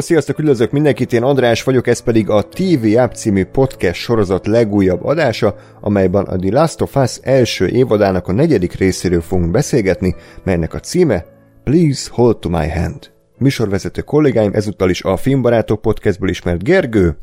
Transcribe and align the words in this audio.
Hello, 0.00 0.12
sziasztok, 0.12 0.38
üdvözlök 0.38 0.70
mindenkit, 0.70 1.12
én 1.12 1.22
András 1.22 1.62
vagyok, 1.62 1.86
ez 1.86 2.00
pedig 2.00 2.28
a 2.28 2.48
TV 2.48 2.98
App 2.98 3.12
című 3.12 3.44
podcast 3.44 4.00
sorozat 4.00 4.46
legújabb 4.46 5.04
adása, 5.04 5.56
amelyben 5.80 6.24
a 6.24 6.36
The 6.36 6.50
Last 6.52 6.80
of 6.80 6.96
Us 6.96 7.16
első 7.22 7.66
évadának 7.66 8.28
a 8.28 8.32
negyedik 8.32 8.72
részéről 8.72 9.20
fogunk 9.20 9.50
beszélgetni, 9.50 10.14
melynek 10.44 10.74
a 10.74 10.80
címe 10.80 11.24
Please 11.64 12.10
Hold 12.12 12.38
to 12.38 12.48
My 12.48 12.68
Hand. 12.68 13.12
Műsorvezető 13.38 14.02
kollégáim 14.02 14.52
ezúttal 14.54 14.90
is 14.90 15.02
a 15.02 15.16
Filmbarátok 15.16 15.80
podcastból 15.80 16.28
ismert 16.28 16.64
Gergő. 16.64 17.16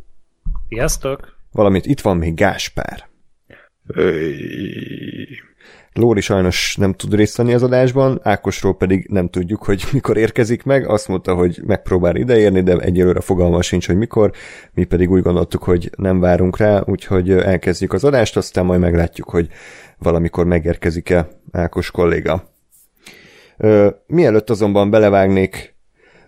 Sziasztok! 0.70 1.36
Valamint 1.52 1.86
itt 1.86 2.02
van 2.02 2.18
még 2.18 2.34
Gáspár. 2.34 3.08
Lóri 5.98 6.22
sajnos 6.22 6.76
nem 6.80 6.94
tud 6.94 7.14
részt 7.14 7.38
venni 7.38 7.54
az 7.54 7.64
adásban, 7.64 8.20
Ákosról 8.24 8.76
pedig 8.76 9.08
nem 9.10 9.30
tudjuk, 9.30 9.64
hogy 9.64 9.84
mikor 9.94 10.18
érkezik 10.18 10.64
meg. 10.64 10.88
Azt 10.90 11.08
mondta, 11.08 11.34
hogy 11.34 11.62
megpróbál 11.66 12.16
ideérni, 12.16 12.62
de 12.62 12.78
egyelőre 12.78 13.20
fogalma 13.20 13.62
sincs, 13.62 13.88
hogy 13.88 13.98
mikor. 13.98 14.32
Mi 14.74 14.84
pedig 14.84 15.12
úgy 15.12 15.22
gondoltuk, 15.22 15.64
hogy 15.64 15.90
nem 15.98 16.20
várunk 16.20 16.58
rá, 16.58 16.84
úgyhogy 16.86 17.32
elkezdjük 17.32 17.94
az 17.94 18.04
adást, 18.04 18.38
aztán 18.38 18.66
majd 18.66 18.80
meglátjuk, 18.80 19.30
hogy 19.30 19.48
valamikor 19.98 20.46
megérkezik-e 20.46 21.28
Ákos 21.52 21.92
kolléga. 21.92 22.50
Mielőtt 24.08 24.50
azonban 24.50 24.90
belevágnék 24.90 25.76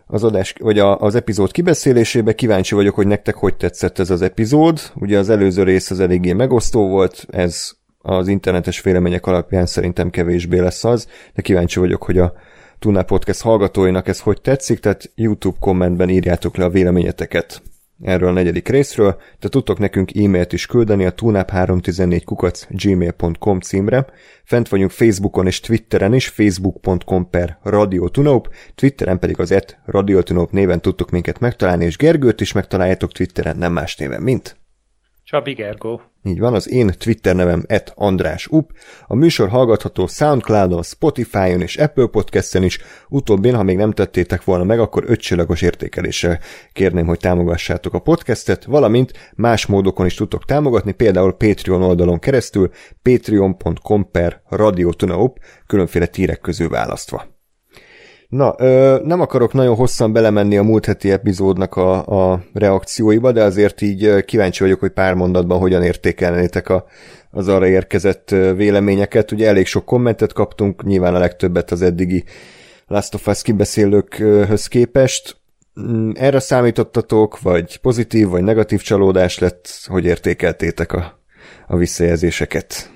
az 0.08 0.24
adás, 0.24 0.54
vagy 0.60 0.80
az 0.80 1.16
epizód 1.16 1.52
kibeszélésébe. 1.52 2.36
Kíváncsi 2.36 2.76
vagyok, 2.76 2.96
hogy 2.96 3.08
nektek 3.08 3.36
hogy 3.36 3.56
tetszett 3.56 4.00
ez 4.00 4.10
az 4.10 4.22
epizód. 4.22 4.80
Ugye 4.96 5.18
az 5.18 5.30
előző 5.30 5.64
rész 5.64 5.92
az 5.92 6.00
eléggé 6.00 6.34
megosztó 6.34 6.88
volt, 6.88 7.26
ez 7.30 7.79
az 8.02 8.28
internetes 8.28 8.82
vélemények 8.82 9.26
alapján 9.26 9.66
szerintem 9.66 10.10
kevésbé 10.10 10.60
lesz 10.60 10.84
az, 10.84 11.08
de 11.34 11.42
kíváncsi 11.42 11.80
vagyok, 11.80 12.04
hogy 12.04 12.18
a 12.18 12.34
Tuna 12.80 13.04
Podcast 13.04 13.42
hallgatóinak 13.42 14.08
ez 14.08 14.20
hogy 14.20 14.42
tetszik, 14.42 14.80
tehát 14.80 15.12
YouTube 15.16 15.58
kommentben 15.60 16.10
írjátok 16.10 16.58
le 16.58 16.64
a 16.66 16.70
véleményeteket 16.70 17.62
erről 18.02 18.30
a 18.30 18.32
negyedik 18.32 18.68
részről, 18.68 19.22
de 19.40 19.48
tudtok 19.50 19.80
nekünk 19.80 20.16
e-mailt 20.16 20.54
is 20.54 20.66
küldeni 20.66 21.06
a 21.06 21.14
tunap314 21.14 22.22
kukac 22.26 22.68
gmail.com 22.70 23.60
címre. 23.60 24.06
Fent 24.44 24.70
vagyunk 24.70 24.92
Facebookon 24.92 25.46
és 25.46 25.60
Twitteren 25.60 26.14
is, 26.14 26.28
facebook.com 26.28 27.30
per 27.30 27.58
radiotunop, 27.64 28.54
Twitteren 28.76 29.20
pedig 29.20 29.40
az 29.40 29.52
et 29.52 29.80
radiotunop 29.86 30.52
néven 30.52 30.82
tudtok 30.82 31.10
minket 31.10 31.40
megtalálni, 31.40 31.86
és 31.86 31.98
Gergőt 31.98 32.42
is 32.42 32.52
megtaláljátok 32.52 33.12
Twitteren, 33.12 33.58
nem 33.58 33.74
más 33.74 33.96
néven, 33.96 34.22
mint 34.22 34.58
Csabi 35.24 35.54
Gergó. 35.54 36.02
Így 36.24 36.40
van, 36.40 36.54
az 36.54 36.70
én 36.70 36.92
Twitter 36.98 37.36
nevem 37.36 37.64
et 37.68 37.94
András 37.96 38.48
Up. 38.48 38.72
A 39.08 39.16
műsor 39.16 39.50
hallgatható 39.50 40.08
Soundcloudon, 40.08 40.84
Spotify-on 40.84 41.62
és 41.62 41.78
Apple 41.78 42.06
Podcast-en 42.06 42.64
is. 42.64 42.80
Utóbbin, 43.10 43.56
ha 43.56 43.64
még 43.64 43.78
nem 43.78 43.92
tettétek 43.92 44.44
volna 44.44 44.64
meg, 44.64 44.80
akkor 44.80 45.04
ötcsillagos 45.08 45.62
értékeléssel 45.62 46.40
kérném, 46.74 47.06
hogy 47.06 47.20
támogassátok 47.20 47.94
a 47.94 48.00
podcastet, 48.00 48.66
valamint 48.66 49.12
más 49.36 49.66
módokon 49.66 50.06
is 50.06 50.14
tudtok 50.14 50.46
támogatni, 50.46 50.92
például 50.92 51.34
Patreon 51.34 51.84
oldalon 51.84 52.20
keresztül, 52.20 52.70
patreon.com 53.02 54.12
per 54.12 54.42
radiotunaup, 54.50 55.40
különféle 55.68 56.06
tírek 56.06 56.40
közül 56.40 56.70
választva. 56.70 57.39
Na, 58.30 58.56
ö, 58.58 59.00
nem 59.04 59.22
akarok 59.22 59.54
nagyon 59.54 59.76
hosszan 59.76 60.14
belemenni 60.14 60.58
a 60.58 60.64
múlt 60.64 60.86
heti 60.86 61.12
epizódnak 61.12 61.76
a, 61.76 62.06
a 62.32 62.44
reakcióiba, 62.54 63.32
de 63.32 63.44
azért 63.44 63.82
így 63.82 64.26
kíváncsi 64.26 64.64
vagyok, 64.64 64.80
hogy 64.80 64.92
pár 64.92 65.14
mondatban 65.14 65.60
hogyan 65.60 65.84
értékelnétek 65.84 66.70
a, 66.70 66.86
az 67.32 67.48
arra 67.48 67.68
érkezett 67.68 68.30
véleményeket. 68.56 69.32
Ugye 69.32 69.48
elég 69.48 69.66
sok 69.66 69.86
kommentet 69.86 70.34
kaptunk, 70.34 70.84
nyilván 70.84 71.16
a 71.16 71.20
legtöbbet 71.20 71.72
az 71.72 71.82
eddigi 71.82 72.24
Last 72.88 73.14
of 73.14 73.28
Us 73.28 73.42
kibeszélőkhöz 73.42 74.68
képest. 74.68 75.38
Mm, 75.82 76.12
erre 76.14 76.40
számítottatok, 76.40 77.42
vagy 77.42 77.78
pozitív, 77.78 78.28
vagy 78.28 78.44
negatív 78.44 78.82
csalódás 78.82 79.40
lett? 79.40 79.68
Hogy 79.86 80.06
értékeltétek 80.06 80.94
a, 80.94 81.20
a 81.68 81.78
visszajelzéseket? 81.78 82.92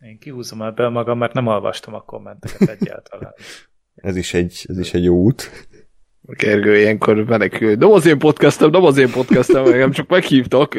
Én 0.00 0.18
kihúzom 0.18 0.62
ebbe 0.62 0.88
magam, 0.88 1.18
mert 1.18 1.32
nem 1.32 1.46
olvastam 1.46 1.94
a 1.94 2.00
kommenteket 2.00 2.68
egyáltalán. 2.68 3.32
Ez 4.02 4.16
is 4.16 4.34
egy, 4.34 4.64
ez 4.68 4.78
is 4.78 4.94
egy 4.94 5.04
jó 5.04 5.14
út. 5.14 5.68
Gergő 6.22 6.78
ilyenkor 6.78 7.24
menekül. 7.24 7.74
Nem 7.74 7.92
az 7.92 8.06
én 8.06 8.18
podcastem, 8.18 8.70
nem 8.70 8.84
az 8.84 8.98
én 8.98 9.10
podcastem, 9.10 9.64
nem 9.64 9.90
csak 9.90 10.08
meghívtak. 10.08 10.74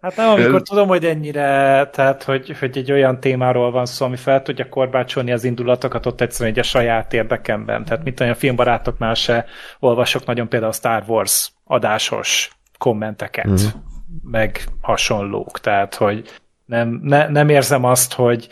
Hát 0.00 0.16
nem, 0.16 0.28
amikor 0.28 0.62
tudom, 0.62 0.88
hogy 0.88 1.04
ennyire, 1.04 1.90
tehát, 1.92 2.22
hogy, 2.22 2.58
hogy 2.58 2.78
egy 2.78 2.92
olyan 2.92 3.20
témáról 3.20 3.70
van 3.70 3.86
szó, 3.86 4.06
ami 4.06 4.16
fel 4.16 4.42
tudja 4.42 4.68
korbácsolni 4.68 5.32
az 5.32 5.44
indulatokat 5.44 6.06
ott 6.06 6.20
egyszerűen 6.20 6.54
egy 6.54 6.60
a 6.60 6.62
saját 6.62 7.12
érdekemben. 7.12 7.84
Tehát 7.84 8.04
mint 8.04 8.20
olyan 8.20 8.34
filmbarátoknál 8.34 9.14
se 9.14 9.44
olvasok 9.78 10.26
nagyon 10.26 10.48
például 10.48 10.70
a 10.70 10.74
Star 10.74 11.04
Wars 11.06 11.52
adásos 11.64 12.50
kommenteket, 12.78 13.50
mm. 13.50 13.80
meg 14.22 14.64
hasonlók. 14.80 15.60
Tehát, 15.60 15.94
hogy 15.94 16.30
nem, 16.64 17.00
ne, 17.02 17.28
nem 17.28 17.48
érzem 17.48 17.84
azt, 17.84 18.12
hogy 18.12 18.48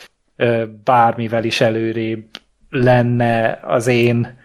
bármivel 0.84 1.44
is 1.44 1.60
előrébb 1.60 2.24
lenne 2.72 3.60
az 3.62 3.86
én 3.86 4.40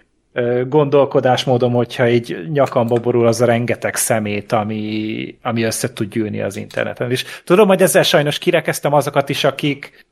gondolkodásmódom, 0.68 1.74
hogyha 1.74 2.10
így 2.10 2.50
nyakamba 2.52 3.00
borul 3.00 3.28
az 3.28 3.42
a 3.42 3.46
rengeteg 3.46 3.96
szemét, 3.96 4.52
ami, 4.52 5.38
ami 5.42 5.64
össze 5.64 5.94
tud 5.94 6.10
gyűlni 6.10 6.42
az 6.42 6.56
interneten. 6.56 7.12
És 7.12 7.26
tudom, 7.44 7.68
hogy 7.68 7.82
ezzel 7.82 8.04
sajnos 8.04 8.38
kirekeztem 8.38 8.94
azokat 8.94 9.30
is, 9.30 9.44
akik, 9.44 10.08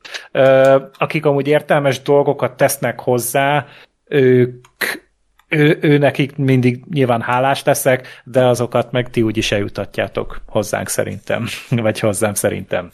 akik 0.98 1.26
amúgy 1.26 1.46
értelmes 1.46 2.02
dolgokat 2.02 2.56
tesznek 2.56 3.00
hozzá, 3.00 3.66
ők 4.04 5.04
ő, 5.48 5.78
ő 5.80 5.98
nekik 5.98 6.36
mindig 6.36 6.84
nyilván 6.90 7.20
hálás 7.20 7.64
leszek, 7.64 8.22
de 8.24 8.44
azokat 8.44 8.92
meg 8.92 9.10
ti 9.10 9.22
úgyis 9.22 9.52
eljutatjátok 9.52 10.40
hozzánk 10.46 10.88
szerintem, 10.88 11.46
vagy 11.70 12.00
hozzám 12.00 12.34
szerintem. 12.34 12.90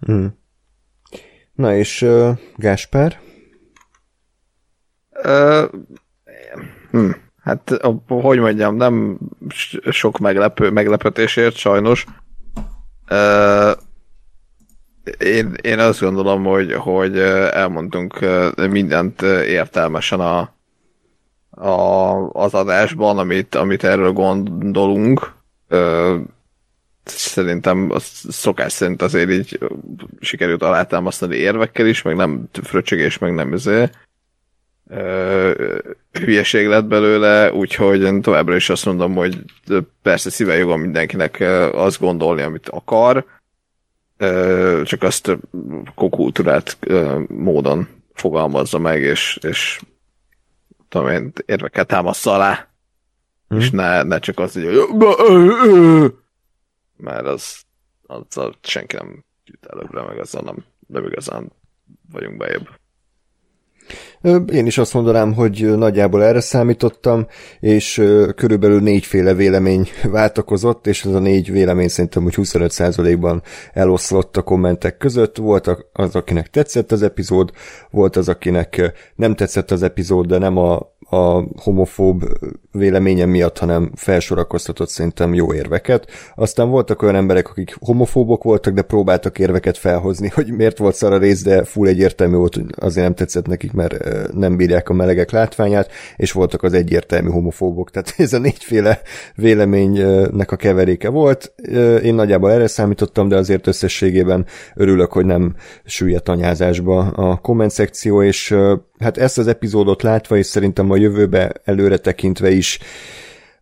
Hmm. 0.00 0.38
Na 1.54 1.74
és 1.74 2.02
uh, 2.02 2.38
Gáspár? 2.56 3.18
Hm, 6.90 7.10
hát, 7.42 7.80
hogy 8.08 8.38
mondjam, 8.38 8.76
nem 8.76 9.18
sok 9.90 10.18
meglepő, 10.18 10.70
meglepetésért 10.70 11.56
sajnos. 11.56 12.06
Uh, 13.10 13.72
én, 15.18 15.54
én 15.62 15.78
azt 15.78 16.00
gondolom, 16.00 16.44
hogy, 16.44 16.72
hogy 16.72 17.18
elmondtunk 17.18 18.18
mindent 18.70 19.22
értelmesen 19.22 20.20
a, 20.20 20.54
a, 21.50 22.30
az 22.32 22.54
adásban, 22.54 23.18
amit, 23.18 23.54
amit 23.54 23.84
erről 23.84 24.12
gondolunk. 24.12 25.32
Uh, 25.70 26.20
szerintem 27.04 27.90
a 27.90 27.98
szokás 28.28 28.72
szerint 28.72 29.02
azért 29.02 29.30
így 29.30 29.58
sikerült 30.20 30.62
alátámasztani 30.62 31.36
érvekkel 31.36 31.86
is, 31.86 32.02
meg 32.02 32.16
nem 32.16 32.48
fröccsögés, 32.62 33.18
meg 33.18 33.34
nem 33.34 33.52
azért 33.52 34.09
hülyeség 36.12 36.66
lett 36.66 36.84
belőle, 36.84 37.52
úgyhogy 37.52 38.02
én 38.02 38.22
továbbra 38.22 38.56
is 38.56 38.70
azt 38.70 38.84
mondom, 38.84 39.14
hogy 39.14 39.44
persze 40.02 40.30
szíve 40.30 40.56
joga 40.56 40.76
mindenkinek 40.76 41.40
azt 41.72 42.00
gondolni, 42.00 42.42
amit 42.42 42.68
akar, 42.68 43.24
csak 44.84 45.02
azt 45.02 45.38
kokultúrát 45.94 46.78
módon 47.28 47.88
fogalmazza 48.12 48.78
meg, 48.78 49.02
és, 49.02 49.38
és 49.42 49.80
tudom 50.88 51.08
én, 51.08 51.32
érvekkel 51.46 51.84
támaszza 51.84 52.32
alá, 52.32 52.68
hmm. 53.48 53.58
és 53.58 53.70
ne, 53.70 54.02
ne 54.02 54.18
csak 54.18 54.38
az, 54.38 54.52
hogy 54.52 54.64
mert 56.96 57.26
az, 57.26 57.62
az 58.06 58.50
senki 58.62 58.96
nem 58.96 59.24
jut 59.44 59.66
előbbre, 59.66 60.02
meg 60.02 60.18
azzal 60.18 60.42
nem, 60.42 60.64
nem 60.86 61.04
igazán 61.04 61.52
vagyunk 62.12 62.36
bejebb. 62.36 62.79
Én 64.52 64.66
is 64.66 64.78
azt 64.78 64.94
mondanám, 64.94 65.34
hogy 65.34 65.76
nagyjából 65.76 66.24
erre 66.24 66.40
számítottam, 66.40 67.26
és 67.60 67.94
körülbelül 68.36 68.80
négyféle 68.80 69.34
vélemény 69.34 69.88
váltakozott, 70.10 70.86
és 70.86 71.04
ez 71.04 71.12
a 71.12 71.18
négy 71.18 71.50
vélemény 71.52 71.88
szerintem 71.88 72.24
úgy 72.24 72.34
25%-ban 72.36 73.42
eloszlott 73.72 74.36
a 74.36 74.42
kommentek 74.42 74.96
között. 74.96 75.36
Volt 75.36 75.70
az, 75.92 76.14
akinek 76.14 76.50
tetszett 76.50 76.92
az 76.92 77.02
epizód, 77.02 77.50
volt 77.90 78.16
az, 78.16 78.28
akinek 78.28 78.92
nem 79.14 79.34
tetszett 79.34 79.70
az 79.70 79.82
epizód, 79.82 80.26
de 80.26 80.38
nem 80.38 80.56
a, 80.56 80.94
a 81.10 81.44
homofób 81.62 82.24
véleménye 82.72 83.24
miatt, 83.24 83.58
hanem 83.58 83.90
felsorakoztatott 83.94 84.88
szerintem 84.88 85.34
jó 85.34 85.54
érveket. 85.54 86.06
Aztán 86.34 86.70
voltak 86.70 87.02
olyan 87.02 87.14
emberek, 87.14 87.48
akik 87.48 87.76
homofóbok 87.80 88.42
voltak, 88.42 88.74
de 88.74 88.82
próbáltak 88.82 89.38
érveket 89.38 89.78
felhozni, 89.78 90.28
hogy 90.28 90.52
miért 90.52 90.78
volt 90.78 90.94
szar 90.94 91.12
a 91.12 91.18
rész, 91.18 91.42
de 91.42 91.64
full 91.64 91.86
egyértelmű 91.86 92.36
volt, 92.36 92.54
hogy 92.54 92.64
azért 92.76 93.04
nem 93.04 93.14
tetszett 93.14 93.46
nekik, 93.46 93.72
mert 93.72 93.96
nem 94.34 94.56
bírják 94.56 94.88
a 94.88 94.92
melegek 94.92 95.30
látványát, 95.30 95.90
és 96.16 96.32
voltak 96.32 96.62
az 96.62 96.72
egyértelmű 96.72 97.30
homofóbok. 97.30 97.90
Tehát 97.90 98.14
ez 98.16 98.32
a 98.32 98.38
négyféle 98.38 99.00
véleménynek 99.34 100.52
a 100.52 100.56
keveréke 100.56 101.08
volt. 101.08 101.52
Én 102.02 102.14
nagyjából 102.14 102.50
erre 102.50 102.66
számítottam, 102.66 103.28
de 103.28 103.36
azért 103.36 103.66
összességében 103.66 104.46
örülök, 104.74 105.12
hogy 105.12 105.24
nem 105.24 105.54
süllyedt 105.84 106.28
anyázásba 106.28 106.98
a 106.98 107.36
komment 107.36 107.70
szekció, 107.70 108.22
és 108.22 108.54
hát 109.00 109.16
ezt 109.16 109.38
az 109.38 109.46
epizódot 109.46 110.02
látva, 110.02 110.36
és 110.36 110.46
szerintem 110.46 110.90
a 110.90 110.96
jövőbe 110.96 111.52
előre 111.64 111.98
tekintve 111.98 112.50
is 112.50 112.78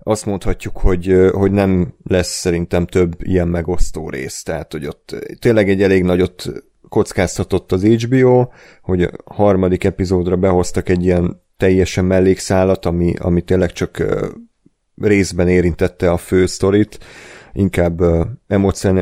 azt 0.03 0.27
mondhatjuk, 0.27 0.77
hogy, 0.77 1.31
hogy 1.33 1.51
nem 1.51 1.95
lesz 2.05 2.39
szerintem 2.39 2.87
több 2.87 3.15
ilyen 3.19 3.49
megosztó 3.49 4.11
rész. 4.11 4.43
Tehát, 4.43 4.73
hogy 4.73 4.87
ott 4.87 5.17
tényleg 5.39 5.69
egy 5.71 5.83
elég 5.83 6.03
nagyot 6.03 6.53
kockáztatott 6.89 7.73
az 7.73 7.85
HBO, 7.85 8.49
hogy 8.83 9.03
a 9.03 9.11
harmadik 9.25 9.85
epizódra 9.85 10.37
behoztak 10.37 10.89
egy 10.89 11.05
ilyen 11.05 11.43
teljesen 11.57 12.05
mellékszálat, 12.05 12.87
ami, 12.87 13.15
ami 13.19 13.43
tényleg 13.43 13.73
csak 13.73 14.05
részben 14.97 15.49
érintette 15.49 16.11
a 16.11 16.17
fő 16.17 16.47
sztorit, 16.47 16.99
inkább 17.53 18.03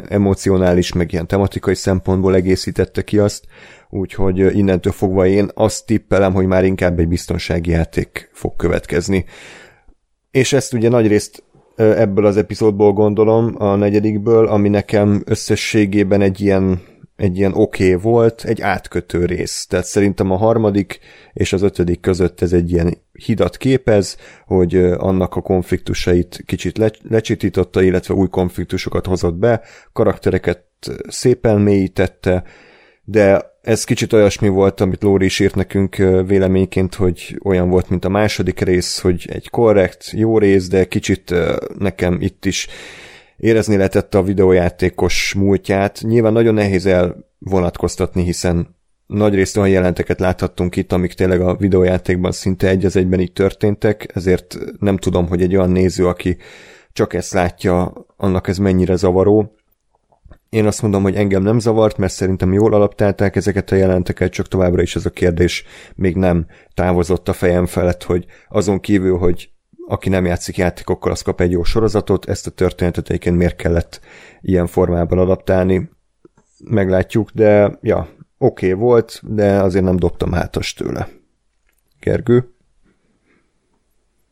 emocionális, 0.09 0.93
meg 0.93 1.13
ilyen 1.13 1.27
tematikai 1.27 1.75
szempontból 1.75 2.35
egészítette 2.35 3.03
ki 3.03 3.19
azt, 3.19 3.45
úgyhogy 3.91 4.39
innentől 4.39 4.93
fogva 4.93 5.27
én 5.27 5.51
azt 5.55 5.87
tippelem, 5.87 6.33
hogy 6.33 6.47
már 6.47 6.65
inkább 6.65 6.99
egy 6.99 7.09
biztonsági 7.09 7.71
játék 7.71 8.31
fog 8.33 8.57
következni. 8.57 9.25
És 10.31 10.53
ezt 10.53 10.73
ugye 10.73 10.89
nagyrészt 10.89 11.43
ebből 11.77 12.27
az 12.27 12.37
epizódból 12.37 12.93
gondolom, 12.93 13.55
a 13.59 13.75
negyedikből, 13.75 14.47
ami 14.47 14.69
nekem 14.69 15.23
összességében 15.25 16.21
egy 16.21 16.41
ilyen 16.41 16.81
egy 17.17 17.39
ilyen 17.39 17.55
oké 17.55 17.95
okay 17.95 18.03
volt, 18.03 18.45
egy 18.45 18.61
átkötő 18.61 19.25
rész. 19.25 19.67
Tehát 19.67 19.85
szerintem 19.85 20.31
a 20.31 20.37
harmadik 20.37 20.99
és 21.33 21.53
az 21.53 21.63
ötödik 21.63 22.01
között 22.01 22.41
ez 22.41 22.53
egy 22.53 22.73
ilyen 22.73 22.97
hidat 23.13 23.57
képez, 23.57 24.17
hogy 24.47 24.77
annak 24.77 25.37
a 25.37 25.41
konfliktusait 25.41 26.43
kicsit 26.47 26.79
le, 26.79 26.91
lecsitította, 27.09 27.83
illetve 27.83 28.15
új 28.15 28.29
konfliktusokat 28.29 29.07
hozott 29.07 29.35
be, 29.35 29.63
karaktereket 29.93 30.65
szépen 31.09 31.61
mélyítette, 31.61 32.45
de 33.09 33.55
ez 33.63 33.85
kicsit 33.85 34.13
olyasmi 34.13 34.49
volt, 34.49 34.81
amit 34.81 35.03
Lóri 35.03 35.25
is 35.25 35.41
írt 35.41 35.55
nekünk 35.55 35.97
véleményként, 36.27 36.95
hogy 36.95 37.39
olyan 37.45 37.69
volt, 37.69 37.89
mint 37.89 38.05
a 38.05 38.09
második 38.09 38.61
rész, 38.61 38.99
hogy 38.99 39.29
egy 39.33 39.51
korrekt, 39.51 40.11
jó 40.13 40.39
rész, 40.39 40.69
de 40.69 40.85
kicsit 40.85 41.35
nekem 41.79 42.21
itt 42.21 42.45
is 42.45 42.69
érezni 43.37 43.77
lehetett 43.77 44.15
a 44.15 44.23
videójátékos 44.23 45.35
múltját. 45.35 46.01
Nyilván 46.03 46.33
nagyon 46.33 46.55
nehéz 46.55 46.87
elvonatkoztatni, 46.87 48.23
hiszen 48.23 48.75
nagy 49.07 49.35
részt 49.35 49.57
olyan 49.57 49.69
jelenteket 49.69 50.21
láthattunk 50.21 50.77
itt, 50.77 50.93
amik 50.93 51.13
tényleg 51.13 51.41
a 51.41 51.57
videójátékban 51.57 52.33
szinte 52.33 52.69
egy 52.69 52.85
az 52.85 52.97
egyben 52.97 53.21
így 53.21 53.33
történtek, 53.33 54.11
ezért 54.15 54.59
nem 54.81 54.97
tudom, 54.97 55.29
hogy 55.29 55.43
egy 55.43 55.57
olyan 55.57 55.71
néző, 55.71 56.07
aki 56.07 56.37
csak 56.93 57.15
ezt 57.15 57.33
látja, 57.33 57.93
annak 58.17 58.49
ez 58.49 58.59
mennyire 58.59 58.97
zavaró. 58.97 59.56
Én 60.49 60.67
azt 60.67 60.83
mondom, 60.83 61.03
hogy 61.03 61.15
engem 61.15 61.43
nem 61.43 61.59
zavart, 61.59 61.97
mert 61.97 62.13
szerintem 62.13 62.53
jól 62.53 62.75
alaptálták 62.75 63.37
ezeket 63.37 63.71
a 63.71 63.75
jelenteket, 63.75 64.33
csak 64.33 64.49
továbbra 64.49 64.83
is 64.83 64.97
ez 64.97 65.07
a 65.07 65.11
kérdés 65.11 65.65
még 65.95 66.17
nem 66.17 66.47
távozott 66.75 67.29
a 67.29 67.33
fejem 67.33 67.67
felett, 67.67 68.03
hogy 68.03 68.27
azon 68.49 68.81
kívül, 68.81 69.19
hogy 69.19 69.51
aki 69.89 70.09
nem 70.09 70.25
játszik 70.25 70.57
játékokkal, 70.57 71.13
az 71.13 71.23
kap 71.23 71.41
egy 71.41 71.51
jó 71.51 71.63
sorozatot, 71.63 72.29
ezt 72.29 72.47
a 72.47 72.51
történetet 72.51 73.09
egyébként 73.09 73.37
miért 73.37 73.57
kellett 73.57 74.01
ilyen 74.41 74.67
formában 74.67 75.19
adaptálni, 75.19 75.91
meglátjuk, 76.65 77.31
de 77.31 77.79
ja, 77.81 78.09
oké 78.39 78.67
okay 78.67 78.81
volt, 78.81 79.21
de 79.25 79.63
azért 79.63 79.85
nem 79.85 79.97
dobtam 79.97 80.33
hátas 80.33 80.75
tőle. 80.75 81.09
Gergő? 82.01 82.56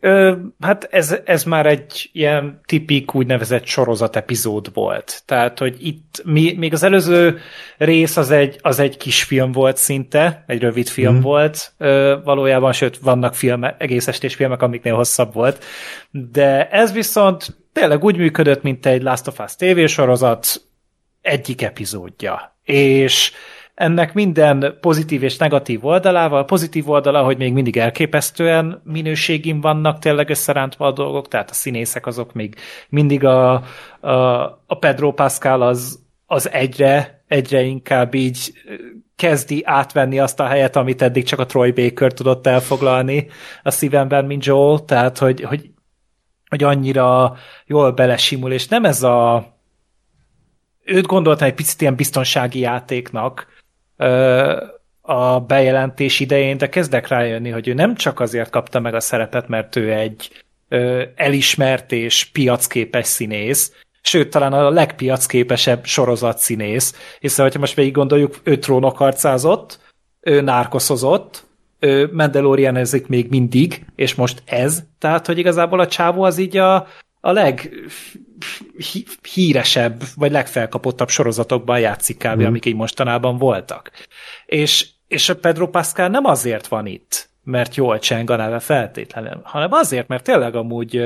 Ö, 0.05 0.33
hát 0.61 0.89
ez, 0.91 1.17
ez 1.25 1.45
már 1.45 1.67
egy 1.67 2.11
ilyen 2.13 2.61
tipik 2.67 3.15
úgynevezett 3.15 3.67
sorozat 3.67 4.17
epizód 4.17 4.75
volt. 4.75 5.23
Tehát, 5.27 5.59
hogy 5.59 5.77
itt 5.87 6.23
mi, 6.25 6.55
még 6.57 6.73
az 6.73 6.83
előző 6.83 7.39
rész 7.79 8.17
az 8.17 8.31
egy, 8.31 8.59
az 8.61 8.79
egy 8.79 8.97
kis 8.97 9.23
film 9.23 9.53
volt 9.53 9.77
szinte, 9.77 10.45
egy 10.47 10.61
rövid 10.61 10.89
film 10.89 11.15
mm. 11.15 11.21
volt 11.21 11.73
ö, 11.79 12.17
valójában, 12.25 12.73
sőt 12.73 12.99
vannak 12.99 13.35
filmek, 13.35 13.83
egész 13.83 14.09
estés 14.09 14.35
filmek, 14.35 14.63
amiknél 14.63 14.95
hosszabb 14.95 15.35
volt, 15.35 15.65
de 16.11 16.69
ez 16.69 16.93
viszont 16.93 17.57
tényleg 17.73 18.05
úgy 18.05 18.17
működött, 18.17 18.63
mint 18.63 18.87
egy 18.87 19.03
Last 19.03 19.27
of 19.27 19.39
Us 19.39 19.57
tévésorozat 19.57 20.47
egyik 21.21 21.63
epizódja. 21.63 22.59
És 22.65 23.33
ennek 23.75 24.15
minden 24.15 24.77
pozitív 24.81 25.23
és 25.23 25.37
negatív 25.37 25.85
oldalával. 25.85 26.45
Pozitív 26.45 26.91
oldala, 26.91 27.23
hogy 27.23 27.37
még 27.37 27.53
mindig 27.53 27.77
elképesztően 27.77 28.81
minőségim 28.85 29.61
vannak 29.61 29.99
tényleg 29.99 30.31
összerántva 30.31 30.87
a 30.87 30.93
dolgok, 30.93 31.29
tehát 31.29 31.51
a 31.51 31.55
színészek 31.55 32.07
azok 32.07 32.33
még 32.33 32.55
mindig 32.89 33.25
a, 33.25 33.53
a, 34.01 34.13
a 34.67 34.79
Pedro 34.79 35.13
Pascal 35.13 35.63
az, 35.63 35.99
az 36.27 36.51
egyre, 36.51 37.25
egyre 37.27 37.63
inkább 37.63 38.15
így 38.15 38.53
kezdi 39.17 39.63
átvenni 39.65 40.19
azt 40.19 40.41
a 40.41 40.47
helyet, 40.47 40.77
amit 40.77 41.03
eddig 41.03 41.25
csak 41.25 41.39
a 41.39 41.47
Troy 41.47 41.71
Baker 41.71 42.13
tudott 42.13 42.47
elfoglalni 42.47 43.27
a 43.63 43.71
szívemben, 43.71 44.25
mint 44.25 44.45
Joel, 44.45 44.79
tehát 44.79 45.19
hogy, 45.19 45.43
hogy, 45.43 45.71
hogy 46.49 46.63
annyira 46.63 47.37
jól 47.67 47.93
belesimul, 47.93 48.53
és 48.53 48.69
nem 48.69 48.85
ez 48.85 49.03
a 49.03 49.47
őt 50.85 51.07
gondoltam 51.07 51.49
egy 51.49 51.55
picit 51.55 51.81
ilyen 51.81 51.95
biztonsági 51.95 52.59
játéknak, 52.59 53.47
a 55.01 55.41
bejelentés 55.41 56.21
idején, 56.21 56.57
de 56.57 56.69
kezdek 56.69 57.09
rájönni, 57.09 57.51
hogy 57.51 57.69
ő 57.69 57.75
nem 57.75 57.95
csak 57.95 58.21
azért 58.21 58.51
kapta 58.51 58.81
meg 58.81 58.95
a 58.95 59.01
szerepet, 59.01 59.49
mert 59.49 59.77
ő 59.77 59.93
egy 59.93 60.45
elismert 61.15 61.93
és 61.93 62.25
piacképes 62.25 63.07
színész, 63.07 63.73
sőt, 64.03 64.31
talán 64.31 64.53
a 64.53 64.71
legpiacképesebb 64.71 65.85
sorozat 65.85 66.39
színész, 66.39 67.17
hiszen, 67.21 67.45
hogyha 67.45 67.61
most 67.61 67.75
végig 67.75 67.93
gondoljuk, 67.93 68.41
ő 68.43 68.59
trónok 68.59 68.97
harcázott, 68.97 69.79
ő 70.21 70.41
nárkoszozott, 70.41 71.47
ő 71.79 72.11
Mandalorianezik 72.13 73.07
még 73.07 73.29
mindig, 73.29 73.85
és 73.97 74.15
most 74.15 74.43
ez, 74.45 74.83
tehát, 74.99 75.27
hogy 75.27 75.39
igazából 75.39 75.81
a 75.81 75.87
csávó 75.87 76.23
az 76.23 76.39
így 76.39 76.57
a, 76.57 76.87
a 77.21 77.33
leg 77.33 77.71
híresebb, 79.33 80.03
vagy 80.17 80.31
legfelkapottabb 80.31 81.09
sorozatokban 81.09 81.81
játszik 81.81 82.17
kb., 82.17 82.43
mm. 82.43 82.45
amik 82.45 82.65
így 82.65 82.75
mostanában 82.75 83.39
voltak. 83.39 83.91
És, 84.47 84.89
és 85.09 85.29
a 85.29 85.37
Pedro 85.37 85.69
Pascal 85.69 86.09
nem 86.09 86.25
azért 86.25 86.67
van 86.67 86.87
itt, 86.87 87.29
mert 87.45 87.75
jól 87.75 87.99
cseng 87.99 88.31
a 88.31 88.37
neve 88.37 88.59
feltétlenül, 88.59 89.41
hanem 89.43 89.73
azért, 89.73 90.09
mert 90.09 90.25
tényleg 90.25 90.55
amúgy 90.55 91.03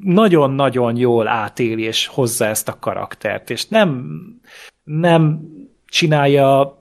nagyon-nagyon 0.00 0.96
jól 0.96 1.28
átéli 1.28 1.82
és 1.82 2.06
hozza 2.06 2.46
ezt 2.46 2.68
a 2.68 2.78
karaktert, 2.78 3.50
és 3.50 3.66
nem, 3.68 4.06
nem 4.84 5.40
csinálja 5.86 6.80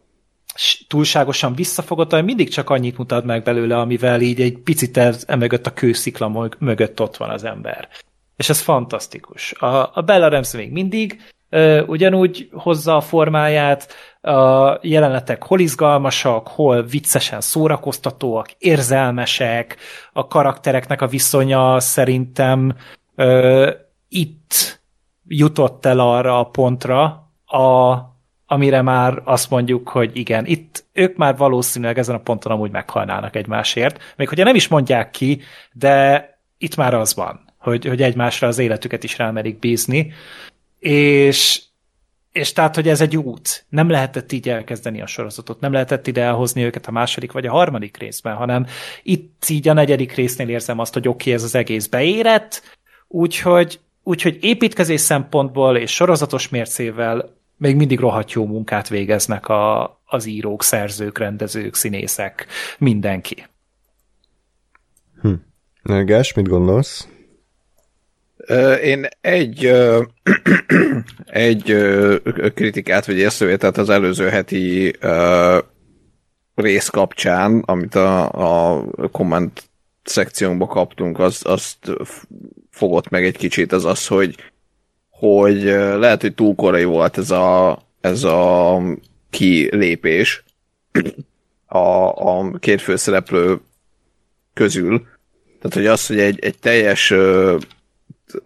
túlságosan 0.88 1.56
visszafogott, 1.56 2.10
hanem 2.10 2.26
mindig 2.26 2.50
csak 2.50 2.70
annyit 2.70 2.98
mutat 2.98 3.26
meg 3.26 3.44
belőle, 3.44 3.80
amivel 3.80 4.22
így 4.22 4.42
egy 4.42 4.58
picit 4.58 4.98
emögött 5.26 5.66
a 5.66 5.74
kőszikla 5.74 6.50
mögött 6.60 7.02
ott 7.02 7.18
van 7.18 7.30
az 7.30 7.44
ember 7.44 7.90
és 8.36 8.50
ez 8.50 8.60
fantasztikus. 8.60 9.52
A, 9.52 9.90
a 9.94 10.02
Bella 10.06 10.28
Ramsey 10.28 10.62
még 10.62 10.72
mindig 10.72 11.22
ö, 11.50 11.82
ugyanúgy 11.82 12.50
hozza 12.52 12.96
a 12.96 13.02
formáját, 13.02 13.94
a 14.22 14.78
jelenetek 14.82 15.44
hol 15.44 15.60
izgalmasak, 15.60 16.48
hol 16.48 16.84
viccesen 16.84 17.42
szórakoztatóak, 17.42 18.52
érzelmesek, 18.58 19.78
a 20.14 20.28
karaktereknek 20.28 21.02
a 21.02 21.08
viszonya 21.08 21.80
szerintem 21.80 22.76
ö, 23.16 23.72
itt 24.10 24.82
jutott 25.28 25.86
el 25.86 26.00
arra 26.00 26.40
a 26.40 26.44
pontra, 26.44 27.04
a, 27.46 27.98
amire 28.46 28.82
már 28.82 29.22
azt 29.24 29.50
mondjuk, 29.50 29.90
hogy 29.90 30.12
igen, 30.14 30.46
itt 30.46 30.86
ők 30.94 31.18
már 31.18 31.38
valószínűleg 31.38 31.98
ezen 31.98 32.16
a 32.16 32.20
ponton 32.20 32.52
amúgy 32.52 32.72
meghalnának 32.72 33.36
egymásért, 33.36 34.14
még 34.18 34.28
hogyha 34.28 34.44
nem 34.44 34.56
is 34.56 34.68
mondják 34.68 35.12
ki, 35.12 35.42
de 35.74 36.30
itt 36.58 36.76
már 36.76 36.94
az 36.94 37.16
van 37.16 37.45
hogy, 37.66 37.86
hogy 37.86 38.02
egymásra 38.02 38.48
az 38.48 38.58
életüket 38.58 39.04
is 39.04 39.18
rámerik 39.18 39.60
bízni, 39.60 40.14
és, 40.80 41.62
és 42.32 42.54
tehát, 42.54 42.76
hogy 42.76 42.88
ez 42.88 43.02
egy 43.02 43.18
út. 43.18 43.66
Nem 43.70 43.90
lehetett 43.90 44.32
így 44.32 44.50
elkezdeni 44.50 45.02
a 45.02 45.06
sorozatot, 45.06 45.60
nem 45.60 45.72
lehetett 45.72 46.08
ide 46.08 46.22
elhozni 46.22 46.64
őket 46.64 46.88
a 46.88 46.92
második 46.92 47.32
vagy 47.32 47.46
a 47.46 47.52
harmadik 47.52 47.98
részben, 47.98 48.36
hanem 48.36 48.66
itt 49.04 49.46
így 49.50 49.68
a 49.68 49.74
negyedik 49.74 50.14
résznél 50.14 50.50
érzem 50.50 50.80
azt, 50.80 50.94
hogy 50.94 51.08
oké, 51.08 51.16
okay, 51.22 51.34
ez 51.34 51.44
az 51.44 51.56
egész 51.56 51.88
beérett, 51.88 52.62
úgyhogy, 53.08 53.80
úgyhogy 54.04 54.38
építkezés 54.42 55.02
szempontból 55.02 55.78
és 55.78 55.94
sorozatos 55.94 56.50
mércével 56.50 57.34
még 57.58 57.76
mindig 57.76 58.00
rohadt 58.00 58.32
jó 58.32 58.46
munkát 58.46 58.88
végeznek 58.88 59.48
a, 59.48 59.84
az 60.06 60.26
írók, 60.26 60.64
szerzők, 60.64 61.18
rendezők, 61.18 61.76
színészek, 61.76 62.48
mindenki. 62.78 63.46
Hm. 65.22 65.34
Gás, 66.06 66.34
mit 66.34 66.48
gondolsz? 66.48 67.08
Én 68.84 69.08
egy, 69.22 69.66
egy 71.26 71.76
kritikát 72.54 73.06
vagy 73.06 73.18
észrevételt 73.18 73.78
az 73.78 73.90
előző 73.90 74.28
heti 74.28 74.96
rész 76.56 76.88
kapcsán, 76.88 77.60
amit 77.60 77.96
a, 77.96 78.30
a 78.76 78.84
komment 79.12 79.64
szekciónkba 80.04 80.66
kaptunk, 80.66 81.20
az, 81.20 81.42
azt 81.44 81.78
fogott 82.70 83.10
meg 83.10 83.26
egy 83.26 83.38
kicsit, 83.38 83.72
az 83.72 83.86
az, 83.86 84.08
hogy, 84.08 84.36
hogy 85.10 85.64
lehet, 85.98 86.22
hogy 86.22 86.34
túl 86.36 86.56
korai 86.56 86.84
volt 86.84 87.18
ez 87.18 87.32
a, 87.32 87.80
ez 88.02 88.24
a 88.24 88.82
kilépés, 89.30 90.44
a, 91.66 91.80
a 92.08 92.52
két 92.60 92.82
főszereplő 92.82 93.60
közül. 94.54 95.08
Tehát, 95.60 95.74
hogy 95.74 95.86
az, 95.86 96.08
hogy 96.08 96.20
egy, 96.20 96.40
egy 96.40 96.58
teljes 96.60 97.14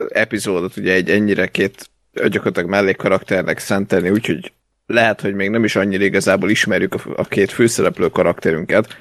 epizódot 0.10 0.78
ugye 0.78 0.94
egy 0.94 1.10
ennyire 1.10 1.48
két 1.48 1.90
gyakorlatilag 2.14 2.70
mellékkarakternek 2.70 3.60
szentelni, 3.60 4.10
úgyhogy 4.10 4.52
lehet, 4.86 5.22
hogy 5.22 5.34
még 5.34 5.50
nem 5.50 5.64
is 5.64 5.76
annyira 5.76 6.04
igazából 6.04 6.50
ismerjük 6.50 6.94
a, 6.94 7.00
a 7.16 7.24
két 7.24 7.52
főszereplő 7.52 8.08
karakterünket, 8.08 8.98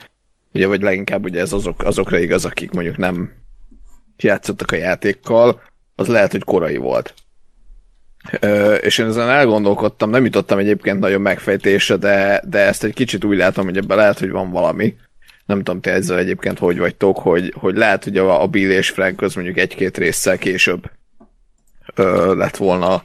ugye, 0.54 0.66
vagy 0.66 0.82
leginkább 0.82 1.24
ugye 1.24 1.40
ez 1.40 1.52
azok, 1.52 1.82
azokra 1.84 2.18
igaz, 2.18 2.44
akik 2.44 2.70
mondjuk 2.70 2.96
nem 2.96 3.32
játszottak 4.16 4.70
a 4.70 4.76
játékkal, 4.76 5.62
az 5.94 6.06
lehet, 6.06 6.30
hogy 6.30 6.44
korai 6.44 6.76
volt. 6.76 7.14
Ö, 8.40 8.74
és 8.74 8.98
én 8.98 9.06
ezen 9.06 9.28
elgondolkodtam, 9.28 10.10
nem 10.10 10.24
jutottam 10.24 10.58
egyébként 10.58 11.00
nagyon 11.00 11.20
megfejtésre, 11.20 11.96
de, 11.96 12.42
de 12.48 12.58
ezt 12.58 12.84
egy 12.84 12.94
kicsit 12.94 13.24
úgy 13.24 13.36
látom, 13.36 13.64
hogy 13.64 13.76
ebben 13.76 13.96
lehet, 13.96 14.18
hogy 14.18 14.30
van 14.30 14.50
valami. 14.50 14.96
Nem 15.48 15.58
tudom, 15.58 15.80
te 15.80 15.92
ezzel 15.92 16.18
egyébként 16.18 16.58
hogy 16.58 16.78
vagytok, 16.78 17.18
hogy, 17.18 17.52
hogy 17.56 17.76
lehet, 17.76 18.04
hogy 18.04 18.16
a, 18.16 18.42
a 18.42 18.46
Bill 18.46 18.70
és 18.70 18.90
Frank 18.90 19.16
köz 19.16 19.34
mondjuk 19.34 19.56
egy-két 19.56 19.98
résszel 19.98 20.38
később 20.38 20.90
ö, 21.94 22.34
lett 22.34 22.56
volna 22.56 23.04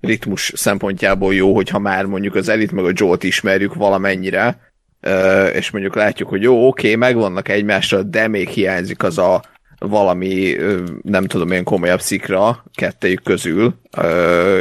ritmus 0.00 0.52
szempontjából 0.54 1.34
jó, 1.34 1.54
hogyha 1.54 1.78
már 1.78 2.04
mondjuk 2.04 2.34
az 2.34 2.48
Elit 2.48 2.72
meg 2.72 2.84
a 2.84 2.92
Joe-t 2.92 3.22
ismerjük 3.22 3.74
valamennyire, 3.74 4.72
ö, 5.00 5.46
és 5.46 5.70
mondjuk 5.70 5.94
látjuk, 5.94 6.28
hogy 6.28 6.42
jó, 6.42 6.66
oké, 6.66 6.86
okay, 6.86 6.98
megvannak 6.98 7.48
egymásra, 7.48 8.02
de 8.02 8.28
még 8.28 8.48
hiányzik 8.48 9.02
az 9.02 9.18
a 9.18 9.42
valami, 9.78 10.56
nem 11.02 11.26
tudom, 11.26 11.50
ilyen 11.50 11.64
komolyabb 11.64 12.00
szikra 12.00 12.64
kettejük 12.74 13.22
közül, 13.22 13.74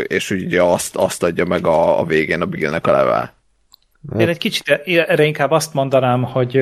és 0.08 0.32
ugye 0.32 0.62
azt, 0.62 0.96
azt 0.96 1.24
adja 1.24 1.46
meg 1.46 1.68
a, 1.68 2.00
a 2.00 2.06
végén 2.06 2.42
a 2.42 2.46
Billnek 2.46 2.88
a 2.88 2.92
level. 2.92 3.34
Én 4.18 4.28
egy 4.28 4.38
kicsit 4.38 4.70
erre 4.86 5.24
inkább 5.24 5.52
azt 5.52 5.74
mondanám, 5.74 6.24
hogy 6.24 6.60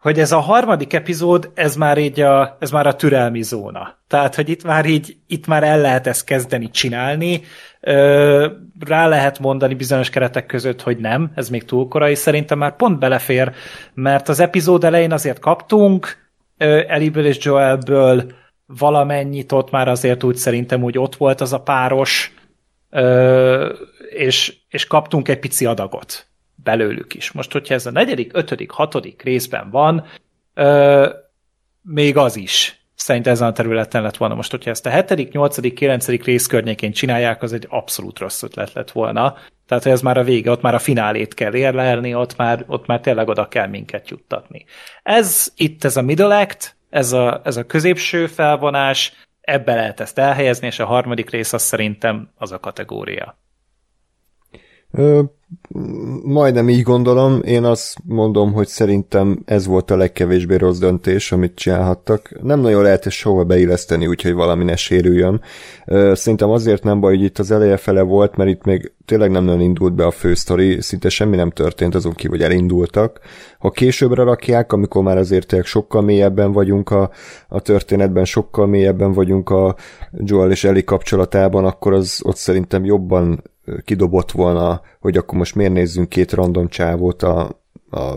hogy 0.00 0.18
ez 0.18 0.32
a 0.32 0.38
harmadik 0.38 0.92
epizód, 0.92 1.50
ez 1.54 1.76
már 1.76 1.98
így 1.98 2.20
a, 2.20 2.56
ez 2.60 2.70
már 2.70 2.86
a 2.86 2.94
türelmi 2.94 3.42
zóna. 3.42 3.98
Tehát, 4.06 4.34
hogy 4.34 4.48
itt 4.48 4.64
már 4.64 4.86
így, 4.86 5.16
itt 5.26 5.46
már 5.46 5.62
el 5.62 5.80
lehet 5.80 6.06
ezt 6.06 6.24
kezdeni 6.24 6.70
csinálni, 6.70 7.42
rá 8.80 9.08
lehet 9.08 9.38
mondani 9.38 9.74
bizonyos 9.74 10.10
keretek 10.10 10.46
között, 10.46 10.82
hogy 10.82 10.98
nem, 10.98 11.30
ez 11.34 11.48
még 11.48 11.64
túl 11.64 11.88
korai, 11.88 12.14
szerintem 12.14 12.58
már 12.58 12.76
pont 12.76 12.98
belefér, 12.98 13.52
mert 13.94 14.28
az 14.28 14.40
epizód 14.40 14.84
elején 14.84 15.12
azért 15.12 15.38
kaptunk, 15.38 16.28
Eliből 16.86 17.26
és 17.26 17.44
Joelből 17.44 18.24
valamennyit 18.66 19.52
ott 19.52 19.70
már 19.70 19.88
azért 19.88 20.22
úgy 20.22 20.36
szerintem 20.36 20.82
úgy 20.82 20.98
ott 20.98 21.16
volt 21.16 21.40
az 21.40 21.52
a 21.52 21.60
páros, 21.60 22.34
és, 24.10 24.56
és 24.68 24.86
kaptunk 24.86 25.28
egy 25.28 25.38
pici 25.38 25.66
adagot 25.66 26.26
belőlük 26.54 27.14
is. 27.14 27.32
Most, 27.32 27.52
hogyha 27.52 27.74
ez 27.74 27.86
a 27.86 27.90
negyedik, 27.90 28.30
ötödik, 28.34 28.70
hatodik 28.70 29.22
részben 29.22 29.70
van, 29.70 30.04
még 31.82 32.16
az 32.16 32.36
is 32.36 32.80
szerintem 32.94 33.32
ezen 33.32 33.48
a 33.48 33.52
területen 33.52 34.02
lett 34.02 34.16
volna. 34.16 34.34
Most, 34.34 34.50
hogyha 34.50 34.70
ezt 34.70 34.86
a 34.86 34.90
hetedik, 34.90 35.32
nyolcadik, 35.32 35.74
kilencedik 35.74 36.24
rész 36.24 36.46
környékén 36.46 36.92
csinálják, 36.92 37.42
az 37.42 37.52
egy 37.52 37.66
abszolút 37.68 38.18
rossz 38.18 38.42
ötlet 38.42 38.72
lett 38.72 38.90
volna. 38.90 39.34
Tehát, 39.66 39.82
hogy 39.82 39.92
ez 39.92 40.02
már 40.02 40.18
a 40.18 40.24
vége, 40.24 40.50
ott 40.50 40.62
már 40.62 40.74
a 40.74 40.78
finálét 40.78 41.34
kell 41.34 41.54
érlelni, 41.54 42.14
ott 42.14 42.36
már, 42.36 42.64
ott 42.66 42.86
már 42.86 43.00
tényleg 43.00 43.28
oda 43.28 43.48
kell 43.48 43.66
minket 43.66 44.08
juttatni. 44.08 44.64
Ez 45.02 45.52
itt, 45.56 45.84
ez 45.84 45.96
a 45.96 46.02
middle 46.02 46.38
act, 46.38 46.76
ez 46.90 47.12
a, 47.12 47.40
ez 47.44 47.56
a 47.56 47.66
középső 47.66 48.26
felvonás, 48.26 49.12
ebbe 49.50 49.74
lehet 49.74 50.00
ezt 50.00 50.18
elhelyezni, 50.18 50.66
és 50.66 50.78
a 50.78 50.86
harmadik 50.86 51.30
rész 51.30 51.52
az 51.52 51.62
szerintem 51.62 52.30
az 52.36 52.52
a 52.52 52.60
kategória. 52.60 53.38
Ö, 54.92 55.22
majdnem 56.24 56.68
így 56.68 56.82
gondolom, 56.82 57.40
én 57.44 57.64
azt 57.64 57.96
mondom, 58.04 58.52
hogy 58.52 58.66
szerintem 58.66 59.42
ez 59.44 59.66
volt 59.66 59.90
a 59.90 59.96
legkevésbé 59.96 60.56
rossz 60.56 60.78
döntés, 60.78 61.32
amit 61.32 61.54
csinálhattak. 61.54 62.42
Nem 62.42 62.60
nagyon 62.60 62.82
lehet 62.82 63.06
ezt 63.06 63.16
sehova 63.16 63.44
beilleszteni, 63.44 64.06
úgyhogy 64.06 64.32
valami 64.32 64.64
ne 64.64 64.76
sérüljön. 64.76 65.40
Szerintem 66.12 66.50
azért 66.50 66.84
nem 66.84 67.00
baj, 67.00 67.16
hogy 67.16 67.24
itt 67.24 67.38
az 67.38 67.50
eleje 67.50 67.76
fele 67.76 68.02
volt, 68.02 68.36
mert 68.36 68.50
itt 68.50 68.64
még 68.64 68.92
tényleg 69.04 69.30
nem 69.30 69.44
nagyon 69.44 69.60
indult 69.60 69.94
be 69.94 70.06
a 70.06 70.10
fősztori, 70.10 70.80
szinte 70.80 71.08
semmi 71.08 71.36
nem 71.36 71.50
történt 71.50 71.94
azon 71.94 72.12
kívül, 72.12 72.36
hogy 72.36 72.46
elindultak. 72.46 73.20
Ha 73.58 73.70
későbbre 73.70 74.22
rakják, 74.22 74.72
amikor 74.72 75.02
már 75.02 75.18
azért 75.18 75.46
tényleg 75.46 75.66
sokkal 75.66 76.02
mélyebben 76.02 76.52
vagyunk 76.52 76.90
a, 76.90 77.10
a 77.48 77.60
történetben, 77.60 78.24
sokkal 78.24 78.66
mélyebben 78.66 79.12
vagyunk 79.12 79.50
a 79.50 79.76
Joel 80.12 80.50
és 80.50 80.64
Eli 80.64 80.84
kapcsolatában, 80.84 81.64
akkor 81.64 81.92
az 81.92 82.20
ott 82.24 82.36
szerintem 82.36 82.84
jobban 82.84 83.42
kidobott 83.84 84.30
volna, 84.30 84.80
hogy 85.00 85.16
akkor 85.16 85.38
most 85.38 85.54
miért 85.54 85.72
nézzünk 85.72 86.08
két 86.08 86.32
random 86.32 86.68
csávót 86.68 87.22
a, 87.22 87.62
a 87.90 88.14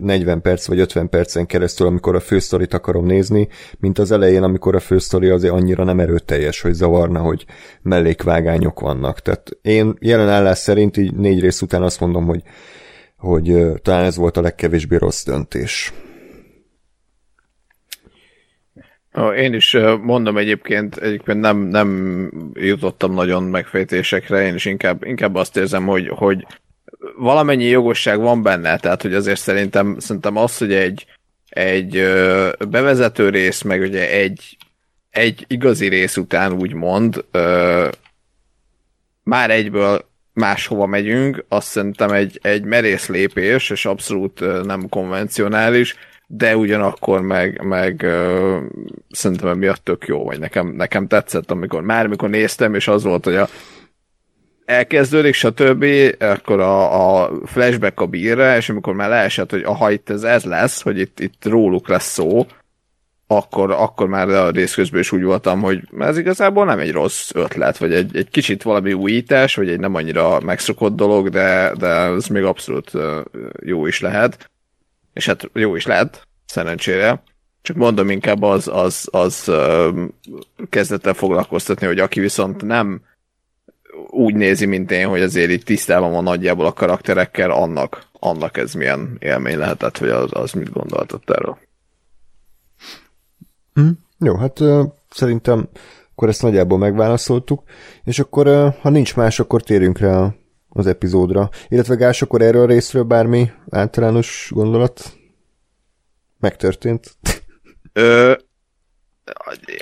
40 0.00 0.40
perc 0.42 0.66
vagy 0.66 0.78
50 0.78 1.08
percen 1.08 1.46
keresztül, 1.46 1.86
amikor 1.86 2.14
a 2.14 2.20
fősztorit 2.20 2.74
akarom 2.74 3.06
nézni, 3.06 3.48
mint 3.78 3.98
az 3.98 4.10
elején, 4.10 4.42
amikor 4.42 4.74
a 4.74 4.80
fősztori 4.80 5.28
azért 5.28 5.54
annyira 5.54 5.84
nem 5.84 6.00
erőteljes, 6.00 6.60
hogy 6.60 6.72
zavarna, 6.72 7.20
hogy 7.20 7.44
mellékvágányok 7.82 8.80
vannak. 8.80 9.20
Tehát 9.20 9.50
én 9.62 9.96
jelen 10.00 10.28
állás 10.28 10.58
szerint 10.58 10.96
így 10.96 11.14
négy 11.14 11.40
rész 11.40 11.62
után 11.62 11.82
azt 11.82 12.00
mondom, 12.00 12.26
hogy, 12.26 12.42
hogy 13.16 13.72
talán 13.82 14.04
ez 14.04 14.16
volt 14.16 14.36
a 14.36 14.40
legkevésbé 14.42 14.96
rossz 14.96 15.24
döntés. 15.24 15.92
Én 19.36 19.54
is 19.54 19.76
mondom 20.02 20.36
egyébként, 20.36 20.96
egyébként 20.96 21.40
nem, 21.40 21.58
nem 21.58 22.30
jutottam 22.54 23.14
nagyon 23.14 23.42
megfejtésekre, 23.42 24.46
én 24.46 24.54
is 24.54 24.64
inkább, 24.64 25.04
inkább 25.04 25.34
azt 25.34 25.56
érzem, 25.56 25.86
hogy, 25.86 26.08
hogy 26.08 26.46
valamennyi 27.16 27.64
jogosság 27.64 28.20
van 28.20 28.42
benne, 28.42 28.78
tehát 28.78 29.02
hogy 29.02 29.14
azért 29.14 29.40
szerintem, 29.40 29.98
szerintem 29.98 30.36
az, 30.36 30.58
hogy 30.58 30.72
egy, 30.72 31.06
egy 31.48 31.92
bevezető 32.68 33.28
rész, 33.28 33.62
meg 33.62 33.80
ugye 33.80 34.10
egy, 34.10 34.56
egy 35.10 35.44
igazi 35.48 35.88
rész 35.88 36.16
után 36.16 36.52
úgymond 36.52 37.24
már 39.22 39.50
egyből 39.50 40.08
máshova 40.32 40.86
megyünk, 40.86 41.44
azt 41.48 41.66
szerintem 41.66 42.10
egy, 42.10 42.38
egy 42.42 42.64
merész 42.64 43.08
lépés, 43.08 43.70
és 43.70 43.86
abszolút 43.86 44.64
nem 44.64 44.88
konvencionális, 44.88 45.96
de 46.32 46.56
ugyanakkor 46.56 47.20
meg, 47.20 47.62
meg 47.62 48.00
uh, 48.04 48.58
szerintem 49.10 49.48
emiatt 49.48 49.84
tök 49.84 50.06
jó, 50.06 50.24
vagy 50.24 50.38
nekem, 50.38 50.66
nekem 50.66 51.06
tetszett, 51.06 51.50
amikor 51.50 51.82
már 51.82 52.04
amikor 52.04 52.30
néztem, 52.30 52.74
és 52.74 52.88
az 52.88 53.02
volt, 53.02 53.24
hogy 53.24 53.34
a 53.34 53.48
elkezdődik, 54.64 55.34
stb., 55.34 55.84
akkor 56.18 56.60
a, 56.60 57.22
a 57.22 57.30
flashback 57.44 58.00
a 58.00 58.06
bírre, 58.06 58.56
és 58.56 58.68
amikor 58.68 58.94
már 58.94 59.08
leesett, 59.08 59.50
hogy 59.50 59.62
aha, 59.62 59.90
itt 59.90 60.10
ez, 60.10 60.22
ez 60.22 60.44
lesz, 60.44 60.82
hogy 60.82 60.98
itt, 60.98 61.20
itt 61.20 61.44
róluk 61.44 61.88
lesz 61.88 62.12
szó, 62.12 62.46
akkor, 63.26 63.70
akkor 63.70 64.08
már 64.08 64.28
a 64.28 64.50
rész 64.50 64.74
közben 64.74 65.00
is 65.00 65.12
úgy 65.12 65.22
voltam, 65.22 65.60
hogy 65.60 65.80
ez 65.98 66.18
igazából 66.18 66.64
nem 66.64 66.78
egy 66.78 66.92
rossz 66.92 67.30
ötlet, 67.34 67.78
vagy 67.78 67.92
egy, 67.92 68.16
egy 68.16 68.30
kicsit 68.30 68.62
valami 68.62 68.92
újítás, 68.92 69.54
vagy 69.54 69.68
egy 69.68 69.80
nem 69.80 69.94
annyira 69.94 70.40
megszokott 70.40 70.96
dolog, 70.96 71.28
de, 71.28 71.72
de 71.78 71.86
ez 71.86 72.26
még 72.26 72.42
abszolút 72.42 72.92
jó 73.64 73.86
is 73.86 74.00
lehet 74.00 74.50
és 75.20 75.26
hát 75.26 75.50
jó 75.52 75.76
is 75.76 75.86
lehet, 75.86 76.26
szerencsére. 76.46 77.22
Csak 77.62 77.76
mondom, 77.76 78.10
inkább 78.10 78.42
az, 78.42 78.68
az, 78.72 79.08
az 79.10 79.52
kezdett 80.68 81.06
el 81.06 81.14
foglalkoztatni, 81.14 81.86
hogy 81.86 81.98
aki 81.98 82.20
viszont 82.20 82.62
nem 82.62 83.00
úgy 84.06 84.34
nézi, 84.34 84.66
mint 84.66 84.90
én, 84.90 85.08
hogy 85.08 85.22
azért 85.22 85.50
itt 85.50 85.64
tisztában 85.64 86.12
van 86.12 86.22
nagyjából 86.22 86.66
a 86.66 86.72
karakterekkel, 86.72 87.50
annak, 87.50 88.06
annak 88.12 88.56
ez 88.56 88.74
milyen 88.74 89.16
élmény 89.18 89.58
lehetett, 89.58 89.98
hogy 89.98 90.08
az, 90.08 90.30
az 90.32 90.52
mit 90.52 90.72
gondoltott 90.72 91.30
erről. 91.30 91.58
Hm. 93.74 93.88
Jó, 94.18 94.36
hát 94.36 94.60
szerintem 95.10 95.68
akkor 96.12 96.28
ezt 96.28 96.42
nagyjából 96.42 96.78
megválaszoltuk, 96.78 97.62
és 98.04 98.18
akkor, 98.18 98.74
ha 98.80 98.90
nincs 98.90 99.16
más, 99.16 99.40
akkor 99.40 99.62
térjünk 99.62 99.98
rá 99.98 100.34
az 100.72 100.86
epizódra. 100.86 101.50
Illetve 101.68 101.94
Gás, 101.94 102.22
akkor 102.22 102.42
erről 102.42 102.62
a 102.62 102.66
részről 102.66 103.02
bármi 103.02 103.50
általános 103.70 104.48
gondolat 104.54 105.18
megtörtént? 106.40 107.16
Ö, 107.92 108.32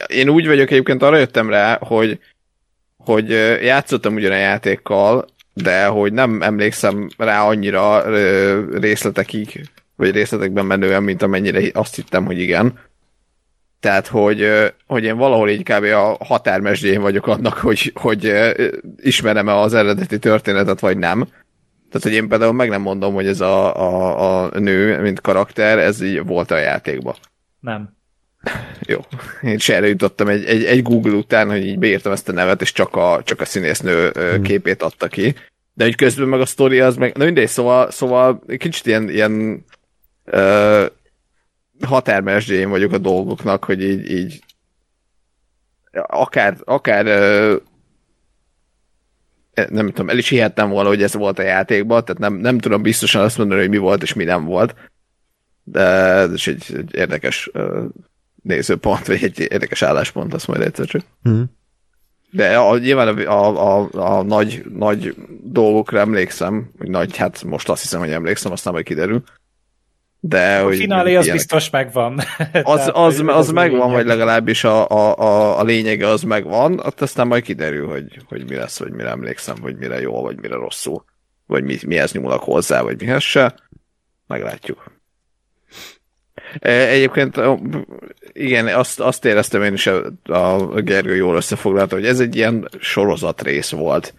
én 0.07 0.29
úgy 0.29 0.47
vagyok 0.47 0.71
egyébként, 0.71 1.03
arra 1.03 1.17
jöttem 1.17 1.51
rá, 1.51 1.79
hogy, 1.83 2.19
hogy 2.97 3.31
játszottam 3.63 4.15
ugyan 4.15 4.33
a 4.33 4.37
játékkal, 4.37 5.27
de 5.53 5.87
hogy 5.87 6.13
nem 6.13 6.43
emlékszem 6.43 7.09
rá 7.17 7.45
annyira 7.45 8.05
részletekig, 8.79 9.71
vagy 9.97 10.11
részletekben 10.11 10.67
menően, 10.67 11.03
mint 11.03 11.23
amennyire 11.23 11.71
azt 11.73 11.95
hittem, 11.95 12.25
hogy 12.25 12.39
igen. 12.39 12.79
Tehát, 13.81 14.07
hogy, 14.07 14.49
hogy 14.87 15.05
én 15.05 15.17
valahol 15.17 15.51
így 15.51 15.63
kb. 15.63 15.85
a 15.85 16.17
határmesdjén 16.25 17.01
vagyok 17.01 17.27
annak, 17.27 17.59
hogy, 17.59 17.93
hogy 17.95 18.33
ismerem-e 18.97 19.55
az 19.55 19.75
eredeti 19.75 20.19
történetet, 20.19 20.81
vagy 20.81 20.99
nem. 20.99 21.29
Tehát, 21.91 22.03
hogy 22.03 22.13
én 22.13 22.29
például 22.29 22.53
meg 22.53 22.69
nem 22.69 22.81
mondom, 22.81 23.15
hogy 23.15 23.27
ez 23.27 23.41
a, 23.41 23.77
a, 23.77 24.45
a 24.45 24.59
nő, 24.59 25.01
mint 25.01 25.21
karakter, 25.21 25.79
ez 25.79 26.01
így 26.01 26.25
volt 26.25 26.51
a 26.51 26.57
játékban. 26.57 27.15
Nem. 27.61 27.97
Jó. 28.81 29.01
Én 29.43 29.59
se 29.59 29.75
erre 29.75 29.89
jutottam 29.89 30.29
egy, 30.29 30.45
egy, 30.45 30.65
egy 30.65 30.83
Google 30.83 31.13
után, 31.13 31.49
hogy 31.49 31.67
így 31.67 31.79
beírtam 31.79 32.13
ezt 32.13 32.29
a 32.29 32.33
nevet, 32.33 32.61
és 32.61 32.73
csak 32.73 32.97
a, 32.97 33.21
csak 33.25 33.41
a 33.41 33.45
színésznő 33.45 34.11
hmm. 34.11 34.43
képét 34.43 34.83
adta 34.83 35.09
ki. 35.09 35.35
de 35.73 35.85
hogy 35.85 35.95
közben 35.95 36.29
meg 36.29 36.41
a 36.41 36.47
sztori 36.47 36.81
az 36.81 36.97
meg, 36.97 37.17
na 37.17 37.25
mindegy, 37.25 37.49
szóval, 37.49 37.91
szóval 37.91 38.43
kicsit 38.59 38.87
ilyen, 38.87 39.09
ilyen 39.09 39.65
határmesdjén 41.81 42.71
vagyok 42.71 42.93
a 42.93 42.99
dolgoknak, 42.99 43.65
hogy 43.65 43.83
így, 43.83 44.11
így 44.11 44.43
akár, 45.93 46.57
akár 46.65 47.07
uh, 47.07 47.61
nem 49.71 49.87
tudom, 49.87 50.09
el 50.09 50.19
is 50.19 50.29
hihettem 50.29 50.69
volna, 50.71 50.89
hogy 50.89 51.03
ez 51.03 51.15
volt 51.15 51.39
a 51.39 51.43
játékban, 51.43 52.05
tehát 52.05 52.21
nem, 52.21 52.35
nem 52.35 52.59
tudom 52.59 52.83
biztosan 52.83 53.23
azt 53.23 53.39
mondani, 53.39 53.61
hogy 53.61 53.71
mi 53.71 53.77
volt 53.77 54.03
és 54.03 54.15
mi 54.15 54.25
nem 54.25 54.45
volt, 54.45 54.75
de 55.63 55.81
ez 55.81 56.43
egy, 56.47 56.65
egy 56.77 56.95
érdekes 56.95 57.51
nézőpont, 58.43 59.07
vagy 59.07 59.23
egy 59.23 59.41
érdekes 59.41 59.83
álláspont, 59.83 60.35
azt 60.35 60.47
majd 60.47 60.61
egyszer 60.61 60.87
csak. 60.87 61.03
Mm. 61.29 61.43
De 62.31 62.59
a, 62.59 62.79
nyilván 62.79 63.09
a, 63.09 63.31
a, 63.31 63.83
a, 63.83 64.19
a 64.19 64.23
nagy, 64.23 64.65
nagy 64.75 65.15
dolgokra 65.43 65.99
emlékszem, 65.99 66.71
nagy, 66.79 67.17
hát 67.17 67.45
most 67.45 67.69
azt 67.69 67.83
hiszem, 67.83 68.01
hogy 68.01 68.11
emlékszem, 68.11 68.53
aztán 68.53 68.73
majd 68.73 68.85
kiderül. 68.85 69.23
De, 70.21 70.59
a 70.59 70.65
hogy 70.65 70.77
finálé 70.77 71.15
az 71.15 71.25
ilyenek. 71.25 71.43
biztos 71.43 71.71
megvan. 71.71 72.21
Az, 72.63 72.91
az, 72.93 73.19
az, 73.19 73.23
az 73.27 73.51
megvan, 73.51 73.93
vagy 73.93 74.07
legalábbis 74.07 74.65
a, 74.65 74.89
a, 74.89 75.19
a, 75.19 75.59
a 75.59 75.63
lényege 75.63 76.09
az 76.09 76.23
megvan, 76.23 76.79
ott 76.79 77.01
aztán 77.01 77.27
majd 77.27 77.43
kiderül, 77.43 77.89
hogy, 77.89 78.19
hogy 78.29 78.49
mi 78.49 78.55
lesz, 78.55 78.79
vagy 78.79 78.93
mire 78.93 79.09
emlékszem, 79.09 79.57
hogy 79.61 79.77
mire 79.77 80.01
jó, 80.01 80.23
vagy 80.23 80.41
mire 80.41 80.55
rosszul, 80.55 81.05
vagy 81.47 81.65
mi, 81.65 81.79
mihez 81.87 82.13
nyúlok 82.13 82.43
hozzá, 82.43 82.83
vagy 82.83 83.01
mihez 83.01 83.23
se. 83.23 83.55
Meglátjuk. 84.27 84.85
E, 86.59 86.71
egyébként 86.71 87.41
igen, 88.33 88.67
azt, 88.67 89.01
azt 89.01 89.25
éreztem 89.25 89.63
én 89.63 89.73
is, 89.73 89.87
a, 89.87 90.13
a 90.25 90.81
Gergő 90.81 91.15
jól 91.17 91.37
összefoglalta, 91.37 91.95
hogy 91.95 92.07
ez 92.07 92.21
egy 92.21 92.37
ilyen 92.37 92.69
sorozat 92.79 93.43
rész 93.43 93.71
volt. 93.71 94.15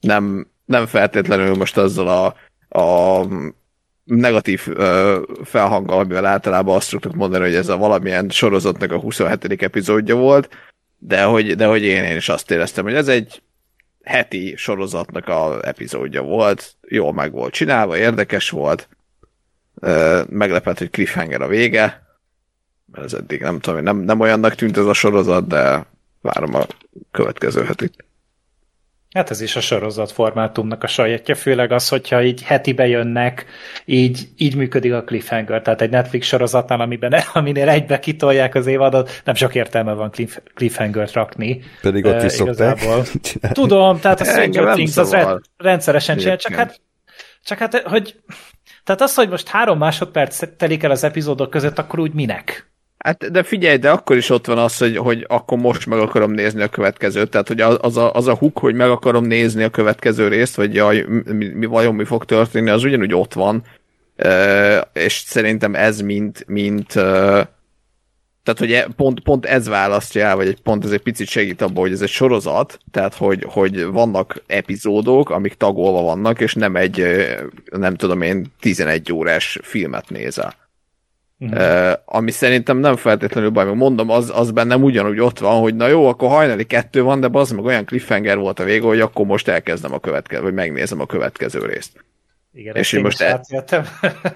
Nem, 0.00 0.46
nem 0.64 0.86
feltétlenül 0.86 1.54
most 1.54 1.76
azzal 1.76 2.08
a, 2.08 2.34
a 2.78 3.26
negatív 4.04 4.66
uh, 4.68 5.16
felhanggal, 5.44 5.98
amivel 5.98 6.26
általában 6.26 6.76
azt 6.76 6.88
szoktuk 6.88 7.14
mondani, 7.14 7.44
hogy 7.44 7.54
ez 7.54 7.68
a 7.68 7.76
valamilyen 7.76 8.28
sorozatnak 8.28 8.92
a 8.92 8.98
27. 8.98 9.62
epizódja 9.62 10.14
volt, 10.14 10.48
de 10.98 11.22
hogy, 11.22 11.56
de 11.56 11.66
hogy 11.66 11.82
én, 11.82 12.04
én 12.04 12.16
is 12.16 12.28
azt 12.28 12.50
éreztem, 12.50 12.84
hogy 12.84 12.94
ez 12.94 13.08
egy 13.08 13.42
heti 14.02 14.54
sorozatnak 14.56 15.28
a 15.28 15.66
epizódja 15.66 16.22
volt, 16.22 16.74
jól 16.88 17.12
meg 17.12 17.32
volt 17.32 17.52
csinálva, 17.52 17.96
érdekes 17.96 18.50
volt, 18.50 18.88
uh, 19.74 20.28
meglepett, 20.28 20.78
hogy 20.78 20.90
cliffhanger 20.90 21.40
a 21.40 21.48
vége, 21.48 22.02
mert 22.92 23.04
ez 23.04 23.12
eddig 23.12 23.40
nem 23.40 23.60
tudom, 23.60 23.82
nem, 23.82 23.96
nem 23.96 24.20
olyannak 24.20 24.54
tűnt 24.54 24.76
ez 24.76 24.86
a 24.86 24.92
sorozat, 24.92 25.46
de 25.46 25.86
várom 26.20 26.54
a 26.54 26.66
következő 27.10 27.64
hetit. 27.64 28.04
Hát 29.12 29.30
ez 29.30 29.40
is 29.40 29.56
a 29.56 29.60
sorozat 29.60 30.12
formátumnak 30.12 30.82
a 30.82 30.86
sajátja, 30.86 31.34
főleg 31.34 31.72
az, 31.72 31.88
hogyha 31.88 32.22
így 32.22 32.42
hetibe 32.42 32.86
jönnek, 32.86 33.46
így, 33.84 34.28
így 34.36 34.56
működik 34.56 34.92
a 34.92 35.04
cliffhanger. 35.04 35.62
Tehát 35.62 35.80
egy 35.80 35.90
Netflix 35.90 36.26
sorozatnál, 36.26 36.80
amiben, 36.80 37.14
aminél 37.32 37.68
egybe 37.68 37.98
kitolják 37.98 38.54
az 38.54 38.66
évadot, 38.66 39.22
nem 39.24 39.34
sok 39.34 39.54
értelme 39.54 39.92
van 39.92 40.10
cliff, 40.10 40.36
cliffhanger-t 40.54 41.12
rakni. 41.12 41.62
Pedig 41.80 42.04
ott 42.04 42.22
is 42.22 42.32
szokták. 42.32 42.78
Tudom, 43.52 44.00
tehát 44.00 44.20
a 44.20 44.24
Stranger 44.24 44.74
Things 44.74 44.96
az 44.96 45.16
rendszeresen 45.56 46.16
csinál, 46.16 46.36
csak 46.36 46.54
hát, 46.54 46.80
csak 47.44 47.58
hát, 47.58 47.82
hogy 47.82 48.14
tehát 48.84 49.00
az, 49.00 49.14
hogy 49.14 49.28
most 49.28 49.48
három 49.48 49.78
másodperc 49.78 50.56
telik 50.56 50.82
el 50.82 50.90
az 50.90 51.04
epizódok 51.04 51.50
között, 51.50 51.78
akkor 51.78 51.98
úgy 51.98 52.12
minek? 52.12 52.71
Hát, 53.02 53.30
de 53.30 53.42
figyelj, 53.42 53.76
de 53.76 53.90
akkor 53.90 54.16
is 54.16 54.30
ott 54.30 54.46
van 54.46 54.58
az, 54.58 54.78
hogy, 54.78 54.96
hogy 54.96 55.24
akkor 55.28 55.58
most 55.58 55.86
meg 55.86 55.98
akarom 55.98 56.30
nézni 56.30 56.62
a 56.62 56.68
következőt. 56.68 57.30
Tehát, 57.30 57.48
hogy 57.48 57.60
az 57.60 57.96
a, 57.96 58.12
az 58.14 58.26
a 58.26 58.34
hook, 58.34 58.58
hogy 58.58 58.74
meg 58.74 58.90
akarom 58.90 59.24
nézni 59.24 59.62
a 59.62 59.70
következő 59.70 60.28
részt, 60.28 60.56
vagy 60.56 60.74
jaj, 60.74 61.04
mi, 61.24 61.46
mi 61.46 61.66
vajon 61.66 61.94
mi 61.94 62.04
fog 62.04 62.24
történni, 62.24 62.70
az 62.70 62.84
ugyanúgy 62.84 63.14
ott 63.14 63.32
van. 63.32 63.62
Uh, 64.24 64.80
és 64.92 65.22
szerintem 65.26 65.74
ez 65.74 66.00
mint, 66.00 66.44
mint 66.46 66.94
uh, 66.94 67.40
tehát, 68.42 68.58
hogy 68.58 68.72
e, 68.72 68.86
pont, 68.96 69.20
pont 69.20 69.46
ez 69.46 69.68
választja 69.68 70.24
el, 70.24 70.36
vagy 70.36 70.46
egy 70.46 70.60
pont 70.60 70.84
ez 70.84 70.90
egy 70.90 71.02
picit 71.02 71.28
segít 71.28 71.62
abban, 71.62 71.82
hogy 71.82 71.92
ez 71.92 72.02
egy 72.02 72.08
sorozat, 72.08 72.78
tehát, 72.90 73.14
hogy, 73.14 73.46
hogy 73.48 73.84
vannak 73.84 74.42
epizódok, 74.46 75.30
amik 75.30 75.54
tagolva 75.54 76.02
vannak, 76.02 76.40
és 76.40 76.54
nem 76.54 76.76
egy, 76.76 77.06
nem 77.70 77.94
tudom 77.94 78.22
én, 78.22 78.46
11 78.60 79.12
órás 79.12 79.58
filmet 79.62 80.08
nézel. 80.08 80.61
Uh, 81.50 81.92
ami 82.04 82.30
szerintem 82.30 82.78
nem 82.78 82.96
feltétlenül 82.96 83.50
baj, 83.50 83.64
meg 83.64 83.76
mondom, 83.76 84.10
az, 84.10 84.32
az 84.34 84.50
bennem 84.50 84.82
ugyanúgy 84.82 85.20
ott 85.20 85.38
van, 85.38 85.60
hogy 85.60 85.74
na 85.74 85.86
jó, 85.86 86.06
akkor 86.06 86.28
hajnali 86.28 86.64
kettő 86.64 87.02
van, 87.02 87.20
de 87.20 87.28
az 87.32 87.50
meg 87.50 87.64
olyan 87.64 87.84
cliffhanger 87.84 88.38
volt 88.38 88.60
a 88.60 88.64
vége, 88.64 88.86
hogy 88.86 89.00
akkor 89.00 89.26
most 89.26 89.48
elkezdem 89.48 89.92
a 89.92 89.98
következő, 89.98 90.42
vagy 90.42 90.54
megnézem 90.54 91.00
a 91.00 91.06
következő 91.06 91.66
részt. 91.66 92.04
Igen, 92.52 92.76
és 92.76 92.90
hogy 92.90 93.02
most 93.02 93.20
e... 93.20 93.40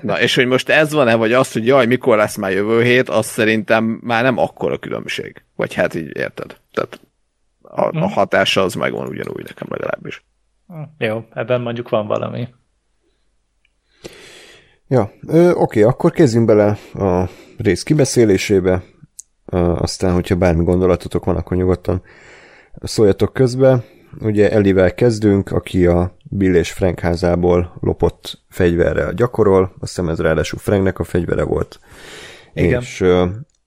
Na, 0.01 0.21
és 0.21 0.35
hogy 0.35 0.47
most 0.47 0.69
ez 0.69 0.93
van-e, 0.93 1.15
vagy 1.15 1.33
az, 1.33 1.53
hogy 1.53 1.67
jaj, 1.67 1.87
mikor 1.87 2.17
lesz 2.17 2.37
már 2.37 2.53
jövő 2.53 2.83
hét, 2.83 3.09
az 3.09 3.27
szerintem 3.27 3.99
már 4.03 4.23
nem 4.23 4.39
akkora 4.39 4.79
különbség. 4.79 5.45
Vagy 5.57 5.75
hát 5.75 5.95
így 5.95 6.17
érted. 6.17 6.57
Tehát 6.73 7.01
a, 7.63 7.81
a 7.81 7.89
hm. 7.89 7.99
hatása 7.99 8.63
az 8.63 8.75
megvan 8.75 9.09
ugyanúgy 9.09 9.45
nekem 9.45 9.67
legalábbis. 9.71 10.25
Jó, 10.99 11.25
ebben 11.35 11.61
mondjuk 11.61 11.89
van 11.89 12.07
valami. 12.07 12.49
Ja, 14.89 15.13
ö, 15.27 15.51
oké, 15.51 15.83
akkor 15.83 16.11
kezdjünk 16.13 16.47
bele 16.47 16.79
a 16.95 17.29
rész 17.57 17.83
kibeszélésébe, 17.83 18.83
ö, 19.45 19.57
aztán, 19.57 20.13
hogyha 20.13 20.37
bármi 20.37 20.65
gondolatotok 20.65 21.25
van, 21.25 21.37
akkor 21.37 21.57
nyugodtan 21.57 22.03
szóljatok 22.83 23.33
közbe. 23.33 23.85
Ugye 24.21 24.51
Elivel 24.51 24.95
kezdünk, 24.95 25.51
aki 25.51 25.87
a 25.87 26.17
Bill 26.31 26.55
és 26.55 26.73
Frank 26.73 27.01
házából 27.01 27.77
lopott 27.81 28.39
fegyverrel 28.49 29.13
gyakorol, 29.13 29.63
azt 29.63 29.97
hiszem 29.97 30.09
ez 30.09 30.21
ráadásul 30.21 30.59
Franknek 30.59 30.99
a 30.99 31.05
fegyvere 31.05 31.43
volt. 31.43 31.79
Igen. 32.55 32.81
És 32.81 33.01
ö, 33.01 33.27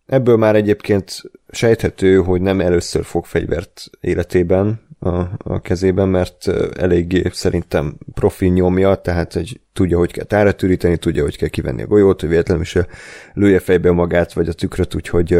ebből 0.09 0.37
már 0.37 0.55
egyébként 0.55 1.21
sejthető, 1.49 2.17
hogy 2.17 2.41
nem 2.41 2.59
először 2.59 3.03
fog 3.03 3.25
fegyvert 3.25 3.89
életében, 4.01 4.87
a, 4.99 5.17
a 5.37 5.61
kezében, 5.61 6.07
mert 6.07 6.47
eléggé 6.77 7.23
szerintem 7.31 7.97
profi 8.13 8.47
nyomja, 8.47 8.95
tehát 8.95 9.33
hogy 9.33 9.59
tudja, 9.73 9.97
hogy 9.97 10.11
kell 10.11 10.25
tára 10.25 10.51
tűríteni, 10.51 10.97
tudja, 10.97 11.23
hogy 11.23 11.37
kell 11.37 11.47
kivenni 11.47 11.81
a 11.81 11.87
golyót, 11.87 12.19
hogy 12.19 12.29
véletlenül 12.29 12.63
is 12.63 12.77
lője 13.33 13.59
fejbe 13.59 13.91
magát, 13.91 14.33
vagy 14.33 14.47
a 14.47 14.53
tükröt, 14.53 14.95
úgyhogy 14.95 15.33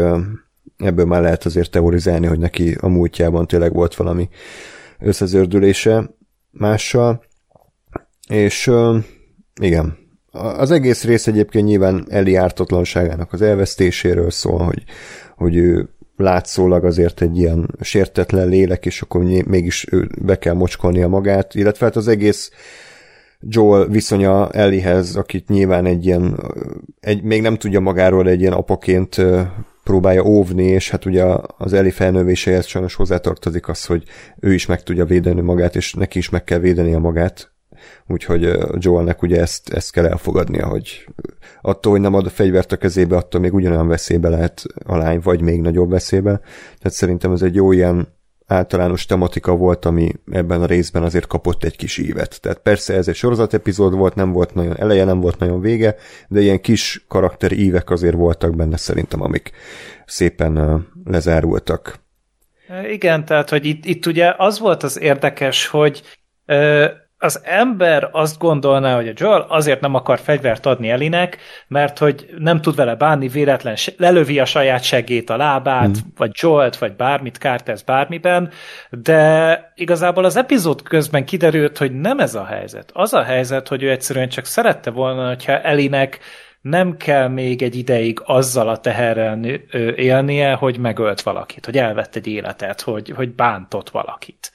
ebből 0.76 1.04
már 1.04 1.22
lehet 1.22 1.44
azért 1.44 1.70
teorizálni, 1.70 2.26
hogy 2.26 2.38
neki 2.38 2.76
a 2.80 2.88
múltjában 2.88 3.46
tényleg 3.46 3.72
volt 3.72 3.94
valami 3.94 4.28
összezördülése 4.98 6.10
mással, 6.50 7.24
és 8.28 8.70
igen, 9.60 9.99
az 10.32 10.70
egész 10.70 11.04
rész 11.04 11.26
egyébként 11.26 11.66
nyilván 11.66 12.06
Eli 12.08 12.34
ártatlanságának 12.34 13.32
az 13.32 13.42
elvesztéséről 13.42 14.30
szól, 14.30 14.58
hogy, 14.58 14.84
hogy 15.36 15.56
ő 15.56 15.88
látszólag 16.16 16.84
azért 16.84 17.20
egy 17.20 17.38
ilyen 17.38 17.74
sértetlen 17.80 18.48
lélek, 18.48 18.86
és 18.86 19.02
akkor 19.02 19.22
mégis 19.46 19.86
ő 19.90 20.08
be 20.22 20.38
kell 20.38 20.54
mocskolnia 20.54 21.08
magát, 21.08 21.54
illetve 21.54 21.86
hát 21.86 21.96
az 21.96 22.08
egész 22.08 22.50
Joel 23.40 23.86
viszonya 23.86 24.50
Elliehez, 24.50 25.16
akit 25.16 25.48
nyilván 25.48 25.86
egy 25.86 26.06
ilyen, 26.06 26.40
egy, 27.00 27.22
még 27.22 27.42
nem 27.42 27.56
tudja 27.56 27.80
magáról 27.80 28.28
egy 28.28 28.40
ilyen 28.40 28.52
apaként 28.52 29.16
próbálja 29.84 30.24
óvni, 30.24 30.64
és 30.64 30.90
hát 30.90 31.04
ugye 31.04 31.24
az 31.58 31.72
Ellie 31.72 31.90
felnővéséhez 31.90 32.66
sajnos 32.66 32.94
hozzátartozik 32.94 33.68
az, 33.68 33.84
hogy 33.84 34.04
ő 34.40 34.54
is 34.54 34.66
meg 34.66 34.82
tudja 34.82 35.04
védeni 35.04 35.40
magát, 35.40 35.76
és 35.76 35.94
neki 35.94 36.18
is 36.18 36.28
meg 36.28 36.44
kell 36.44 36.58
védenie 36.58 36.98
magát, 36.98 37.52
úgyhogy 38.06 38.56
Joelnek 38.78 39.22
ugye 39.22 39.40
ezt, 39.40 39.72
ezt 39.72 39.92
kell 39.92 40.06
elfogadnia, 40.06 40.66
hogy 40.66 41.06
attól, 41.60 41.92
hogy 41.92 42.00
nem 42.00 42.14
ad 42.14 42.26
a 42.26 42.30
fegyvert 42.30 42.72
a 42.72 42.76
kezébe, 42.76 43.16
attól 43.16 43.40
még 43.40 43.54
ugyanolyan 43.54 43.88
veszélybe 43.88 44.28
lehet 44.28 44.62
a 44.84 44.96
lány, 44.96 45.20
vagy 45.22 45.40
még 45.40 45.60
nagyobb 45.60 45.90
veszélybe. 45.90 46.40
Tehát 46.78 46.92
szerintem 46.92 47.32
ez 47.32 47.42
egy 47.42 47.54
jó 47.54 47.72
ilyen 47.72 48.08
általános 48.50 49.06
tematika 49.06 49.56
volt, 49.56 49.84
ami 49.84 50.12
ebben 50.32 50.62
a 50.62 50.66
részben 50.66 51.02
azért 51.02 51.26
kapott 51.26 51.64
egy 51.64 51.76
kis 51.76 51.98
ívet. 51.98 52.40
Tehát 52.40 52.58
persze 52.58 52.94
ez 52.94 53.08
egy 53.08 53.14
sorozat 53.14 53.54
epizód 53.54 53.94
volt, 53.94 54.14
nem 54.14 54.32
volt 54.32 54.54
nagyon 54.54 54.76
eleje, 54.76 55.04
nem 55.04 55.20
volt 55.20 55.38
nagyon 55.38 55.60
vége, 55.60 55.96
de 56.28 56.40
ilyen 56.40 56.60
kis 56.60 57.04
karakter 57.08 57.52
ívek 57.52 57.90
azért 57.90 58.14
voltak 58.14 58.56
benne 58.56 58.76
szerintem, 58.76 59.22
amik 59.22 59.50
szépen 60.06 60.86
lezárultak. 61.04 62.00
Igen, 62.90 63.24
tehát, 63.24 63.50
hogy 63.50 63.64
itt, 63.64 63.84
itt 63.84 64.06
ugye 64.06 64.34
az 64.36 64.58
volt 64.58 64.82
az 64.82 65.00
érdekes, 65.00 65.66
hogy 65.66 66.02
az 67.22 67.40
ember 67.44 68.08
azt 68.12 68.38
gondolná, 68.38 68.94
hogy 68.94 69.08
a 69.08 69.12
Joel 69.14 69.46
azért 69.48 69.80
nem 69.80 69.94
akar 69.94 70.18
fegyvert 70.18 70.66
adni 70.66 70.90
Elinek, 70.90 71.38
mert 71.68 71.98
hogy 71.98 72.30
nem 72.38 72.60
tud 72.60 72.74
vele 72.74 72.94
bánni, 72.94 73.28
véletlen 73.28 73.76
lelövi 73.96 74.38
a 74.38 74.44
saját 74.44 74.82
segét, 74.82 75.30
a 75.30 75.36
lábát, 75.36 75.88
mm. 75.88 75.92
vagy 76.16 76.30
Joelt, 76.34 76.76
vagy 76.76 76.92
bármit 76.92 77.38
kárt 77.38 77.68
ez 77.68 77.82
bármiben, 77.82 78.50
de 78.90 79.72
igazából 79.74 80.24
az 80.24 80.36
epizód 80.36 80.82
közben 80.82 81.24
kiderült, 81.24 81.78
hogy 81.78 82.00
nem 82.00 82.18
ez 82.18 82.34
a 82.34 82.44
helyzet. 82.44 82.90
Az 82.92 83.12
a 83.12 83.22
helyzet, 83.22 83.68
hogy 83.68 83.82
ő 83.82 83.90
egyszerűen 83.90 84.28
csak 84.28 84.44
szerette 84.44 84.90
volna, 84.90 85.28
hogyha 85.28 85.60
Elinek 85.60 86.18
nem 86.60 86.96
kell 86.96 87.28
még 87.28 87.62
egy 87.62 87.76
ideig 87.76 88.20
azzal 88.24 88.68
a 88.68 88.76
teherrel 88.76 89.44
élnie, 89.94 90.52
hogy 90.52 90.78
megölt 90.78 91.22
valakit, 91.22 91.64
hogy 91.64 91.78
elvett 91.78 92.16
egy 92.16 92.26
életet, 92.26 92.80
hogy, 92.80 93.12
hogy 93.16 93.34
bántott 93.34 93.90
valakit. 93.90 94.52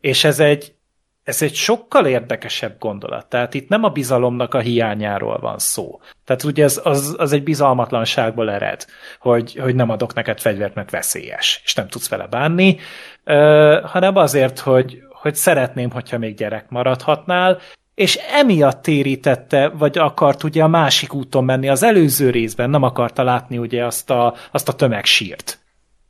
És 0.00 0.24
ez 0.24 0.40
egy 0.40 0.74
ez 1.24 1.42
egy 1.42 1.54
sokkal 1.54 2.06
érdekesebb 2.06 2.78
gondolat. 2.78 3.26
Tehát 3.26 3.54
itt 3.54 3.68
nem 3.68 3.84
a 3.84 3.88
bizalomnak 3.88 4.54
a 4.54 4.58
hiányáról 4.58 5.38
van 5.38 5.58
szó. 5.58 6.00
Tehát 6.24 6.44
ugye 6.44 6.64
ez, 6.64 6.80
az, 6.84 7.14
az 7.18 7.32
egy 7.32 7.42
bizalmatlanságból 7.42 8.50
ered, 8.50 8.86
hogy, 9.20 9.56
hogy 9.56 9.74
nem 9.74 9.90
adok 9.90 10.14
neked 10.14 10.40
fegyvert, 10.40 10.74
mert 10.74 10.90
veszélyes, 10.90 11.60
és 11.64 11.74
nem 11.74 11.88
tudsz 11.88 12.08
vele 12.08 12.26
bánni, 12.26 12.78
ö, 13.24 13.80
hanem 13.84 14.16
azért, 14.16 14.58
hogy, 14.58 15.02
hogy 15.10 15.34
szeretném, 15.34 15.90
hogyha 15.90 16.18
még 16.18 16.34
gyerek 16.34 16.68
maradhatnál, 16.68 17.58
és 17.94 18.16
emiatt 18.16 18.82
térítette, 18.82 19.68
vagy 19.68 19.98
akart 19.98 20.42
ugye 20.42 20.62
a 20.62 20.68
másik 20.68 21.14
úton 21.14 21.44
menni, 21.44 21.68
az 21.68 21.82
előző 21.82 22.30
részben 22.30 22.70
nem 22.70 22.82
akarta 22.82 23.22
látni 23.22 23.58
ugye 23.58 23.84
azt 23.84 24.10
a, 24.10 24.34
azt 24.50 24.68
a 24.68 24.72
tömegsírt. 24.72 25.58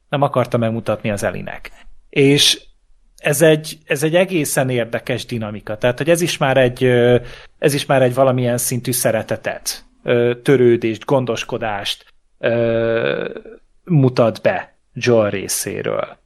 Nem 0.08 0.22
akarta 0.22 0.58
megmutatni 0.58 1.10
az 1.10 1.22
Elinek. 1.22 1.70
És 2.10 2.60
ez 3.22 3.42
egy, 3.42 3.78
ez 3.84 4.02
egy 4.02 4.14
egészen 4.14 4.70
érdekes 4.70 5.26
dinamika. 5.26 5.78
Tehát, 5.78 5.98
hogy 5.98 6.10
ez 6.10 6.20
is 6.20 6.36
már 6.36 6.56
egy, 6.56 6.84
ez 7.58 7.74
is 7.74 7.86
már 7.86 8.02
egy 8.02 8.14
valamilyen 8.14 8.58
szintű 8.58 8.92
szeretetet, 8.92 9.84
törődést, 10.42 11.04
gondoskodást 11.04 12.06
mutat 13.84 14.42
be 14.42 14.76
Joel 14.94 15.30
részéről. 15.30 16.20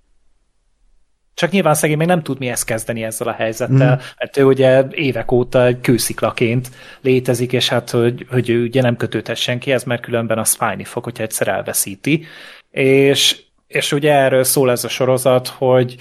Csak 1.35 1.51
nyilván 1.51 1.75
szegény 1.75 1.97
még 1.97 2.07
nem 2.07 2.23
tud 2.23 2.39
mihez 2.39 2.65
kezdeni 2.65 3.05
ezzel 3.05 3.29
a 3.29 3.33
helyzettel, 3.33 3.95
mm. 3.95 3.99
mert 4.19 4.37
ő 4.37 4.45
ugye 4.45 4.85
évek 4.91 5.33
óta 5.33 5.81
kősziklaként 5.81 6.71
létezik, 7.01 7.53
és 7.53 7.69
hát, 7.69 7.91
hogy, 7.91 8.27
hogy 8.31 8.51
ő 8.51 8.63
ugye 8.63 8.83
nem 8.83 8.97
kötődhet 8.97 9.37
senkihez, 9.37 9.85
mert 9.85 10.03
különben 10.03 10.39
az 10.39 10.55
fájni 10.55 10.85
fog, 10.85 11.05
hogyha 11.05 11.23
egyszer 11.23 11.49
elveszíti. 11.49 12.27
És, 12.71 13.41
és 13.67 13.93
ugye 13.93 14.13
erről 14.13 14.45
szól 14.45 14.71
ez 14.71 14.85
a 14.85 14.89
sorozat, 14.89 15.49
hogy, 15.49 15.97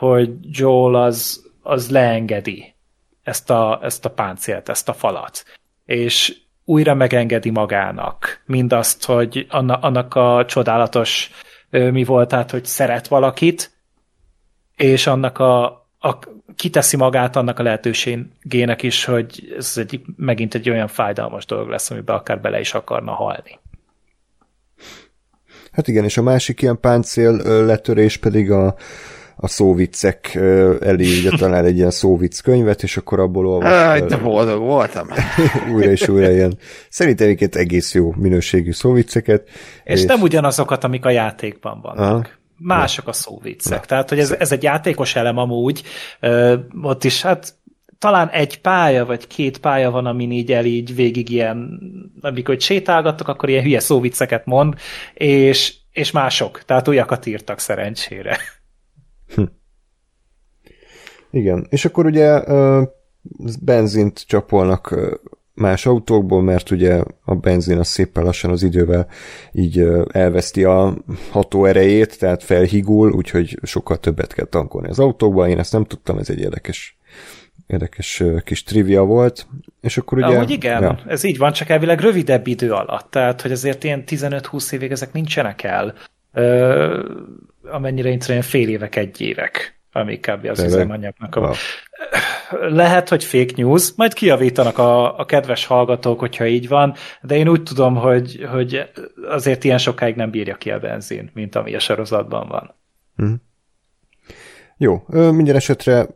hogy 0.00 0.30
Joel 0.58 1.02
az, 1.02 1.44
az 1.62 1.90
leengedi 1.90 2.74
ezt 3.22 3.50
a, 3.50 3.78
ezt 3.82 4.04
a 4.04 4.10
páncélt, 4.10 4.68
ezt 4.68 4.88
a 4.88 4.92
falat. 4.92 5.44
És 5.84 6.36
újra 6.64 6.94
megengedi 6.94 7.50
magának 7.50 8.42
mindazt, 8.46 9.04
hogy 9.04 9.46
annak 9.50 10.14
a 10.14 10.44
csodálatos 10.46 11.30
mi 11.70 12.04
volt, 12.04 12.28
tehát, 12.28 12.50
hogy 12.50 12.64
szeret 12.64 13.08
valakit, 13.08 13.70
és 14.76 15.06
annak 15.06 15.38
a, 15.38 15.64
a 15.98 16.18
kiteszi 16.56 16.96
magát 16.96 17.36
annak 17.36 17.58
a 17.58 17.62
lehetőségének 17.62 18.82
is, 18.82 19.04
hogy 19.04 19.54
ez 19.56 19.72
egy, 19.76 20.00
megint 20.16 20.54
egy 20.54 20.70
olyan 20.70 20.88
fájdalmas 20.88 21.46
dolog 21.46 21.68
lesz, 21.68 21.90
amiben 21.90 22.16
akár 22.16 22.40
bele 22.40 22.60
is 22.60 22.74
akarna 22.74 23.12
halni. 23.12 23.58
Hát 25.72 25.88
igen, 25.88 26.04
és 26.04 26.16
a 26.16 26.22
másik 26.22 26.62
ilyen 26.62 26.80
páncél 26.80 27.32
letörés 27.64 28.16
pedig 28.16 28.50
a, 28.50 28.74
a 29.42 29.48
szóviccek 29.48 30.34
elé 30.80 31.18
ugye 31.18 31.30
talál 31.30 31.64
egy 31.64 31.76
ilyen 31.76 31.90
szóvic 31.90 32.40
könyvet, 32.40 32.82
és 32.82 32.96
akkor 32.96 33.20
abból 33.20 33.46
olvas. 33.46 34.00
de 34.08 34.16
boldog 34.16 34.60
voltam. 34.60 35.08
újra 35.74 35.90
és 35.90 36.08
újra 36.08 36.30
ilyen. 36.30 36.58
Szerintem 36.88 37.26
egyébként 37.26 37.56
egész 37.56 37.94
jó 37.94 38.14
minőségű 38.16 38.72
szóvicceket. 38.72 39.48
És, 39.84 40.00
és 40.00 40.04
nem 40.04 40.20
ugyanazokat, 40.20 40.84
amik 40.84 41.04
a 41.04 41.10
játékban 41.10 41.80
vannak. 41.82 42.24
Aha 42.24 42.38
mások 42.62 43.08
a 43.08 43.12
szóviccek. 43.12 43.86
Tehát, 43.86 44.08
hogy 44.08 44.18
ez, 44.18 44.30
ez 44.30 44.52
egy 44.52 44.62
játékos 44.62 45.16
elem 45.16 45.38
amúgy, 45.38 45.82
ö, 46.20 46.56
ott 46.82 47.04
is 47.04 47.22
hát 47.22 47.54
talán 47.98 48.28
egy 48.28 48.60
pálya, 48.60 49.06
vagy 49.06 49.26
két 49.26 49.58
pálya 49.58 49.90
van, 49.90 50.06
amin 50.06 50.30
így 50.30 50.52
el 50.52 50.64
így 50.64 50.94
végig 50.94 51.30
ilyen, 51.30 51.80
amikor 52.20 52.54
hogy 52.54 52.62
sétálgattok, 52.62 53.28
akkor 53.28 53.48
ilyen 53.48 53.62
hülye 53.62 53.80
szóvicceket 53.80 54.46
mond, 54.46 54.74
és, 55.14 55.74
és 55.92 56.10
mások, 56.10 56.62
tehát 56.64 56.88
újakat 56.88 57.26
írtak 57.26 57.58
szerencsére. 57.58 58.38
Hm. 59.34 59.42
Igen, 61.30 61.66
és 61.70 61.84
akkor 61.84 62.06
ugye 62.06 62.42
benzint 63.60 64.26
csapolnak 64.26 64.94
más 65.54 65.86
autókból, 65.86 66.42
mert 66.42 66.70
ugye 66.70 67.02
a 67.24 67.34
benzin 67.34 67.78
az 67.78 67.88
szépen 67.88 68.24
lassan 68.24 68.50
az 68.50 68.62
idővel 68.62 69.06
így 69.52 69.86
elveszti 70.12 70.64
a 70.64 70.96
hatóerejét, 71.30 72.18
tehát 72.18 72.42
felhigul, 72.42 73.12
úgyhogy 73.12 73.58
sokkal 73.62 73.98
többet 73.98 74.32
kell 74.32 74.46
tankolni 74.46 74.88
az 74.88 74.98
autókba. 74.98 75.48
Én 75.48 75.58
ezt 75.58 75.72
nem 75.72 75.84
tudtam, 75.84 76.18
ez 76.18 76.30
egy 76.30 76.40
érdekes 76.40 76.98
érdekes 77.66 78.22
kis 78.44 78.62
trivia 78.62 79.04
volt. 79.04 79.46
És 79.80 79.98
akkor 79.98 80.18
ugye... 80.18 80.26
Ahogy 80.26 80.50
igen, 80.50 80.82
ja. 80.82 80.98
ez 81.06 81.22
így 81.22 81.38
van, 81.38 81.52
csak 81.52 81.68
elvileg 81.68 82.00
rövidebb 82.00 82.46
idő 82.46 82.72
alatt, 82.72 83.10
tehát 83.10 83.40
hogy 83.40 83.52
azért 83.52 83.84
ilyen 83.84 84.04
15-20 84.06 84.72
évig 84.72 84.90
ezek 84.90 85.12
nincsenek 85.12 85.62
el, 85.62 85.94
ö, 86.32 87.04
amennyire 87.70 88.08
ilyen 88.08 88.42
fél 88.42 88.68
évek, 88.68 88.96
egy 88.96 89.20
évek 89.20 89.80
ami 89.92 90.18
kb. 90.18 90.44
az 90.44 90.62
üzemanyagnak 90.62 91.36
a... 91.36 91.40
Wow. 91.40 91.52
Lehet, 92.50 93.08
hogy 93.08 93.24
fake 93.24 93.52
news, 93.56 93.92
majd 93.96 94.12
kiavítanak 94.12 94.78
a, 94.78 95.18
a 95.18 95.24
kedves 95.24 95.66
hallgatók, 95.66 96.18
hogyha 96.18 96.46
így 96.46 96.68
van, 96.68 96.94
de 97.22 97.36
én 97.36 97.48
úgy 97.48 97.62
tudom, 97.62 97.94
hogy, 97.94 98.46
hogy 98.50 98.90
azért 99.28 99.64
ilyen 99.64 99.78
sokáig 99.78 100.14
nem 100.14 100.30
bírja 100.30 100.54
ki 100.54 100.70
a 100.70 100.78
benzin, 100.78 101.30
mint 101.34 101.54
ami 101.54 101.74
a 101.74 101.78
sorozatban 101.78 102.48
van. 102.48 102.74
Hmm. 103.16 103.42
Jó, 104.76 105.02
minden 105.08 105.56
esetre 105.56 106.06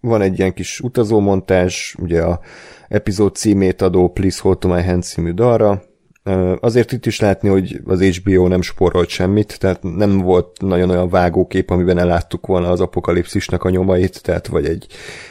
van 0.00 0.20
egy 0.20 0.38
ilyen 0.38 0.54
kis 0.54 0.80
utazómontás, 0.80 1.94
ugye 1.98 2.22
a 2.22 2.40
epizód 2.88 3.34
címét 3.34 3.82
adó 3.82 4.08
Please 4.08 4.40
Hold 4.42 4.58
to 4.58 4.68
My 4.68 4.82
Hand 4.82 5.02
című 5.02 5.30
dalra, 5.30 5.82
Azért 6.60 6.92
itt 6.92 7.06
is 7.06 7.20
látni, 7.20 7.48
hogy 7.48 7.80
az 7.84 8.02
HBO 8.02 8.48
nem 8.48 8.62
sporolt 8.62 9.08
semmit, 9.08 9.58
tehát 9.58 9.82
nem 9.82 10.18
volt 10.18 10.60
nagyon 10.60 10.90
olyan 10.90 11.08
vágókép, 11.08 11.70
amiben 11.70 11.98
eláttuk 11.98 12.46
volna 12.46 12.70
az 12.70 12.80
apokalipszisnek 12.80 13.64
a 13.64 13.70
nyomait, 13.70 14.22
tehát 14.22 14.46
vagy 14.46 14.66
egy, 14.66 14.86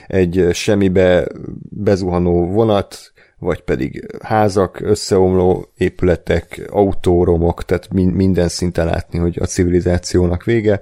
egy 0.07 0.47
semmibe 0.53 1.27
bezuhanó 1.69 2.45
vonat, 2.45 3.11
vagy 3.39 3.61
pedig 3.61 4.05
házak, 4.21 4.79
összeomló 4.79 5.71
épületek, 5.77 6.67
autóromok, 6.69 7.63
tehát 7.63 7.93
minden 7.93 8.47
szinten 8.47 8.85
látni, 8.85 9.19
hogy 9.19 9.37
a 9.41 9.45
civilizációnak 9.45 10.43
vége. 10.43 10.81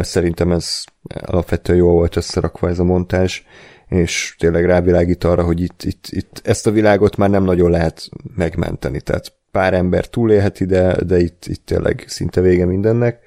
Szerintem 0.00 0.52
ez 0.52 0.84
alapvetően 1.24 1.78
jól 1.78 1.92
volt 1.92 2.16
összerakva 2.16 2.68
ez 2.68 2.78
a 2.78 2.84
montázs 2.84 3.42
és 3.90 4.34
tényleg 4.38 4.64
rávilágít 4.64 5.24
arra, 5.24 5.42
hogy 5.42 5.60
itt, 5.60 5.82
itt, 5.82 6.04
itt 6.08 6.40
ezt 6.44 6.66
a 6.66 6.70
világot 6.70 7.16
már 7.16 7.30
nem 7.30 7.44
nagyon 7.44 7.70
lehet 7.70 8.08
megmenteni, 8.36 9.00
tehát 9.00 9.32
pár 9.50 9.74
ember 9.74 10.06
túlélheti, 10.06 10.64
de, 10.64 11.04
de 11.04 11.18
itt, 11.18 11.44
itt 11.46 11.66
tényleg 11.66 12.04
szinte 12.06 12.40
vége 12.40 12.64
mindennek. 12.64 13.18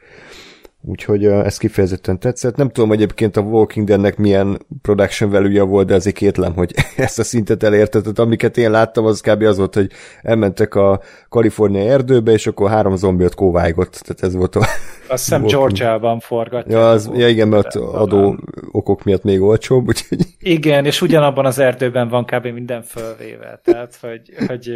Úgyhogy 0.86 1.26
ez 1.26 1.58
kifejezetten 1.58 2.20
tetszett. 2.20 2.56
Nem 2.56 2.70
tudom 2.70 2.92
egyébként 2.92 3.38
a 3.38 3.42
Walking 3.42 3.88
Deadnek 3.88 4.18
milyen 4.18 4.60
production 4.82 5.30
value 5.30 5.62
volt, 5.62 5.88
de 5.88 5.96
azért 5.96 6.16
kétlem, 6.16 6.54
hogy 6.54 6.74
ezt 6.96 7.20
a 7.20 7.24
szintet 7.24 7.64
elérte. 7.64 8.02
Tehát 8.02 8.20
amiket 8.20 8.58
én 8.58 8.72
láttam, 8.72 9.06
az 9.06 9.22
kb. 9.22 9.42
az 9.42 9.58
volt, 9.58 9.74
hogy 9.74 9.92
elmentek 10.22 10.76
a 10.76 11.02
kaliforniai 11.30 11.88
erdőbe, 11.88 12.32
és 12.32 12.48
akkor 12.48 12.70
három 12.70 12.96
zombiot 12.96 13.36
kóvájgott. 13.36 13.92
Tehát 13.92 14.24
ez 14.24 14.36
volt 14.36 14.56
a... 14.56 14.60
Azt 15.08 15.24
hiszem 15.24 15.46
Georgia-ban 15.46 16.20
forgatja. 16.20 16.78
Ja, 16.78 16.90
az, 16.90 17.12
ja 17.16 17.28
igen, 17.28 17.48
mert 17.48 17.76
adó 17.76 18.38
okok 18.72 19.04
miatt 19.04 19.24
még 19.24 19.42
olcsóbb, 19.42 19.88
úgyhogy... 19.92 20.20
Igen, 20.40 20.86
és 20.86 21.02
ugyanabban 21.02 21.46
az 21.46 21.60
erdőben 21.60 22.08
van 22.08 22.26
kb. 22.26 22.48
minden 22.48 22.82
fölvéve. 22.82 23.62
Tehát, 23.64 23.98
hogy, 24.02 24.48
hogy, 24.48 24.72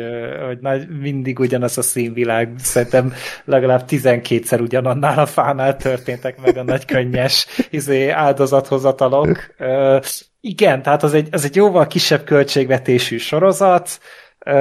hogy 0.47 0.57
nagy, 0.61 0.87
mindig 1.01 1.39
ugyanaz 1.39 1.77
a 1.77 1.81
színvilág. 1.81 2.53
Szerintem 2.57 3.13
legalább 3.45 3.83
12-szer 3.89 4.61
ugyanannál 4.61 5.19
a 5.19 5.25
fánál 5.25 5.75
tört 5.75 5.96
történtek 5.97 6.41
meg 6.41 6.57
a 6.57 6.63
nagy 6.63 6.85
könnyes 6.85 7.47
izé, 7.69 8.09
áldozathozatalok. 8.09 9.55
Uh, 9.59 10.03
igen, 10.41 10.81
tehát 10.81 11.03
az 11.03 11.13
egy, 11.13 11.27
az 11.31 11.45
egy 11.45 11.55
jóval 11.55 11.87
kisebb 11.87 12.23
költségvetésű 12.23 13.17
sorozat, 13.17 13.99
uh, 14.45 14.53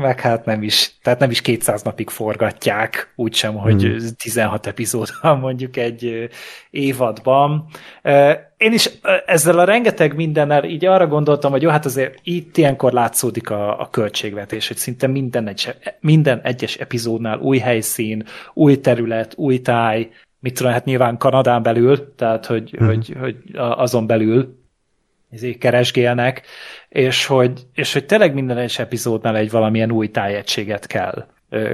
meg 0.00 0.20
hát 0.20 0.44
nem 0.44 0.62
is, 0.62 0.98
tehát 1.02 1.18
nem 1.18 1.30
is 1.30 1.40
200 1.40 1.82
napig 1.82 2.08
forgatják, 2.08 3.12
úgysem, 3.16 3.54
hogy 3.54 3.82
hmm. 3.82 3.98
16 4.18 4.66
epizód 4.66 5.08
van 5.20 5.38
mondjuk 5.38 5.76
egy 5.76 6.28
évadban. 6.70 7.66
Uh, 8.04 8.32
én 8.56 8.72
is 8.72 8.90
ezzel 9.26 9.58
a 9.58 9.64
rengeteg 9.64 10.14
mindennel 10.14 10.64
így 10.64 10.84
arra 10.84 11.06
gondoltam, 11.06 11.50
hogy 11.50 11.62
jó, 11.62 11.70
hát 11.70 11.84
azért 11.84 12.18
itt 12.22 12.56
ilyenkor 12.56 12.92
látszódik 12.92 13.50
a, 13.50 13.80
a 13.80 13.88
költségvetés, 13.90 14.68
hogy 14.68 14.76
szinte 14.76 15.06
minden, 15.06 15.48
egy, 15.48 15.74
minden 16.00 16.40
egyes 16.42 16.76
epizódnál 16.76 17.38
új 17.38 17.58
helyszín, 17.58 18.24
új 18.54 18.80
terület, 18.80 19.34
új 19.36 19.60
táj, 19.60 20.10
mit 20.42 20.54
tudom, 20.54 20.72
hát 20.72 20.84
nyilván 20.84 21.16
Kanadán 21.16 21.62
belül, 21.62 22.14
tehát 22.14 22.46
hogy, 22.46 22.78
mm. 22.82 22.86
hogy, 22.86 23.16
hogy 23.20 23.36
azon 23.56 24.06
belül 24.06 24.60
ezért 25.30 25.58
keresgélnek, 25.58 26.42
és 26.88 27.26
hogy, 27.26 27.66
és 27.74 27.92
hogy 27.92 28.06
tényleg 28.06 28.34
minden 28.34 28.56
egyes 28.56 28.78
epizódnál 28.78 29.36
egy 29.36 29.50
valamilyen 29.50 29.90
új 29.90 30.10
tájegységet 30.10 30.86
kell 30.86 31.26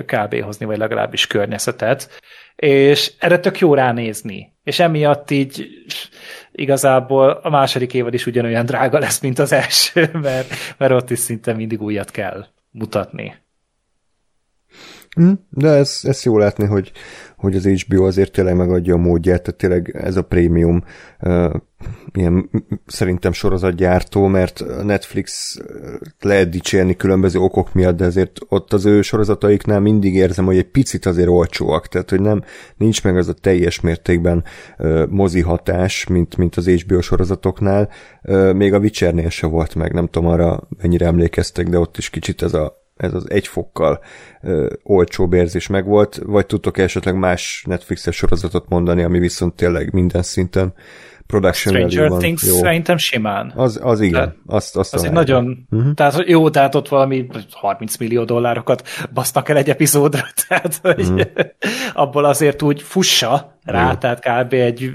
kb. 0.07 0.41
hozni, 0.41 0.67
vagy 0.67 0.79
legalábbis 0.79 1.27
környezetet, 1.27 2.21
és 2.57 3.13
erre 3.19 3.39
tök 3.39 3.59
jó 3.59 3.75
ránézni. 3.75 4.53
És 4.65 4.79
emiatt 4.79 5.31
így 5.31 5.69
igazából 6.53 7.31
a 7.31 7.51
második 7.51 7.95
évad 7.95 8.15
is 8.15 8.27
ugyanolyan 8.27 8.67
drága 8.67 8.99
lesz, 8.99 9.21
mint 9.21 9.39
az 9.39 9.53
első, 9.53 10.11
mert, 10.23 10.51
mert 10.77 10.93
ott 10.93 11.11
is 11.11 11.19
szinte 11.19 11.53
mindig 11.53 11.83
újat 11.83 12.11
kell 12.11 12.47
mutatni. 12.71 13.37
Hm, 15.17 15.33
de 15.51 15.69
ez, 15.69 16.01
ez 16.03 16.25
jó 16.25 16.39
látni, 16.39 16.67
hogy, 16.67 16.93
hogy 17.39 17.57
az 17.57 17.67
HBO 17.67 18.07
azért 18.07 18.33
tényleg 18.33 18.57
megadja 18.57 18.95
a 18.95 18.99
módját, 18.99 19.43
tehát 19.43 19.61
tényleg 19.61 19.97
ez 19.97 20.17
a 20.17 20.23
prémium 20.23 20.83
ilyen 22.13 22.51
szerintem 22.87 23.33
sorozatgyártó, 23.33 24.27
mert 24.27 24.65
Netflix 24.85 25.59
lehet 26.21 26.49
dicsérni 26.49 26.97
különböző 26.97 27.39
okok 27.39 27.75
miatt, 27.75 27.97
de 27.97 28.05
azért 28.05 28.39
ott 28.49 28.73
az 28.73 28.85
ő 28.85 29.03
sorozataiknál 29.03 29.81
mindig 29.81 30.15
érzem, 30.15 30.45
hogy 30.45 30.57
egy 30.57 30.71
picit 30.71 31.07
azért 31.07 31.29
olcsóak, 31.29 31.87
tehát 31.87 32.11
hogy 32.11 32.21
nem, 32.21 32.43
nincs 32.77 33.05
meg 33.05 33.17
az 33.17 33.29
a 33.29 33.33
teljes 33.33 33.81
mértékben 33.81 34.45
uh, 34.79 35.07
mozi 35.09 35.41
hatás, 35.41 36.07
mint, 36.07 36.37
mint 36.37 36.57
az 36.57 36.69
HBO 36.69 37.01
sorozatoknál, 37.01 37.89
még 38.53 38.73
a 38.73 38.79
Witchernél 38.79 39.29
se 39.29 39.47
volt 39.47 39.75
meg, 39.75 39.93
nem 39.93 40.07
tudom 40.07 40.29
arra 40.29 40.69
mennyire 40.83 41.07
emlékeztek, 41.07 41.69
de 41.69 41.79
ott 41.79 41.97
is 41.97 42.11
kicsit 42.11 42.43
ez 42.43 42.55
a 42.55 42.78
ez 42.99 43.15
az 43.15 43.31
egy 43.31 43.47
fokkal 43.47 44.01
ö, 44.43 44.73
olcsóbb 44.83 45.33
érzés 45.33 45.67
megvolt, 45.67 46.21
vagy 46.27 46.47
tudtok 46.47 46.79
esetleg 46.79 47.19
más 47.19 47.65
Netflixes 47.67 48.17
sorozatot 48.17 48.69
mondani, 48.69 49.03
ami 49.03 49.19
viszont 49.19 49.55
tényleg 49.55 49.93
minden 49.93 50.23
szinten 50.23 50.75
production 51.29 51.75
Stranger 51.75 52.09
van. 52.09 52.19
Things 52.19 52.43
jó. 52.47 52.55
szerintem 52.55 52.97
simán. 52.97 53.53
Az, 53.57 53.81
az 53.83 54.01
igen, 54.01 54.13
tehát, 54.13 54.35
azt, 54.47 54.77
azt 54.77 54.95
az 54.95 55.05
egy 55.05 55.13
nagyon, 55.13 55.67
uh-huh. 55.71 55.95
tehát 55.95 56.23
jó, 56.27 56.51
tehát 56.51 56.75
ott 56.75 56.89
valami 56.89 57.27
30 57.51 57.97
millió 57.97 58.25
dollárokat 58.25 58.89
basznak 59.13 59.49
el 59.49 59.57
egy 59.57 59.71
epizódra, 59.71 60.27
tehát 60.49 60.79
hogy 60.83 61.01
uh-huh. 61.01 61.21
abból 62.03 62.25
azért 62.25 62.63
úgy 62.63 62.83
fussa 62.83 63.59
rá, 63.65 63.89
jó. 63.89 63.95
tehát 63.95 64.21
kb. 64.21 64.53
egy 64.53 64.93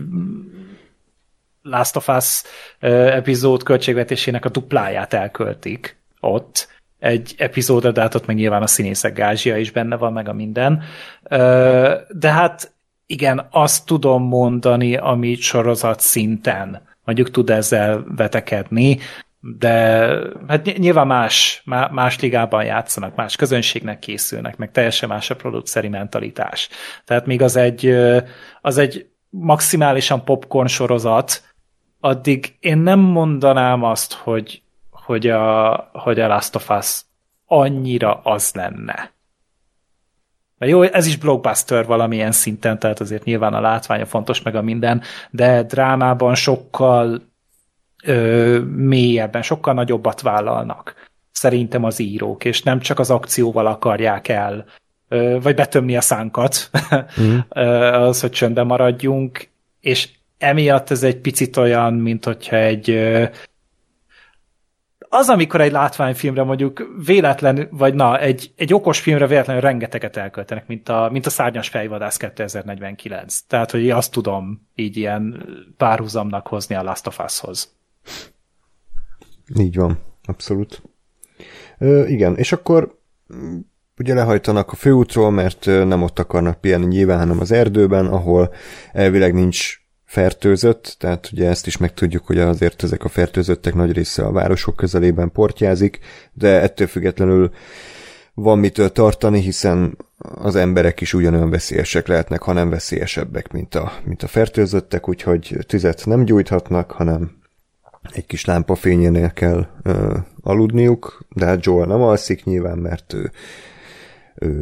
Last 1.62 1.96
of 1.96 2.08
Us 2.08 2.42
epizód 2.80 3.64
költségvetésének 3.64 4.46
a 4.46 4.50
dupláját 4.50 5.14
elköltik 5.14 5.98
ott, 6.20 6.68
egy 7.04 7.36
epizódra, 7.38 7.92
de 7.92 8.02
hát 8.02 8.16
ott 8.16 8.26
meg 8.26 8.36
nyilván 8.36 8.62
a 8.62 8.68
színészek 8.68 9.14
gázsia 9.14 9.58
is 9.58 9.72
benne 9.72 9.96
van, 9.96 10.14
meg 10.14 10.28
a 10.30 10.34
minden. 10.34 10.84
De 12.10 12.32
hát 12.32 12.74
igen, 13.06 13.48
azt 13.52 13.86
tudom 13.86 14.24
mondani, 14.24 14.96
ami 14.96 15.36
sorozat 15.36 16.00
szinten 16.00 16.82
mondjuk 17.06 17.32
tud 17.32 17.50
ezzel 17.50 18.06
vetekedni, 18.16 19.00
de 19.40 19.72
hát 20.48 20.78
nyilván 20.78 21.08
más, 21.08 21.64
más 21.92 22.20
ligában 22.20 22.64
játszanak, 22.64 23.16
más 23.16 23.36
közönségnek 23.36 24.00
készülnek, 24.00 24.58
meg 24.58 24.72
teljesen 24.72 25.10
más 25.10 25.30
a 25.30 25.36
produceri 25.36 25.88
mentalitás. 25.88 26.70
Tehát 27.06 27.26
még 27.26 27.42
az 27.42 27.56
egy, 27.56 27.96
az 28.62 28.78
egy 28.78 29.08
maximálisan 29.30 30.24
popcorn 30.24 30.68
sorozat, 30.68 31.44
addig 32.00 32.56
én 32.60 32.78
nem 32.78 33.00
mondanám 33.00 33.84
azt, 33.84 34.14
hogy 34.14 34.63
hogy 35.06 35.28
a, 35.28 35.74
hogy 35.94 36.20
a 36.20 36.28
Last 36.28 36.56
of 36.56 36.70
Us 36.70 37.02
annyira 37.46 38.20
az 38.24 38.52
lenne. 38.54 39.12
Mert 40.58 40.72
jó, 40.72 40.82
ez 40.82 41.06
is 41.06 41.18
blockbuster 41.18 41.86
valamilyen 41.86 42.32
szinten, 42.32 42.80
tehát 42.80 43.00
azért 43.00 43.24
nyilván 43.24 43.54
a 43.54 43.62
látványa 43.62 44.06
fontos, 44.06 44.42
meg 44.42 44.56
a 44.56 44.62
minden, 44.62 45.02
de 45.30 45.64
drámában 45.64 46.36
sokkal 46.36 47.22
ö, 48.04 48.60
mélyebben, 48.76 49.42
sokkal 49.42 49.74
nagyobbat 49.74 50.22
vállalnak 50.22 51.12
szerintem 51.32 51.84
az 51.84 52.00
írók, 52.00 52.46
és 52.46 52.62
nem 52.62 52.80
csak 52.80 53.00
az 53.00 53.10
akcióval 53.10 53.66
akarják 53.66 54.28
el, 54.28 54.66
ö, 55.08 55.38
vagy 55.42 55.56
betömni 55.56 55.98
a 55.98 56.02
szánkat, 56.02 56.70
mm. 57.22 57.38
az, 57.92 58.22
hogy 58.22 58.32
csöndben 58.32 58.66
maradjunk, 58.66 59.48
és 59.80 60.10
emiatt 60.38 60.90
ez 60.90 61.04
egy 61.04 61.18
picit 61.18 61.58
olyan, 61.58 61.94
mint 61.94 62.26
hogyha 62.26 62.56
egy 62.56 62.90
az, 65.14 65.30
amikor 65.30 65.62
egy 65.62 65.72
látványfilmre 65.72 66.44
mondjuk 66.44 66.88
véletlen, 67.06 67.68
vagy 67.72 67.94
na, 67.94 68.20
egy, 68.20 68.54
egy 68.56 68.74
okos 68.74 69.00
filmre 69.00 69.28
véletlenül 69.28 69.62
rengeteget 69.62 70.18
elköltenek, 70.18 70.68
mint 70.68 70.90
a, 70.90 71.10
mint 71.12 71.26
a 71.26 71.30
Szárnyas 71.30 71.70
fejvadász 71.70 72.18
2049. 72.18 73.40
Tehát, 73.40 73.72
hogy 73.72 73.90
azt 73.90 74.12
tudom 74.12 74.68
így 74.76 74.98
ilyen 74.98 75.46
párhuzamnak 75.78 76.48
hozni 76.48 76.76
a 76.76 76.84
Last 76.84 77.08
of 77.08 77.20
Us-hoz. 77.20 77.76
Így 79.60 79.76
van, 79.76 80.00
abszolút. 80.24 80.82
Ö, 81.78 82.06
igen, 82.06 82.38
és 82.38 82.52
akkor 82.52 83.00
mm, 83.36 83.60
ugye 83.98 84.14
lehajtanak 84.14 84.72
a 84.72 84.76
főútról, 84.76 85.32
mert 85.32 85.66
nem 85.66 86.04
ott 86.04 86.20
akarnak 86.20 86.62
pihenni 86.62 86.86
nyilván, 86.86 87.20
hanem 87.20 87.40
az 87.40 87.52
erdőben, 87.52 88.06
ahol 88.06 88.54
elvileg 88.92 89.34
nincs 89.34 89.83
fertőzött, 90.14 90.96
tehát 91.00 91.30
ugye 91.32 91.50
ezt 91.50 91.68
is 91.68 91.78
megtudjuk, 91.78 92.26
hogy 92.26 92.40
azért 92.40 92.84
ezek 92.84 93.04
a 93.04 93.10
fertőzöttek 93.10 93.74
nagy 93.74 93.92
része 93.92 94.24
a 94.24 94.32
városok 94.32 94.76
közelében 94.76 95.32
portjázik, 95.32 96.00
de 96.34 96.62
ettől 96.62 96.88
függetlenül 96.88 97.52
van 98.34 98.60
mitől 98.60 98.92
tartani, 98.92 99.40
hiszen 99.40 99.98
az 100.18 100.56
emberek 100.56 101.02
is 101.02 101.14
ugyanolyan 101.14 101.50
veszélyesek 101.50 102.08
lehetnek, 102.08 102.42
ha 102.42 102.54
nem 102.54 102.70
veszélyesebbek, 102.70 103.52
mint 103.52 103.76
a, 103.76 103.92
mint 104.04 104.24
a 104.24 104.28
fertőzöttek, 104.28 105.10
úgyhogy 105.10 105.58
tüzet 105.68 106.06
nem 106.06 106.26
gyújthatnak, 106.26 106.92
hanem 106.92 107.32
egy 108.12 108.26
kis 108.26 108.46
lámpafényénél 108.46 109.32
kell 109.32 109.68
ö, 109.84 110.18
aludniuk, 110.42 111.26
de 111.30 111.46
hát 111.46 111.66
Joel 111.66 111.88
nem 111.88 112.02
alszik 112.02 112.44
nyilván, 112.44 112.78
mert 112.78 113.14
ő 113.14 113.32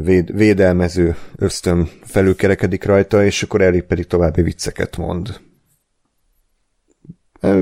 véd, 0.04 0.36
védelmező 0.36 1.16
ösztön 1.36 1.90
felülkerekedik 2.04 2.84
rajta, 2.84 3.26
és 3.26 3.44
akkor 3.44 3.62
elég 3.62 3.84
pedig 3.84 4.08
további 4.08 4.42
vicceket 4.42 4.98
mond. 4.98 5.40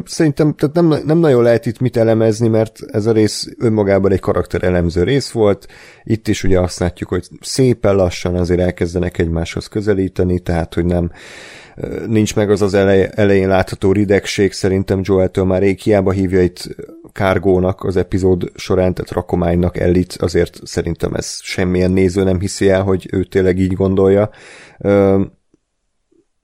Szerintem 0.05 0.53
tehát 0.55 0.75
nem, 0.75 1.03
nem 1.05 1.17
nagyon 1.17 1.43
lehet 1.43 1.65
itt 1.65 1.79
mit 1.79 1.97
elemezni, 1.97 2.47
mert 2.47 2.79
ez 2.91 3.05
a 3.05 3.11
rész 3.11 3.49
önmagában 3.57 4.11
egy 4.11 4.19
karakter 4.19 4.63
elemző 4.63 5.03
rész 5.03 5.31
volt. 5.31 5.67
Itt 6.03 6.27
is 6.27 6.43
ugye 6.43 6.59
azt 6.59 6.79
látjuk, 6.79 7.09
hogy 7.09 7.27
szépen 7.41 7.95
lassan 7.95 8.35
azért 8.35 8.59
elkezdenek 8.59 9.17
egymáshoz 9.17 9.67
közelíteni, 9.67 10.39
tehát 10.39 10.73
hogy 10.73 10.85
nem 10.85 11.11
nincs 12.07 12.35
meg 12.35 12.49
az 12.49 12.61
az 12.61 12.73
elej, 12.73 13.09
elején 13.15 13.47
látható 13.47 13.91
ridegség, 13.91 14.51
szerintem 14.51 15.01
Joeltől 15.03 15.45
már 15.45 15.61
rég 15.61 15.79
hiába 15.79 16.11
hívja 16.11 16.41
itt 16.41 16.75
kárgónak 17.11 17.83
az 17.83 17.97
epizód 17.97 18.51
során, 18.55 18.93
tehát 18.93 19.11
rakománynak 19.11 19.77
elit, 19.77 20.13
azért 20.13 20.59
szerintem 20.63 21.13
ez 21.13 21.39
semmilyen 21.41 21.91
néző 21.91 22.23
nem 22.23 22.39
hiszi 22.39 22.69
el, 22.69 22.83
hogy 22.83 23.07
ő 23.11 23.23
tényleg 23.23 23.59
így 23.59 23.73
gondolja. 23.73 24.29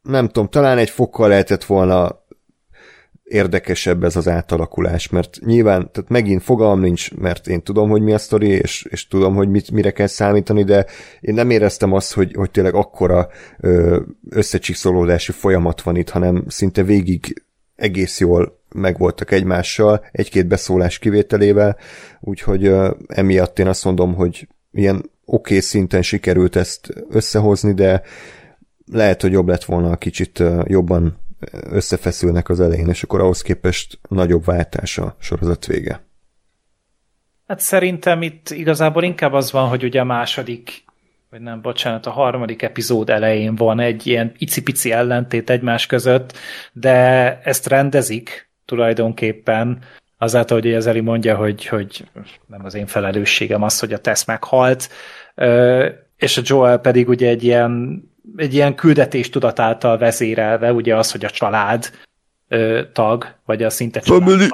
Nem 0.02 0.28
tudom, 0.28 0.48
talán 0.50 0.78
egy 0.78 0.89
fokkal 0.89 1.30
lehetett 1.30 1.63
volna 1.63 2.24
érdekesebb 3.25 4.03
ez 4.03 4.15
az 4.15 4.27
átalakulás, 4.27 5.09
mert 5.09 5.38
nyilván, 5.45 5.91
tehát 5.91 6.09
megint 6.09 6.43
fogalm 6.43 6.79
nincs, 6.79 7.13
mert 7.13 7.47
én 7.47 7.61
tudom, 7.61 7.89
hogy 7.89 8.01
mi 8.01 8.13
a 8.13 8.17
sztori, 8.17 8.47
és, 8.47 8.85
és 8.89 9.07
tudom, 9.07 9.35
hogy 9.35 9.49
mit, 9.49 9.71
mire 9.71 9.91
kell 9.91 10.07
számítani, 10.07 10.63
de 10.63 10.85
én 11.21 11.33
nem 11.33 11.49
éreztem 11.49 11.93
azt, 11.93 12.13
hogy, 12.13 12.33
hogy 12.35 12.51
tényleg 12.51 12.73
akkora 12.73 13.27
ö, 13.59 13.99
összecsiszolódási 14.29 15.31
folyamat 15.31 15.81
van 15.81 15.95
itt, 15.95 16.09
hanem 16.09 16.43
szinte 16.47 16.83
végig 16.83 17.43
egész 17.75 18.19
jól 18.19 18.59
megvoltak 18.73 19.31
egymással, 19.31 20.05
egy-két 20.11 20.47
beszólás 20.47 20.99
kivételével, 20.99 21.77
úgyhogy 22.19 22.65
ö, 22.65 22.91
emiatt 23.07 23.59
én 23.59 23.67
azt 23.67 23.85
mondom, 23.85 24.13
hogy 24.13 24.47
ilyen 24.71 24.95
oké 24.95 25.09
okay 25.25 25.59
szinten 25.59 26.01
sikerült 26.01 26.55
ezt 26.55 26.93
összehozni, 27.09 27.73
de 27.73 28.01
lehet, 28.91 29.21
hogy 29.21 29.31
jobb 29.31 29.47
lett 29.47 29.63
volna 29.63 29.97
kicsit 29.97 30.43
jobban 30.63 31.17
összefeszülnek 31.51 32.49
az 32.49 32.60
elején, 32.60 32.88
és 32.88 33.03
akkor 33.03 33.19
ahhoz 33.19 33.41
képest 33.41 33.99
nagyobb 34.10 34.45
váltás 34.45 34.97
a 34.97 35.15
sorozat 35.19 35.65
vége. 35.65 36.03
Hát 37.47 37.60
szerintem 37.60 38.21
itt 38.21 38.49
igazából 38.49 39.03
inkább 39.03 39.34
az 39.34 39.51
van, 39.51 39.67
hogy 39.67 39.84
ugye 39.84 39.99
a 39.99 40.03
második, 40.03 40.84
vagy 41.29 41.41
nem, 41.41 41.62
bocsánat, 41.62 42.05
a 42.05 42.12
harmadik 42.12 42.62
epizód 42.62 43.10
elején 43.10 43.55
van 43.55 43.79
egy 43.79 44.08
ilyen 44.08 44.34
icipici 44.38 44.91
ellentét 44.91 45.49
egymás 45.49 45.86
között, 45.86 46.38
de 46.73 47.39
ezt 47.43 47.67
rendezik 47.67 48.49
tulajdonképpen, 48.65 49.79
azáltal, 50.17 50.60
hogy 50.60 50.73
az 50.73 50.88
Eli 50.88 50.99
mondja, 50.99 51.36
hogy, 51.36 51.65
hogy 51.65 52.08
nem 52.47 52.65
az 52.65 52.73
én 52.73 52.86
felelősségem 52.86 53.63
az, 53.63 53.79
hogy 53.79 53.93
a 53.93 53.99
Tess 53.99 54.25
meghalt, 54.25 54.89
és 56.17 56.38
a 56.38 56.41
Joel 56.43 56.77
pedig 56.77 57.10
ugye 57.10 57.29
egy 57.29 57.43
ilyen 57.43 58.03
egy 58.35 58.53
ilyen 58.53 58.75
küldetés 58.75 59.29
tudat 59.29 59.59
által 59.59 59.97
vezérelve, 59.97 60.73
ugye 60.73 60.95
az, 60.95 61.11
hogy 61.11 61.25
a 61.25 61.29
család 61.29 61.91
ö, 62.47 62.81
tag, 62.93 63.27
vagy 63.45 63.63
a 63.63 63.69
szinte 63.69 63.99
család 63.99 64.49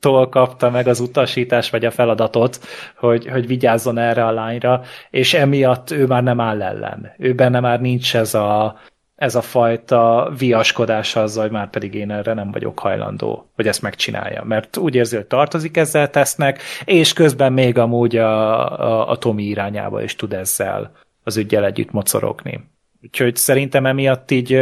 tagtól 0.00 0.28
kapta 0.28 0.70
meg 0.70 0.86
az 0.86 1.00
utasítás, 1.00 1.70
vagy 1.70 1.84
a 1.84 1.90
feladatot, 1.90 2.60
hogy, 2.96 3.28
hogy 3.28 3.46
vigyázzon 3.46 3.98
erre 3.98 4.26
a 4.26 4.30
lányra, 4.30 4.82
és 5.10 5.34
emiatt 5.34 5.90
ő 5.90 6.06
már 6.06 6.22
nem 6.22 6.40
áll 6.40 6.62
ellen. 6.62 7.12
Ő 7.18 7.34
benne 7.34 7.60
már 7.60 7.80
nincs 7.80 8.16
ez 8.16 8.34
a, 8.34 8.78
ez 9.16 9.34
a 9.34 9.42
fajta 9.42 10.32
viaskodás 10.38 11.16
azzal, 11.16 11.42
hogy 11.42 11.52
már 11.52 11.70
pedig 11.70 11.94
én 11.94 12.10
erre 12.10 12.34
nem 12.34 12.50
vagyok 12.50 12.78
hajlandó, 12.78 13.50
hogy 13.54 13.66
ezt 13.66 13.82
megcsinálja. 13.82 14.44
Mert 14.44 14.76
úgy 14.76 14.94
érzi, 14.94 15.16
hogy 15.16 15.26
tartozik 15.26 15.76
ezzel 15.76 16.10
tesznek, 16.10 16.62
és 16.84 17.12
közben 17.12 17.52
még 17.52 17.78
amúgy 17.78 18.16
a, 18.16 18.80
a, 18.80 19.10
a 19.10 19.16
Tomi 19.16 19.44
irányába 19.44 20.02
is 20.02 20.16
tud 20.16 20.32
ezzel 20.32 20.92
az 21.24 21.36
ügyel 21.36 21.64
együtt 21.64 21.90
mocorogni. 21.90 22.68
Úgyhogy 23.02 23.36
szerintem 23.36 23.86
emiatt 23.86 24.30
így 24.30 24.60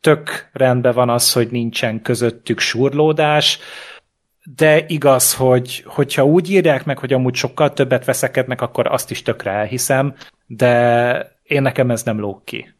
tök 0.00 0.48
rendben 0.52 0.94
van 0.94 1.10
az, 1.10 1.32
hogy 1.32 1.48
nincsen 1.50 2.02
közöttük 2.02 2.58
surlódás. 2.60 3.58
de 4.56 4.84
igaz, 4.86 5.34
hogy 5.34 5.84
hogyha 5.86 6.24
úgy 6.24 6.50
írják 6.50 6.84
meg, 6.84 6.98
hogy 6.98 7.12
amúgy 7.12 7.34
sokkal 7.34 7.72
többet 7.72 8.04
veszekednek, 8.04 8.60
akkor 8.60 8.86
azt 8.86 9.10
is 9.10 9.22
tökre 9.22 9.50
elhiszem, 9.50 10.14
de 10.46 11.38
én 11.42 11.62
nekem 11.62 11.90
ez 11.90 12.02
nem 12.02 12.20
lóg 12.20 12.44
ki. 12.44 12.74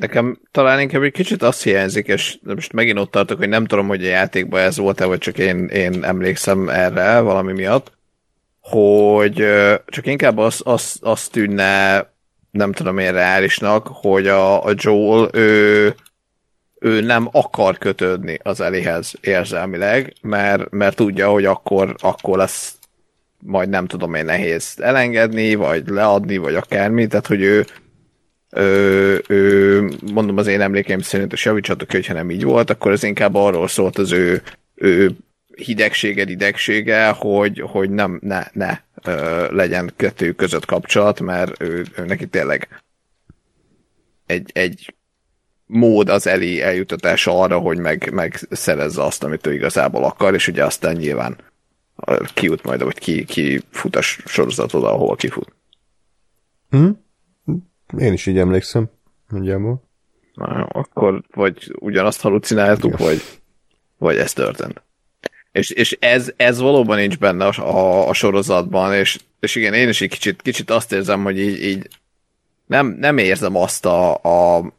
Nekem 0.00 0.40
talán 0.50 0.80
inkább 0.80 1.02
egy 1.02 1.12
kicsit 1.12 1.42
azt 1.42 1.62
hiányzik, 1.62 2.06
és 2.06 2.38
most 2.42 2.72
megint 2.72 2.98
ott 2.98 3.10
tartok, 3.10 3.38
hogy 3.38 3.48
nem 3.48 3.64
tudom, 3.64 3.88
hogy 3.88 4.04
a 4.04 4.08
játékban 4.08 4.60
ez 4.60 4.76
volt-e, 4.76 5.04
vagy 5.04 5.18
csak 5.18 5.38
én, 5.38 5.64
én 5.66 6.04
emlékszem 6.04 6.68
erre 6.68 7.20
valami 7.20 7.52
miatt, 7.52 7.92
hogy 8.60 9.44
csak 9.86 10.06
inkább 10.06 10.38
az, 10.38 10.60
az, 10.64 10.98
az 11.00 11.28
tűnne, 11.28 12.06
nem 12.58 12.72
tudom 12.72 12.98
én 12.98 13.12
reálisnak, 13.12 13.86
hogy 13.86 14.26
a, 14.26 14.64
a 14.64 14.72
Joel, 14.74 15.28
ő, 15.32 15.94
ő 16.78 17.00
nem 17.00 17.28
akar 17.32 17.78
kötődni 17.78 18.38
az 18.42 18.60
Elihez 18.60 19.14
érzelmileg, 19.20 20.14
mert, 20.20 20.70
mert 20.70 20.96
tudja, 20.96 21.28
hogy 21.28 21.44
akkor, 21.44 21.94
akkor 22.00 22.38
lesz 22.38 22.78
majd 23.38 23.68
nem 23.68 23.86
tudom 23.86 24.14
én 24.14 24.24
nehéz 24.24 24.74
elengedni, 24.76 25.54
vagy 25.54 25.88
leadni, 25.88 26.36
vagy 26.36 26.54
akármi, 26.54 27.06
tehát 27.06 27.26
hogy 27.26 27.42
ő, 27.42 27.66
ő, 28.50 29.22
ő 29.28 29.88
mondom 30.12 30.36
az 30.36 30.46
én 30.46 30.60
emlékeim 30.60 31.00
szerint, 31.00 31.32
és 31.32 31.44
javítsatok, 31.44 31.90
hogyha 31.90 32.14
nem 32.14 32.30
így 32.30 32.44
volt, 32.44 32.70
akkor 32.70 32.92
ez 32.92 33.02
inkább 33.02 33.34
arról 33.34 33.68
szólt 33.68 33.98
az 33.98 34.12
ő, 34.12 34.42
ő 34.74 35.10
hidegsége, 35.56 36.22
idegsége, 36.22 37.08
hogy, 37.08 37.62
hogy 37.66 37.90
nem, 37.90 38.20
ne, 38.22 38.42
ne 38.52 38.78
legyen 39.50 39.92
kettő 39.96 40.32
között 40.32 40.64
kapcsolat, 40.64 41.20
mert 41.20 41.62
ő, 41.62 41.86
ő 41.96 42.04
neki 42.04 42.26
tényleg 42.26 42.82
egy, 44.26 44.50
egy 44.54 44.94
mód 45.66 46.08
az 46.08 46.26
elé 46.26 46.60
eljutatása 46.60 47.40
arra, 47.40 47.58
hogy 47.58 47.78
meg, 47.78 48.10
megszerezze 48.12 49.02
azt, 49.02 49.24
amit 49.24 49.46
ő 49.46 49.54
igazából 49.54 50.04
akar, 50.04 50.34
és 50.34 50.48
ugye 50.48 50.64
aztán 50.64 50.96
nyilván 50.96 51.36
kiút 52.34 52.62
majd, 52.62 52.82
vagy 52.82 52.98
ki, 52.98 53.24
ki 53.24 53.60
fut 53.70 53.96
a 53.96 54.00
sorozat 54.02 54.74
oda, 54.74 54.92
ahol 54.92 55.16
kifut. 55.16 55.52
Hm? 56.70 56.90
Én 57.98 58.12
is 58.12 58.26
így 58.26 58.38
emlékszem, 58.38 58.90
nagyjából. 59.28 59.82
Na, 60.34 60.64
akkor 60.64 61.22
vagy 61.34 61.74
ugyanazt 61.78 62.20
halucináltuk, 62.20 62.98
vagy, 62.98 63.22
vagy 63.98 64.16
ez 64.16 64.32
történt. 64.32 64.82
És, 65.52 65.70
és 65.70 65.96
ez, 66.00 66.32
ez 66.36 66.58
valóban 66.58 66.96
nincs 66.96 67.18
benne 67.18 67.46
a, 67.46 68.08
a, 68.08 68.12
sorozatban, 68.12 68.94
és, 68.94 69.18
és 69.40 69.54
igen, 69.54 69.74
én 69.74 69.88
is 69.88 70.00
egy 70.00 70.08
kicsit, 70.08 70.42
kicsit 70.42 70.70
azt 70.70 70.92
érzem, 70.92 71.22
hogy 71.22 71.38
így, 71.38 71.62
így 71.62 71.88
nem, 72.66 72.86
nem 72.86 73.18
érzem 73.18 73.56
azt 73.56 73.86
a, 73.86 74.22
a, 74.22 74.72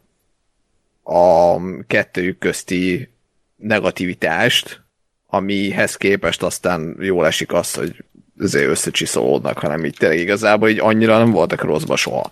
a 1.04 1.62
kettőjük 1.88 2.38
közti 2.38 3.10
negativitást, 3.56 4.82
amihez 5.28 5.96
képest 5.96 6.44
aztán 6.44 6.98
jól 7.00 7.26
esik 7.26 7.54
az, 7.54 7.74
hogy 7.74 8.04
azért 8.40 8.70
összecsiszolódnak, 8.70 9.60
hanem 9.60 9.86
így 9.86 9.96
tényleg 9.98 10.20
igazából 10.20 10.70
így 10.70 10.80
annyira 10.80 11.18
nem 11.18 11.32
voltak 11.32 11.62
rosszba 11.64 11.96
soha. 11.96 12.32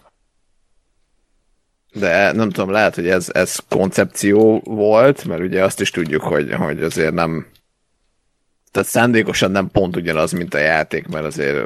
De 1.94 2.32
nem 2.32 2.50
tudom, 2.50 2.70
lehet, 2.70 2.96
hogy 2.96 3.08
ez, 3.08 3.30
ez 3.34 3.60
koncepció 3.70 4.62
volt, 4.66 5.26
mert 5.26 5.42
ugye 5.42 5.64
azt 5.64 5.82
is 5.82 5.92
tudjuk, 5.92 6.22
hogy, 6.22 6.54
hogy 6.54 6.84
azért 6.84 7.14
nem 7.14 7.48
tehát 8.72 8.88
szándékosan 8.88 9.52
nem 9.52 9.70
pont 9.72 9.96
ugyanaz, 9.96 10.32
mint 10.32 10.54
a 10.54 10.58
játék, 10.58 11.08
mert 11.08 11.26
azért 11.26 11.66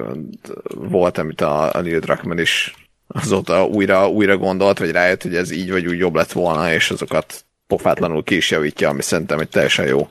volt, 0.70 1.18
amit 1.18 1.42
a, 1.42 1.76
a 1.76 1.82
Neil 1.82 2.00
Druckmann 2.00 2.38
is 2.38 2.76
azóta 3.08 3.66
újra, 3.66 4.10
újra 4.10 4.38
gondolt, 4.38 4.80
vagy 4.80 4.92
rájött, 4.92 5.22
hogy 5.22 5.36
ez 5.36 5.52
így 5.52 5.72
vagy 5.72 5.88
úgy 5.88 5.98
jobb 5.98 6.16
lett 6.16 6.32
volna, 6.32 6.74
és 6.74 6.92
azokat 6.92 7.46
pofátlanul 7.68 8.24
ki 8.24 8.36
is 8.36 8.52
javítja, 8.52 8.90
ami 8.90 9.02
szerintem 9.02 9.40
egy 9.40 9.50
teljesen 9.50 9.88
jó, 9.88 10.10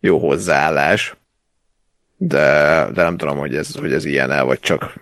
jó 0.00 0.18
hozzáállás. 0.18 1.16
De, 2.16 2.88
de 2.94 3.02
nem 3.02 3.16
tudom, 3.16 3.38
hogy 3.38 3.56
ez, 3.56 3.74
hogy 3.74 3.92
ez 3.92 4.04
ilyen-e, 4.04 4.42
vagy 4.42 4.60
csak 4.60 4.94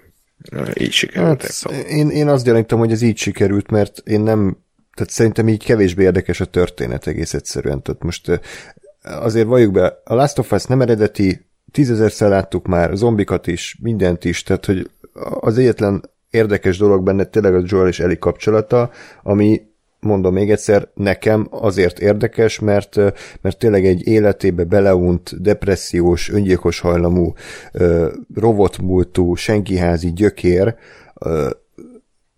így 0.74 0.92
sikerült. 0.92 1.42
Hát, 1.42 1.50
szóval. 1.50 1.80
én, 1.80 2.08
én 2.08 2.28
azt 2.28 2.44
gyanítom, 2.44 2.78
hogy 2.78 2.92
ez 2.92 3.02
így 3.02 3.16
sikerült, 3.16 3.70
mert 3.70 4.02
én 4.04 4.20
nem 4.20 4.56
tehát 4.94 5.14
szerintem 5.14 5.48
így 5.48 5.64
kevésbé 5.64 6.02
érdekes 6.02 6.40
a 6.40 6.44
történet 6.44 7.06
egész 7.06 7.34
egyszerűen. 7.34 7.82
Tehát 7.82 8.02
most 8.02 8.40
azért 9.02 9.46
valljuk 9.46 9.72
be, 9.72 10.00
a 10.04 10.14
Last 10.14 10.38
of 10.38 10.52
Us 10.52 10.64
nem 10.64 10.80
eredeti, 10.80 11.46
tízezerszer 11.72 12.28
láttuk 12.28 12.66
már, 12.66 12.90
zombikat 12.94 13.46
is, 13.46 13.78
mindent 13.82 14.24
is, 14.24 14.42
tehát 14.42 14.66
hogy 14.66 14.90
az 15.40 15.58
egyetlen 15.58 16.10
érdekes 16.30 16.78
dolog 16.78 17.02
benne 17.02 17.24
tényleg 17.24 17.54
a 17.54 17.62
Joel 17.64 17.88
és 17.88 18.00
Eli 18.00 18.18
kapcsolata, 18.18 18.90
ami 19.22 19.62
mondom 20.00 20.32
még 20.32 20.50
egyszer, 20.50 20.88
nekem 20.94 21.46
azért 21.50 21.98
érdekes, 21.98 22.58
mert, 22.58 22.96
mert 23.40 23.58
tényleg 23.58 23.86
egy 23.86 24.06
életébe 24.06 24.64
beleunt, 24.64 25.42
depressziós, 25.42 26.30
öngyilkos 26.30 26.80
hajlamú, 26.80 27.32
robotmúltú, 28.34 29.34
senkiházi 29.34 30.12
gyökér 30.12 30.76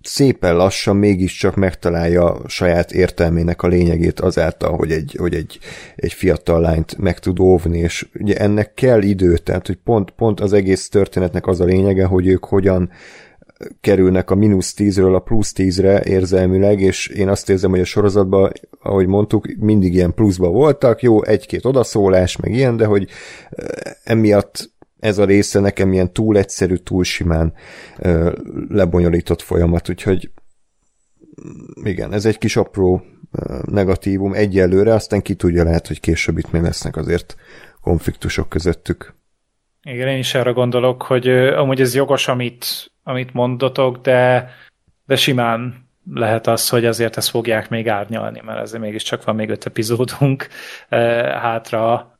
szépen 0.02 0.56
lassan 0.56 0.96
mégiscsak 0.96 1.56
megtalálja 1.56 2.40
saját 2.46 2.92
értelmének 2.92 3.62
a 3.62 3.68
lényegét 3.68 4.20
azáltal, 4.20 4.76
hogy 4.76 4.90
egy, 4.90 5.16
hogy 5.18 5.34
egy, 5.34 5.58
egy 5.96 6.12
fiatal 6.12 6.60
lányt 6.60 6.98
meg 6.98 7.18
tud 7.18 7.38
óvni, 7.38 7.78
és 7.78 8.06
ugye 8.14 8.36
ennek 8.36 8.74
kell 8.74 9.02
idő, 9.02 9.36
tehát 9.36 9.66
hogy 9.66 9.78
pont, 9.84 10.10
pont 10.10 10.40
az 10.40 10.52
egész 10.52 10.88
történetnek 10.88 11.46
az 11.46 11.60
a 11.60 11.64
lényege, 11.64 12.04
hogy 12.04 12.26
ők 12.26 12.44
hogyan 12.44 12.90
kerülnek 13.80 14.30
a 14.30 14.34
mínusz 14.34 14.74
tízről 14.74 15.14
a 15.14 15.18
plusz 15.18 15.52
tízre 15.52 16.02
érzelmileg, 16.04 16.80
és 16.80 17.06
én 17.06 17.28
azt 17.28 17.50
érzem, 17.50 17.70
hogy 17.70 17.80
a 17.80 17.84
sorozatban, 17.84 18.52
ahogy 18.82 19.06
mondtuk, 19.06 19.46
mindig 19.58 19.94
ilyen 19.94 20.14
pluszba 20.14 20.48
voltak, 20.48 21.02
jó, 21.02 21.24
egy-két 21.24 21.64
odaszólás, 21.64 22.36
meg 22.36 22.52
ilyen, 22.54 22.76
de 22.76 22.84
hogy 22.84 23.08
emiatt 24.04 24.71
ez 25.02 25.18
a 25.18 25.24
része 25.24 25.60
nekem 25.60 25.92
ilyen 25.92 26.12
túl 26.12 26.36
egyszerű, 26.36 26.74
túl 26.74 27.04
simán 27.04 27.52
ö, 27.98 28.32
lebonyolított 28.68 29.42
folyamat, 29.42 29.88
úgyhogy 29.88 30.30
igen, 31.82 32.12
ez 32.12 32.24
egy 32.24 32.38
kis 32.38 32.56
apró 32.56 33.02
ö, 33.32 33.58
negatívum 33.64 34.32
egyelőre, 34.32 34.94
aztán 34.94 35.22
ki 35.22 35.34
tudja, 35.34 35.64
lehet, 35.64 35.86
hogy 35.86 36.00
később 36.00 36.38
itt 36.38 36.50
még 36.50 36.62
lesznek 36.62 36.96
azért 36.96 37.36
konfliktusok 37.80 38.48
közöttük. 38.48 39.14
Igen, 39.82 40.08
én 40.08 40.18
is 40.18 40.34
arra 40.34 40.52
gondolok, 40.52 41.02
hogy 41.02 41.28
ö, 41.28 41.56
amúgy 41.56 41.80
ez 41.80 41.94
jogos, 41.94 42.28
amit, 42.28 42.92
amit 43.02 43.32
mondotok, 43.32 44.00
de, 44.00 44.50
de 45.06 45.16
simán 45.16 45.88
lehet 46.14 46.46
az, 46.46 46.68
hogy 46.68 46.84
azért 46.84 47.16
ezt 47.16 47.30
fogják 47.30 47.68
még 47.68 47.88
árnyalni, 47.88 48.40
mert 48.44 48.60
azért 48.60 48.82
mégiscsak 48.82 49.24
van 49.24 49.34
még 49.34 49.50
öt 49.50 49.66
epizódunk 49.66 50.48
ö, 50.88 50.96
hátra, 51.40 52.11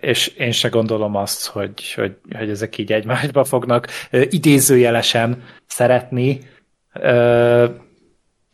és 0.00 0.26
én 0.26 0.52
se 0.52 0.68
gondolom 0.68 1.16
azt, 1.16 1.46
hogy, 1.46 1.92
hogy, 1.92 2.16
hogy 2.38 2.50
ezek 2.50 2.78
így 2.78 2.92
egymásba 2.92 3.44
fognak 3.44 3.88
idézőjelesen 4.10 5.42
szeretni, 5.66 6.40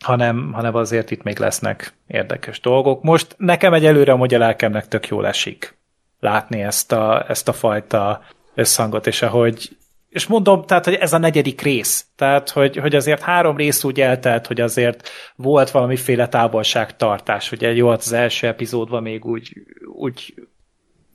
hanem, 0.03 0.51
hanem 0.53 0.75
azért 0.75 1.11
itt 1.11 1.23
még 1.23 1.39
lesznek 1.39 1.93
érdekes 2.07 2.59
dolgok. 2.59 3.03
Most 3.03 3.35
nekem 3.37 3.73
egyelőre 3.73 4.11
a 4.11 4.37
lelkemnek 4.37 4.87
tök 4.87 5.07
jól 5.07 5.27
esik 5.27 5.77
látni 6.19 6.61
ezt 6.61 6.91
a, 6.91 7.25
ezt 7.27 7.47
a 7.47 7.53
fajta 7.53 8.21
összhangot, 8.55 9.07
és 9.07 9.21
ahogy 9.21 9.77
és 10.09 10.27
mondom, 10.27 10.65
tehát, 10.65 10.85
hogy 10.85 10.93
ez 10.93 11.13
a 11.13 11.17
negyedik 11.17 11.61
rész. 11.61 12.05
Tehát, 12.15 12.49
hogy, 12.49 12.77
hogy 12.77 12.95
azért 12.95 13.21
három 13.21 13.57
rész 13.57 13.83
úgy 13.83 14.01
eltelt, 14.01 14.47
hogy 14.47 14.61
azért 14.61 15.09
volt 15.35 15.71
valamiféle 15.71 16.27
távolságtartás. 16.27 17.51
Ugye 17.51 17.73
jó, 17.73 17.87
az 17.87 18.11
első 18.11 18.47
epizódban 18.47 19.01
még 19.01 19.25
úgy, 19.25 19.53
úgy 19.95 20.33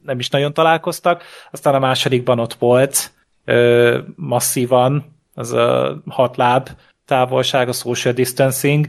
nem 0.05 0.19
is 0.19 0.29
nagyon 0.29 0.53
találkoztak, 0.53 1.23
aztán 1.51 1.75
a 1.75 1.79
másodikban 1.79 2.39
ott 2.39 2.55
volt 2.55 3.11
ö, 3.45 3.99
masszívan, 4.17 5.17
az 5.35 5.53
a 5.53 6.03
hat 6.09 6.37
láb 6.37 6.69
távolság, 7.05 7.69
a 7.69 7.73
social 7.73 8.15
distancing, 8.15 8.87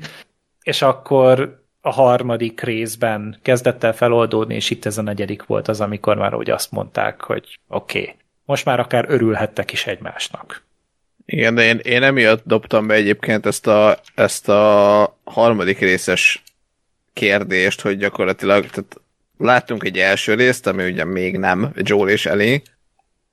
és 0.62 0.82
akkor 0.82 1.64
a 1.82 1.92
harmadik 1.92 2.62
részben 2.62 3.40
kezdett 3.42 3.84
el 3.84 3.94
feloldódni, 3.94 4.56
és 4.56 4.70
itt 4.70 4.86
ez 4.86 4.98
a 4.98 5.02
negyedik 5.02 5.46
volt 5.46 5.68
az, 5.68 5.82
amikor 5.82 6.18
már 6.18 6.34
úgy 6.34 6.50
azt 6.50 6.72
mondták, 6.72 7.22
hogy 7.22 7.60
oké, 7.68 8.02
okay, 8.02 8.16
most 8.46 8.66
már 8.66 8.80
akár 8.80 9.06
örülhettek 9.08 9.72
is 9.72 9.88
egymásnak. 9.88 10.64
Igen, 11.26 11.56
de 11.56 11.64
én, 11.64 11.80
én 11.84 12.04
emiatt 12.04 12.42
dobtam 12.46 12.88
be 12.88 12.94
egyébként 12.94 13.46
ezt 13.46 13.68
a, 13.68 14.00
ezt 14.16 14.50
a 14.50 15.18
harmadik 15.24 15.80
részes 15.80 16.44
kérdést, 17.14 17.82
hogy 17.82 17.98
gyakorlatilag 17.98 18.66
tehát 18.66 19.02
láttunk 19.38 19.84
egy 19.84 19.98
első 19.98 20.34
részt, 20.34 20.68
ami 20.68 20.92
ugye 20.92 21.04
még 21.04 21.38
nem 21.38 21.72
Joel 21.76 22.10
és 22.10 22.26
Ellie, 22.26 22.62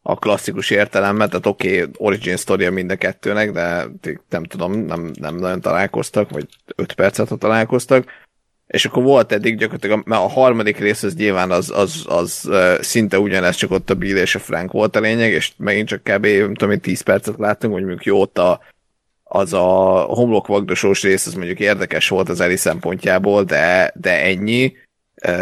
a 0.03 0.17
klasszikus 0.17 0.71
értelemben, 0.71 1.29
tehát 1.29 1.47
oké, 1.47 1.81
okay, 1.81 1.93
origin 1.97 2.37
story 2.37 2.69
mind 2.69 2.91
a 2.91 2.97
kettőnek, 2.97 3.51
de 3.51 3.87
nem 4.29 4.45
tudom, 4.45 4.73
nem, 4.73 5.11
nem 5.21 5.37
nagyon 5.37 5.61
találkoztak, 5.61 6.31
vagy 6.31 6.47
öt 6.77 6.93
percet 6.93 7.29
ha 7.29 7.37
találkoztak, 7.37 8.05
és 8.67 8.85
akkor 8.85 9.03
volt 9.03 9.33
eddig 9.33 9.57
gyakorlatilag, 9.57 10.03
mert 10.07 10.23
a 10.23 10.29
harmadik 10.29 10.79
rész 10.79 11.03
az 11.03 11.15
nyilván 11.15 11.51
az, 11.51 11.71
az, 11.71 12.05
az 12.09 12.43
uh, 12.47 12.81
szinte 12.81 13.19
ugyanez, 13.19 13.57
csak 13.57 13.71
ott 13.71 13.91
a 13.91 13.95
Bill 13.95 14.17
és 14.17 14.35
a 14.35 14.39
Frank 14.39 14.73
volt 14.73 14.97
a 14.97 15.01
lényeg, 15.01 15.33
és 15.33 15.53
megint 15.57 15.89
csak 15.89 16.03
kb. 16.03 16.27
nem 16.27 16.55
tudom, 16.55 16.79
10 16.79 17.01
percet 17.01 17.39
láttunk, 17.39 17.73
hogy 17.73 17.83
mondjuk 17.83 18.05
jó, 18.05 18.21
ott 18.21 18.39
a, 18.39 18.61
az 19.23 19.53
a 19.53 19.61
homlokvagdosós 20.01 21.03
rész, 21.03 21.27
az 21.27 21.35
mondjuk 21.35 21.61
érdekes 21.61 22.09
volt 22.09 22.29
az 22.29 22.41
Eli 22.41 22.57
szempontjából, 22.57 23.45
de, 23.45 23.93
de 23.95 24.23
ennyi, 24.23 24.73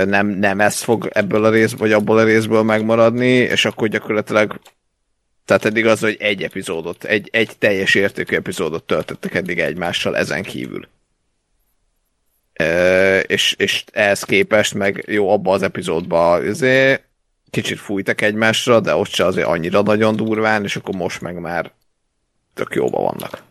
nem, 0.05 0.27
nem 0.27 0.61
ez 0.61 0.81
fog 0.81 1.09
ebből 1.13 1.45
a 1.45 1.51
részből, 1.51 1.79
vagy 1.79 1.93
abból 1.93 2.19
a 2.19 2.25
részből 2.25 2.63
megmaradni, 2.63 3.29
és 3.29 3.65
akkor 3.65 3.89
gyakorlatilag 3.89 4.61
tehát 5.45 5.65
eddig 5.65 5.87
az, 5.87 6.01
hogy 6.01 6.17
egy 6.21 6.43
epizódot, 6.43 7.05
egy, 7.05 7.29
egy 7.33 7.59
teljes 7.59 7.95
értékű 7.95 8.37
epizódot 8.37 8.85
töltöttek 8.85 9.35
eddig 9.35 9.59
egymással 9.59 10.17
ezen 10.17 10.43
kívül. 10.43 10.89
E, 12.53 13.21
és, 13.21 13.55
és 13.59 13.85
ehhez 13.93 14.23
képest 14.23 14.75
meg 14.75 15.05
jó, 15.07 15.31
abba 15.31 15.53
az 15.53 15.63
epizódban 15.63 16.49
azért 16.49 17.05
kicsit 17.51 17.79
fújtak 17.79 18.21
egymásra, 18.21 18.81
de 18.81 18.95
ott 18.95 19.09
se 19.09 19.25
azért 19.25 19.47
annyira 19.47 19.83
nagyon 19.83 20.17
durván, 20.17 20.65
és 20.65 20.77
akkor 20.77 20.95
most 20.95 21.21
meg 21.21 21.41
már 21.41 21.73
tök 22.55 22.75
jóban 22.75 23.03
vannak. 23.03 23.50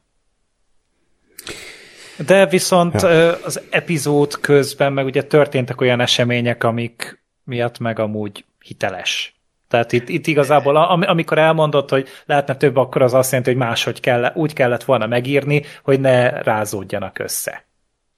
De 2.26 2.46
viszont 2.46 3.02
ja. 3.02 3.38
az 3.44 3.62
epizód 3.70 4.40
közben 4.40 4.94
meg 4.94 5.06
ugye 5.06 5.24
történtek 5.24 5.82
olyan 5.82 6.00
események, 6.00 6.64
amik 6.64 7.22
miatt 7.44 7.80
meg 7.80 8.00
amúgy 8.00 8.46
hiteles. 8.60 9.34
Tehát 9.68 9.92
itt, 9.92 10.10
itt 10.10 10.28
igazából, 10.28 10.76
am, 10.76 11.02
amikor 11.02 11.38
elmondott, 11.38 11.90
hogy 11.90 12.08
lehetne 12.26 12.56
több, 12.56 12.76
akkor 12.76 13.02
az 13.02 13.14
azt 13.14 13.32
jelenti, 13.32 13.52
hogy 13.52 13.60
máshogy 13.60 14.00
kell, 14.00 14.32
úgy 14.36 14.54
kellett 14.54 14.84
volna 14.84 15.08
megírni, 15.08 15.64
hogy 15.84 16.00
ne 16.00 16.30
rázódjanak 16.30 17.20
össze. 17.20 17.66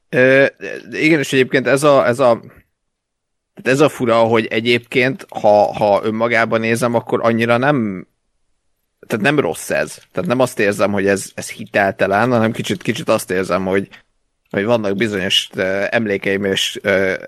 E, 0.09 0.53
igen, 0.91 1.19
és 1.19 1.33
egyébként 1.33 1.67
ez 1.67 1.83
a, 1.83 2.07
ez 2.07 2.19
a 2.19 2.41
ez 3.63 3.79
a 3.79 3.89
fura, 3.89 4.17
hogy 4.17 4.45
egyébként, 4.45 5.25
ha, 5.29 5.73
ha 5.73 6.01
önmagában 6.03 6.59
nézem, 6.59 6.95
akkor 6.95 7.19
annyira 7.23 7.57
nem 7.57 8.07
tehát 9.07 9.25
nem 9.25 9.39
rossz 9.39 9.69
ez. 9.69 9.97
Tehát 10.11 10.29
nem 10.29 10.39
azt 10.39 10.59
érzem, 10.59 10.91
hogy 10.91 11.07
ez, 11.07 11.31
ez 11.35 11.49
hiteltelen, 11.49 12.31
hanem 12.31 12.51
kicsit, 12.51 12.81
kicsit 12.81 13.09
azt 13.09 13.31
érzem, 13.31 13.65
hogy, 13.65 13.87
hogy 14.49 14.65
vannak 14.65 14.95
bizonyos 14.95 15.49
emlékeim 15.89 16.45
és 16.45 16.79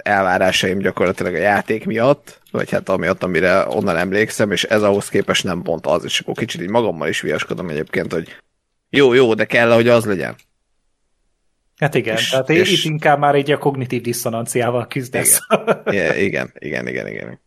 elvárásaim 0.03 0.77
gyakorlatilag 0.77 1.33
a 1.33 1.37
játék 1.37 1.85
miatt, 1.85 2.41
vagy 2.51 2.71
hát 2.71 2.89
amiatt, 2.89 3.23
amire 3.23 3.65
onnan 3.67 3.97
emlékszem, 3.97 4.51
és 4.51 4.63
ez 4.63 4.81
ahhoz 4.81 5.09
képest 5.09 5.43
nem 5.43 5.61
pont 5.61 5.85
az, 5.85 6.03
és 6.03 6.19
akkor 6.19 6.35
kicsit 6.35 6.61
így 6.61 6.69
magammal 6.69 7.07
is 7.07 7.21
viaskodom 7.21 7.69
egyébként, 7.69 8.13
hogy 8.13 8.35
jó, 8.89 9.13
jó, 9.13 9.33
de 9.33 9.45
kell, 9.45 9.71
hogy 9.71 9.87
az 9.87 10.05
legyen. 10.05 10.35
Hát 11.77 11.95
igen, 11.95 12.15
és, 12.15 12.29
tehát 12.29 12.49
és, 12.49 12.71
itt 12.71 12.91
inkább 12.91 13.19
már 13.19 13.35
egy 13.35 13.51
a 13.51 13.57
kognitív 13.57 14.01
diszonanciával 14.01 14.87
küzdesz. 14.87 15.39
Igen, 15.85 16.17
igen, 16.17 16.51
igen, 16.59 16.87
igen, 16.87 17.07
igen. 17.07 17.39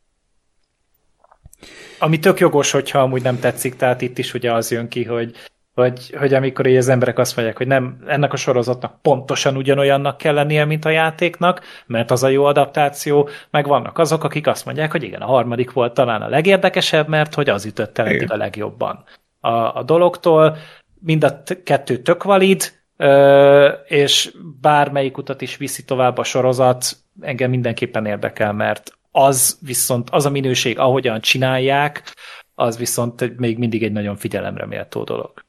Ami 1.98 2.18
tök 2.18 2.38
jogos, 2.38 2.70
hogyha 2.70 2.98
amúgy 2.98 3.22
nem 3.22 3.38
tetszik, 3.38 3.76
tehát 3.76 4.00
itt 4.00 4.18
is 4.18 4.34
ugye 4.34 4.52
az 4.52 4.70
jön 4.70 4.88
ki, 4.88 5.04
hogy 5.04 5.34
hogy, 5.76 6.14
hogy 6.18 6.34
amikor 6.34 6.66
így 6.66 6.76
az 6.76 6.88
emberek 6.88 7.18
azt 7.18 7.36
mondják, 7.36 7.56
hogy 7.56 7.66
nem, 7.66 7.98
ennek 8.06 8.32
a 8.32 8.36
sorozatnak 8.36 9.02
pontosan 9.02 9.56
ugyanolyannak 9.56 10.16
kell 10.16 10.34
lennie, 10.34 10.64
mint 10.64 10.84
a 10.84 10.90
játéknak, 10.90 11.60
mert 11.86 12.10
az 12.10 12.22
a 12.22 12.28
jó 12.28 12.44
adaptáció, 12.44 13.28
meg 13.50 13.66
vannak 13.66 13.98
azok, 13.98 14.24
akik 14.24 14.46
azt 14.46 14.64
mondják, 14.64 14.90
hogy 14.90 15.02
igen, 15.02 15.20
a 15.20 15.26
harmadik 15.26 15.72
volt 15.72 15.94
talán 15.94 16.22
a 16.22 16.28
legérdekesebb, 16.28 17.08
mert 17.08 17.34
hogy 17.34 17.48
az 17.48 17.64
ütött 17.64 17.98
el 17.98 18.06
eddig 18.06 18.32
a 18.32 18.36
legjobban. 18.36 19.04
A, 19.40 19.50
a 19.50 19.82
dologtól 19.82 20.56
mind 21.00 21.24
a 21.24 21.42
kettő 21.64 21.96
tök 21.96 22.22
valid, 22.22 22.72
és 23.86 24.32
bármelyik 24.60 25.18
utat 25.18 25.40
is 25.40 25.56
viszi 25.56 25.84
tovább 25.84 26.18
a 26.18 26.24
sorozat, 26.24 26.96
engem 27.20 27.50
mindenképpen 27.50 28.06
érdekel, 28.06 28.52
mert 28.52 28.92
az 29.16 29.58
viszont, 29.60 30.10
az 30.10 30.26
a 30.26 30.30
minőség, 30.30 30.78
ahogyan 30.78 31.20
csinálják, 31.20 32.14
az 32.54 32.76
viszont 32.76 33.36
még 33.38 33.58
mindig 33.58 33.82
egy 33.82 33.92
nagyon 33.92 34.16
figyelemre 34.16 34.66
méltó 34.66 35.04
dolog. 35.04 35.44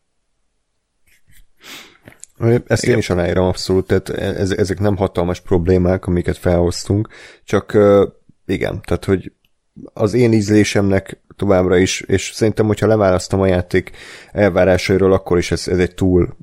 Ezt 2.68 2.84
igen. 2.84 2.94
én 2.94 2.98
is 2.98 3.10
aláírom 3.10 3.46
abszolút, 3.46 3.88
tehát 3.88 4.10
ez, 4.10 4.52
ezek 4.52 4.80
nem 4.80 4.96
hatalmas 4.96 5.40
problémák, 5.40 6.06
amiket 6.06 6.38
felhoztunk, 6.38 7.10
csak 7.44 7.78
igen, 8.46 8.82
tehát 8.82 9.06
hogy 9.06 9.32
az 9.94 10.14
én 10.14 10.34
ízlésemnek 10.34 11.22
továbbra 11.36 11.78
is, 11.78 12.02
és 12.02 12.32
szerintem, 12.34 12.66
hogyha 12.66 12.88
leválasztom 12.88 13.42
a 13.42 13.48
játék 13.48 13.92
elvárásairól, 14.32 15.14
akkor 15.14 15.38
is 15.38 15.52
ez, 15.52 15.68
ez 15.68 15.80
egy 15.80 15.94
túl, 15.94 16.36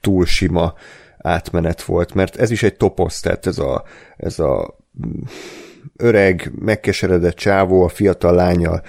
túl 0.00 0.26
sima 0.26 0.74
átmenet 1.18 1.82
volt, 1.82 2.14
mert 2.14 2.36
ez 2.36 2.50
is 2.50 2.62
egy 2.62 2.76
toposz, 2.76 3.20
tehát 3.20 3.46
ez 3.46 3.58
a, 3.58 3.84
ez 4.16 4.38
a 4.38 4.78
öreg, 5.96 6.52
megkeseredett 6.58 7.34
csávó, 7.34 7.82
a 7.82 7.88
fiatal 7.88 8.34
lánya 8.34 8.80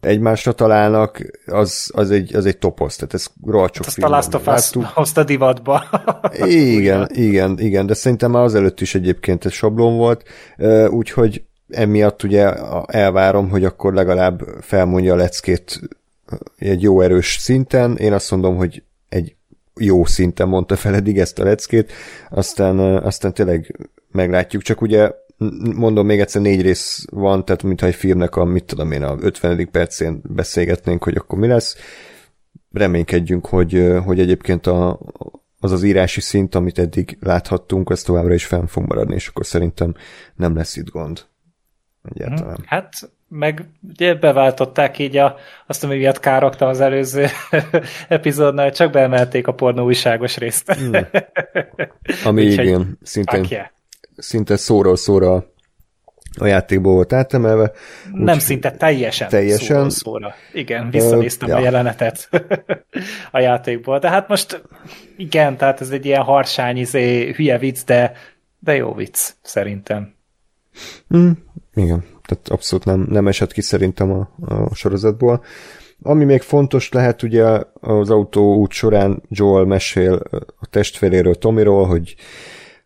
egymásra 0.00 0.52
találnak, 0.52 1.22
az, 1.46 1.90
az, 1.94 2.10
egy, 2.10 2.34
az 2.34 2.46
egy 2.46 2.58
toposz, 2.58 2.96
tehát 2.96 3.14
ez 3.14 3.26
rohadt 3.46 3.74
sok 3.74 3.86
Azt 3.86 4.02
a 4.02 4.08
Last 4.08 4.34
of 4.34 4.46
Us 4.46 4.70
hozta 4.94 5.24
divatba. 5.24 5.84
igen, 6.48 7.08
igen, 7.12 7.58
igen, 7.58 7.86
de 7.86 7.94
szerintem 7.94 8.30
már 8.30 8.42
azelőtt 8.42 8.80
is 8.80 8.94
egyébként 8.94 9.44
ez 9.44 9.52
sablon 9.52 9.96
volt, 9.96 10.24
úgyhogy 10.88 11.42
emiatt 11.68 12.22
ugye 12.22 12.54
elvárom, 12.86 13.48
hogy 13.48 13.64
akkor 13.64 13.94
legalább 13.94 14.42
felmondja 14.60 15.12
a 15.12 15.16
leckét 15.16 15.80
egy 16.58 16.82
jó 16.82 17.00
erős 17.00 17.36
szinten. 17.40 17.96
Én 17.96 18.12
azt 18.12 18.30
mondom, 18.30 18.56
hogy 18.56 18.82
egy 19.08 19.34
jó 19.74 20.04
szinten 20.04 20.48
mondta 20.48 20.76
fel 20.76 20.94
eddig 20.94 21.18
ezt 21.18 21.38
a 21.38 21.44
leckét, 21.44 21.92
aztán, 22.30 22.78
aztán 22.78 23.34
tényleg 23.34 23.88
meglátjuk, 24.12 24.62
csak 24.62 24.80
ugye 24.80 25.10
mondom 25.76 26.06
még 26.06 26.20
egyszer 26.20 26.42
négy 26.42 26.62
rész 26.62 27.04
van, 27.10 27.44
tehát 27.44 27.62
mintha 27.62 27.86
egy 27.86 27.94
filmnek 27.94 28.36
a, 28.36 28.44
mit 28.44 28.64
tudom 28.64 28.92
én, 28.92 29.02
a 29.02 29.16
50. 29.20 29.70
percén 29.70 30.20
beszélgetnénk, 30.24 31.04
hogy 31.04 31.16
akkor 31.16 31.38
mi 31.38 31.46
lesz. 31.46 31.76
Reménykedjünk, 32.72 33.46
hogy, 33.46 33.86
hogy 34.04 34.20
egyébként 34.20 34.66
a, 34.66 35.00
az 35.60 35.72
az 35.72 35.82
írási 35.82 36.20
szint, 36.20 36.54
amit 36.54 36.78
eddig 36.78 37.18
láthattunk, 37.20 37.90
az 37.90 38.02
továbbra 38.02 38.34
is 38.34 38.46
fenn 38.46 38.66
fog 38.66 38.86
maradni, 38.86 39.14
és 39.14 39.28
akkor 39.28 39.46
szerintem 39.46 39.94
nem 40.34 40.56
lesz 40.56 40.76
itt 40.76 40.90
gond. 40.90 41.26
Egyáltalán. 42.02 42.64
Hát 42.66 42.92
meg 43.28 43.68
ugye 43.88 44.14
beváltották 44.14 44.98
így 44.98 45.16
a, 45.16 45.36
azt, 45.66 45.84
ami 45.84 45.96
miatt 45.96 46.20
károgtam 46.20 46.68
az 46.68 46.80
előző 46.80 47.26
epizódnál, 48.08 48.72
csak 48.72 48.92
beemelték 48.92 49.46
a 49.46 49.54
pornó 49.54 49.84
újságos 49.84 50.36
részt. 50.36 50.72
Hmm. 50.72 51.06
Ami 52.24 52.42
igen, 52.52 52.98
szintén, 53.02 53.46
szinte 54.16 54.56
szóról 54.56 54.96
szóra 54.96 55.44
a 56.38 56.46
játékból 56.46 56.92
volt 56.92 57.12
átemelve. 57.12 57.72
Nem 58.12 58.34
úgy, 58.34 58.40
szinte 58.40 58.70
teljesen, 58.70 59.28
teljesen. 59.28 59.90
szóra. 59.90 60.34
Igen, 60.52 60.90
visszanéztem 60.90 61.48
uh, 61.48 61.54
ja. 61.54 61.60
a 61.60 61.64
jelenetet 61.64 62.28
a 63.30 63.38
játékból. 63.38 63.98
De 63.98 64.08
hát 64.08 64.28
most 64.28 64.62
igen, 65.16 65.56
tehát 65.56 65.80
ez 65.80 65.90
egy 65.90 66.04
ilyen 66.04 66.22
harsány, 66.22 66.76
izé, 66.76 67.32
hülye 67.32 67.58
vicc, 67.58 67.84
de, 67.84 68.12
de 68.58 68.74
jó 68.74 68.94
vicc, 68.94 69.30
szerintem. 69.42 70.14
Mm, 71.16 71.30
igen, 71.74 72.04
tehát 72.26 72.48
abszolút 72.48 72.84
nem, 72.84 73.06
nem 73.10 73.28
esett 73.28 73.52
ki 73.52 73.60
szerintem 73.60 74.12
a, 74.12 74.28
a 74.46 74.74
sorozatból. 74.74 75.44
Ami 76.02 76.24
még 76.24 76.40
fontos 76.40 76.88
lehet, 76.88 77.22
ugye 77.22 77.44
az 77.80 78.10
út 78.36 78.72
során 78.72 79.22
Joel 79.28 79.64
mesél 79.64 80.20
a 80.58 80.66
testvéréről, 80.66 81.34
Tomiról, 81.34 81.86
hogy 81.86 82.14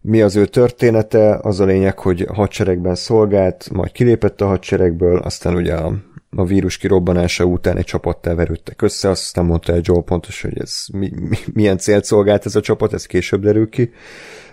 mi 0.00 0.22
az 0.22 0.36
ő 0.36 0.46
története, 0.46 1.38
az 1.42 1.60
a 1.60 1.64
lényeg, 1.64 1.98
hogy 1.98 2.26
hadseregben 2.32 2.94
szolgált, 2.94 3.70
majd 3.72 3.92
kilépett 3.92 4.40
a 4.40 4.46
hadseregből, 4.46 5.18
aztán 5.18 5.54
ugye 5.54 5.74
a, 5.74 5.94
a 6.30 6.44
vírus 6.44 6.76
kirobbanása 6.76 7.44
után 7.44 7.76
egy 7.76 7.84
csapattal 7.84 8.34
verődtek 8.34 8.82
össze, 8.82 9.08
aztán 9.08 9.44
mondta 9.44 9.72
el 9.72 9.80
Joel 9.82 10.02
pontos, 10.02 10.42
hogy 10.42 10.58
ez 10.58 10.72
mi, 10.92 11.10
mi, 11.28 11.36
milyen 11.52 11.78
célt 11.78 12.04
szolgált 12.04 12.46
ez 12.46 12.56
a 12.56 12.60
csapat, 12.60 12.92
ez 12.92 13.06
később 13.06 13.42
derül 13.42 13.68
ki. 13.68 13.90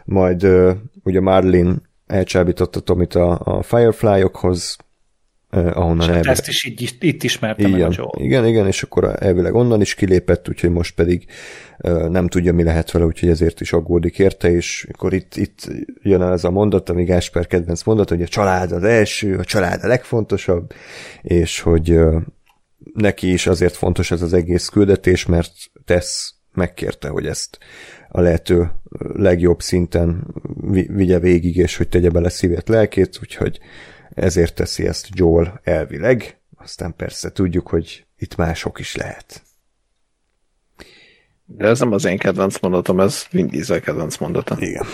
Majd 0.06 0.48
ugye 1.04 1.22
Marlin 1.22 1.82
elcsábította 2.08 2.80
Tomit 2.80 3.16
a, 3.16 3.40
a 3.44 3.62
Firefly-okhoz, 3.62 4.78
ahonnan 5.50 6.00
és 6.00 6.08
elvileg... 6.08 6.32
ezt 6.32 6.48
is 6.48 6.66
így, 6.66 6.96
itt 7.00 7.24
ismerte 7.24 7.68
igen, 7.68 7.80
meg 7.80 7.90
a 7.90 7.94
Joel. 7.96 8.26
Igen, 8.26 8.46
igen, 8.46 8.68
és 8.68 8.84
akkor 8.84 9.16
elvileg 9.20 9.56
onnan 9.56 9.82
is 9.82 9.94
kilépett, 9.94 10.50
úgyhogy 10.50 10.70
most 10.70 10.96
pedig 10.96 11.26
uh, 11.80 12.08
nem 12.10 12.28
tudja, 12.28 12.54
mi 12.54 12.64
lehet 12.64 12.92
vele, 12.92 13.06
úgyhogy 13.06 13.30
ezért 13.30 13.62
is 13.62 13.74
aggódik 13.74 14.20
érte, 14.20 14.52
és 14.52 14.88
akkor 14.92 15.14
itt, 15.14 15.36
itt 15.36 15.72
jön 16.02 16.22
el 16.22 16.32
ez 16.32 16.44
a 16.44 16.52
mondat, 16.52 16.90
ami 16.90 17.04
Gásper 17.04 17.48
kedvenc 17.48 17.84
mondat, 17.84 18.10
hogy 18.10 18.22
a 18.22 18.28
család 18.28 18.72
az 18.72 18.84
első, 18.84 19.38
a 19.38 19.44
család 19.44 19.84
a 19.84 19.88
legfontosabb, 19.88 20.74
és 21.22 21.60
hogy 21.60 21.92
uh, 21.92 22.22
neki 22.94 23.32
is 23.32 23.48
azért 23.48 23.76
fontos 23.76 24.12
ez 24.12 24.22
az 24.22 24.34
egész 24.34 24.68
küldetés, 24.68 25.26
mert 25.26 25.52
tesz 25.86 26.34
megkérte, 26.54 27.08
hogy 27.08 27.26
ezt 27.26 27.58
a 28.10 28.22
lehető 28.22 28.72
legjobb 29.14 29.62
szinten 29.62 30.34
vigye 30.88 31.20
végig, 31.20 31.56
és 31.56 31.78
hogy 31.78 31.90
tegye 31.90 32.10
bele 32.10 32.30
szívét, 32.30 32.70
lelkét, 32.70 33.18
úgyhogy 33.22 33.60
ezért 34.18 34.56
teszi 34.56 34.88
ezt 34.88 35.08
Joel 35.12 35.60
elvileg, 35.64 36.40
aztán 36.56 36.96
persze 36.96 37.32
tudjuk, 37.32 37.68
hogy 37.68 38.06
itt 38.18 38.36
mások 38.36 38.80
is 38.80 38.96
lehet. 38.96 39.42
De 41.46 41.68
ez 41.68 41.80
nem 41.80 41.92
az 41.92 42.06
én 42.06 42.18
kedvenc 42.18 42.60
mondatom, 42.60 43.00
ez 43.00 43.26
Vin 43.32 43.48
Diesel 43.48 43.80
kedvenc 43.80 44.18
mondata. 44.18 44.56
Igen. 44.60 44.86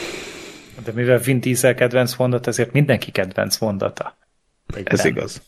De 0.84 0.92
mivel 0.92 1.18
Vin 1.18 1.40
Diesel 1.40 1.74
kedvenc 1.74 2.16
mondat, 2.16 2.48
ezért 2.48 2.72
mindenki 2.72 3.12
kedvenc 3.12 3.58
mondata. 3.58 4.18
Egyben. 4.76 4.94
Ez 4.94 5.06
igaz. 5.06 5.42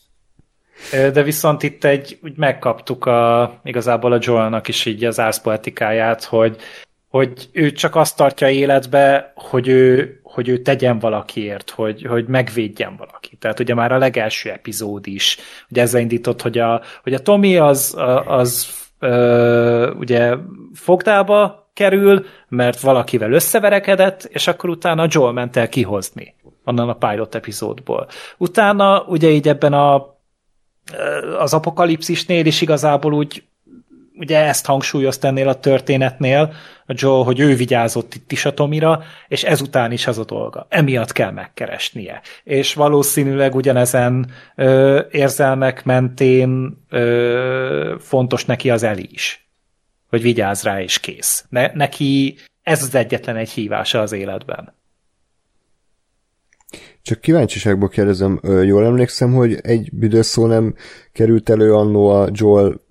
De 0.90 1.22
viszont 1.22 1.62
itt 1.62 1.84
egy, 1.84 2.18
úgy 2.22 2.36
megkaptuk 2.36 3.04
a, 3.06 3.60
igazából 3.64 4.12
a 4.12 4.18
Joelnak 4.20 4.68
is 4.68 4.84
így 4.84 5.04
az 5.04 5.20
árszpoetikáját, 5.20 6.24
hogy 6.24 6.56
hogy 7.08 7.48
ő 7.52 7.72
csak 7.72 7.96
azt 7.96 8.16
tartja 8.16 8.50
életbe, 8.50 9.32
hogy 9.34 9.68
ő, 9.68 10.20
hogy 10.22 10.48
ő 10.48 10.58
tegyen 10.62 10.98
valakiért, 10.98 11.70
hogy, 11.70 12.06
hogy 12.08 12.26
megvédjen 12.26 12.96
valaki. 12.96 13.36
Tehát 13.36 13.60
ugye 13.60 13.74
már 13.74 13.92
a 13.92 13.98
legelső 13.98 14.50
epizód 14.50 15.06
is, 15.06 15.38
ugye 15.70 15.82
ezzel 15.82 16.00
indított, 16.00 16.42
hogy 16.42 16.58
a, 16.58 16.82
hogy 17.02 17.14
a 17.14 17.20
Tommy 17.20 17.56
az, 17.56 17.96
az 18.26 18.66
ö, 18.98 19.90
ugye 19.90 20.34
fogdába 20.74 21.70
kerül, 21.72 22.24
mert 22.48 22.80
valakivel 22.80 23.32
összeverekedett, 23.32 24.24
és 24.24 24.46
akkor 24.46 24.70
utána 24.70 25.06
Joel 25.10 25.32
ment 25.32 25.56
el 25.56 25.68
kihozni 25.68 26.34
onnan 26.66 26.88
a 26.88 26.94
pilot 26.94 27.34
epizódból. 27.34 28.08
Utána 28.36 29.02
ugye 29.02 29.28
így 29.30 29.48
ebben 29.48 29.72
a 29.72 30.14
az 31.38 31.54
apokalipszisnél 31.54 32.46
is 32.46 32.60
igazából 32.60 33.12
úgy 33.12 33.44
ugye 34.16 34.38
ezt 34.38 34.66
hangsúlyozta 34.66 35.28
ennél 35.28 35.48
a 35.48 35.60
történetnél, 35.60 36.54
a 36.86 36.92
Joe, 36.96 37.24
hogy 37.24 37.40
ő 37.40 37.54
vigyázott 37.54 38.14
itt 38.14 38.32
is 38.32 38.44
a 38.44 38.54
Tomira, 38.54 39.02
és 39.28 39.44
ezután 39.44 39.92
is 39.92 40.06
az 40.06 40.18
a 40.18 40.24
dolga. 40.24 40.66
Emiatt 40.68 41.12
kell 41.12 41.30
megkeresnie. 41.30 42.20
És 42.44 42.74
valószínűleg 42.74 43.54
ugyanezen 43.54 44.30
ö, 44.54 45.00
érzelmek 45.10 45.84
mentén 45.84 46.82
ö, 46.90 47.94
fontos 47.98 48.44
neki 48.44 48.70
az 48.70 48.82
Eli 48.82 49.08
is. 49.12 49.48
Hogy 50.08 50.22
vigyáz 50.22 50.62
rá, 50.62 50.80
és 50.80 51.00
kész. 51.00 51.44
Ne, 51.48 51.70
neki 51.74 52.36
ez 52.62 52.82
az 52.82 52.94
egyetlen 52.94 53.36
egy 53.36 53.50
hívása 53.50 54.00
az 54.00 54.12
életben. 54.12 54.74
Csak 57.02 57.20
kíváncsiságból 57.20 57.88
kérdezem, 57.88 58.40
jól 58.42 58.84
emlékszem, 58.84 59.32
hogy 59.32 59.58
egy 59.62 59.88
büdös 59.92 60.26
szó 60.26 60.46
nem 60.46 60.74
került 61.12 61.48
elő 61.48 61.74
annó 61.74 62.08
a 62.08 62.28
Joel 62.32 62.85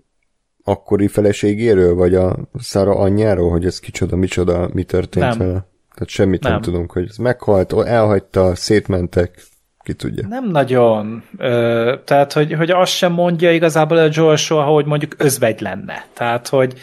akkori 0.67 1.07
feleségéről, 1.07 1.95
vagy 1.95 2.15
a 2.15 2.35
Szára 2.59 2.95
anyjáról, 2.95 3.49
hogy 3.49 3.65
ez 3.65 3.79
kicsoda, 3.79 4.15
micsoda, 4.15 4.69
mi 4.73 4.83
történt 4.83 5.25
nem. 5.25 5.37
vele? 5.37 5.67
Tehát 5.93 6.09
semmit 6.09 6.43
nem. 6.43 6.51
nem 6.51 6.61
tudunk, 6.61 6.91
hogy 6.91 7.05
ez 7.09 7.17
meghalt, 7.17 7.73
elhagyta, 7.73 8.55
szétmentek, 8.55 9.43
ki 9.83 9.93
tudja. 9.93 10.27
Nem 10.27 10.49
nagyon. 10.49 11.23
Ö, 11.37 11.95
tehát, 12.05 12.33
hogy, 12.33 12.53
hogy 12.53 12.71
azt 12.71 12.91
sem 12.91 13.11
mondja 13.11 13.51
igazából 13.51 13.97
a 13.97 14.09
Joel 14.11 14.35
soha, 14.35 14.63
hogy 14.63 14.85
mondjuk 14.85 15.15
özvegy 15.17 15.61
lenne. 15.61 16.05
Tehát, 16.13 16.47
hogy, 16.47 16.73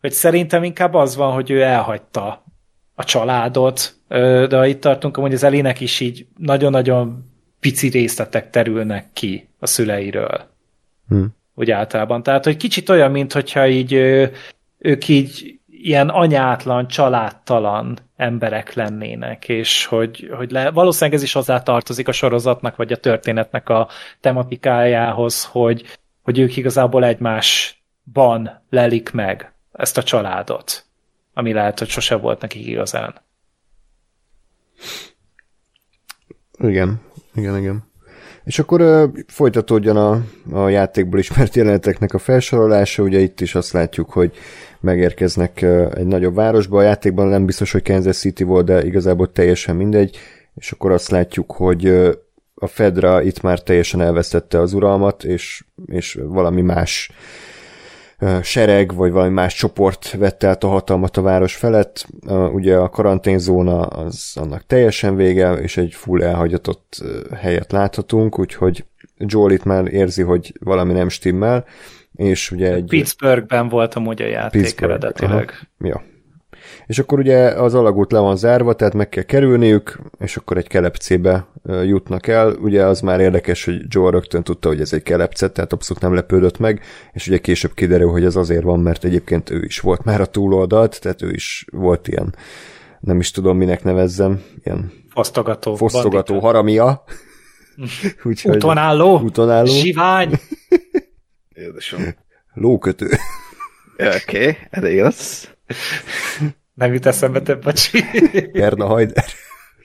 hogy 0.00 0.12
szerintem 0.12 0.64
inkább 0.64 0.94
az 0.94 1.16
van, 1.16 1.32
hogy 1.32 1.50
ő 1.50 1.62
elhagyta 1.62 2.44
a 2.94 3.04
családot, 3.04 3.94
de 4.48 4.56
ha 4.56 4.66
itt 4.66 4.80
tartunk, 4.80 5.16
hogy 5.16 5.34
az 5.34 5.42
Elének 5.42 5.80
is 5.80 6.00
így 6.00 6.26
nagyon-nagyon 6.36 7.30
pici 7.60 7.88
részletek 7.88 8.50
terülnek 8.50 9.06
ki 9.12 9.48
a 9.58 9.66
szüleiről. 9.66 10.40
Hm 11.08 11.24
úgy 11.54 11.70
általában. 11.70 12.22
Tehát, 12.22 12.44
hogy 12.44 12.56
kicsit 12.56 12.88
olyan, 12.88 13.10
mint 13.10 13.32
hogyha 13.32 13.68
így 13.68 13.92
ők 14.78 15.08
így 15.08 15.60
ilyen 15.66 16.08
anyátlan, 16.08 16.88
családtalan 16.88 17.98
emberek 18.16 18.72
lennének, 18.72 19.48
és 19.48 19.84
hogy, 19.84 20.30
hogy 20.36 20.50
le, 20.50 20.70
valószínűleg 20.70 21.14
ez 21.18 21.24
is 21.24 21.32
hozzá 21.32 21.62
tartozik 21.62 22.08
a 22.08 22.12
sorozatnak, 22.12 22.76
vagy 22.76 22.92
a 22.92 22.96
történetnek 22.96 23.68
a 23.68 23.88
tematikájához, 24.20 25.44
hogy, 25.44 25.98
hogy 26.22 26.38
ők 26.38 26.56
igazából 26.56 27.04
egymásban 27.04 28.62
lelik 28.70 29.10
meg 29.10 29.52
ezt 29.72 29.98
a 29.98 30.02
családot, 30.02 30.84
ami 31.34 31.52
lehet, 31.52 31.78
hogy 31.78 31.88
sose 31.88 32.14
volt 32.16 32.40
nekik 32.40 32.66
igazán. 32.66 33.14
Igen, 36.58 37.00
igen, 37.34 37.58
igen. 37.58 37.91
És 38.44 38.58
akkor 38.58 38.80
uh, 38.80 39.10
folytatódjon 39.26 39.96
a, 39.96 40.22
a 40.52 40.68
játékból 40.68 41.18
ismert 41.18 41.56
jeleneteknek 41.56 42.14
a 42.14 42.18
felsorolása, 42.18 43.02
ugye 43.02 43.18
itt 43.18 43.40
is 43.40 43.54
azt 43.54 43.72
látjuk, 43.72 44.10
hogy 44.10 44.32
megérkeznek 44.80 45.58
uh, 45.62 45.90
egy 45.94 46.06
nagyobb 46.06 46.34
városba, 46.34 46.78
a 46.78 46.82
játékban 46.82 47.26
nem 47.26 47.46
biztos, 47.46 47.72
hogy 47.72 47.82
Kansas 47.82 48.16
City 48.16 48.44
volt, 48.44 48.64
de 48.64 48.84
igazából 48.84 49.32
teljesen 49.32 49.76
mindegy, 49.76 50.18
és 50.54 50.72
akkor 50.72 50.92
azt 50.92 51.10
látjuk, 51.10 51.52
hogy 51.52 51.88
uh, 51.88 52.12
a 52.54 52.66
Fedra 52.66 53.22
itt 53.22 53.40
már 53.40 53.62
teljesen 53.62 54.00
elvesztette 54.00 54.60
az 54.60 54.72
uralmat, 54.72 55.24
és, 55.24 55.64
és 55.86 56.18
valami 56.22 56.60
más 56.60 57.10
sereg, 58.42 58.94
vagy 58.94 59.12
valami 59.12 59.32
más 59.32 59.54
csoport 59.54 60.10
vette 60.10 60.48
át 60.48 60.64
a 60.64 60.68
hatalmat 60.68 61.16
a 61.16 61.22
város 61.22 61.54
felett. 61.54 62.06
Ugye 62.52 62.76
a 62.76 62.88
karanténzóna 62.88 63.80
az 63.80 64.32
annak 64.34 64.66
teljesen 64.66 65.16
vége, 65.16 65.52
és 65.52 65.76
egy 65.76 65.94
full 65.94 66.22
elhagyatott 66.22 67.02
helyet 67.34 67.72
láthatunk, 67.72 68.38
úgyhogy 68.38 68.84
Joel 69.16 69.52
itt 69.52 69.64
már 69.64 69.92
érzi, 69.92 70.22
hogy 70.22 70.52
valami 70.60 70.92
nem 70.92 71.08
stimmel, 71.08 71.64
és 72.14 72.50
ugye 72.50 72.72
egy... 72.72 72.88
Pittsburghben 72.88 73.68
volt 73.68 73.94
amúgy 73.94 74.22
a 74.22 74.26
játék 74.26 74.62
Pittsburgh, 74.62 74.94
eredetileg. 74.94 75.50
Aha, 75.50 75.88
ja, 75.88 76.02
és 76.86 76.98
akkor 76.98 77.18
ugye 77.18 77.38
az 77.38 77.74
alagút 77.74 78.12
le 78.12 78.18
van 78.18 78.36
zárva, 78.36 78.72
tehát 78.72 78.94
meg 78.94 79.08
kell 79.08 79.22
kerülniük, 79.22 79.98
és 80.18 80.36
akkor 80.36 80.56
egy 80.56 80.68
kelepcébe 80.68 81.46
jutnak 81.64 82.26
el. 82.26 82.52
Ugye 82.52 82.84
az 82.84 83.00
már 83.00 83.20
érdekes, 83.20 83.64
hogy 83.64 83.80
Joe 83.88 84.10
rögtön 84.10 84.42
tudta, 84.42 84.68
hogy 84.68 84.80
ez 84.80 84.92
egy 84.92 85.02
kelepce, 85.02 85.50
tehát 85.50 85.72
abszolút 85.72 86.02
nem 86.02 86.14
lepődött 86.14 86.58
meg, 86.58 86.80
és 87.12 87.28
ugye 87.28 87.38
később 87.38 87.74
kiderül, 87.74 88.10
hogy 88.10 88.24
ez 88.24 88.36
azért 88.36 88.62
van, 88.62 88.80
mert 88.80 89.04
egyébként 89.04 89.50
ő 89.50 89.64
is 89.64 89.80
volt 89.80 90.04
már 90.04 90.20
a 90.20 90.26
túloldalt, 90.26 91.00
tehát 91.00 91.22
ő 91.22 91.30
is 91.30 91.66
volt 91.72 92.08
ilyen, 92.08 92.34
nem 93.00 93.18
is 93.18 93.30
tudom 93.30 93.56
minek 93.56 93.84
nevezzem, 93.84 94.42
ilyen 94.64 94.92
fosztogató, 95.08 95.74
fosztogató 95.74 96.38
haramia. 96.38 97.04
Úgyhogy, 98.24 98.56
útonálló, 98.56 99.20
útonálló, 99.20 99.72
zsivány. 99.72 100.30
Jézusom. 101.54 102.02
Lókötő. 102.54 103.06
Oké, 103.96 104.16
okay, 104.38 104.56
elég 104.70 105.00
az. 105.00 105.48
Nem 106.74 106.92
jut 106.92 107.06
eszembe 107.06 107.40
több, 107.40 107.62
bocsi. 107.62 108.04
Gerna 108.52 108.86
Hajder. 108.86 109.24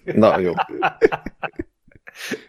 Na, 0.03 0.39
jó. 0.39 0.53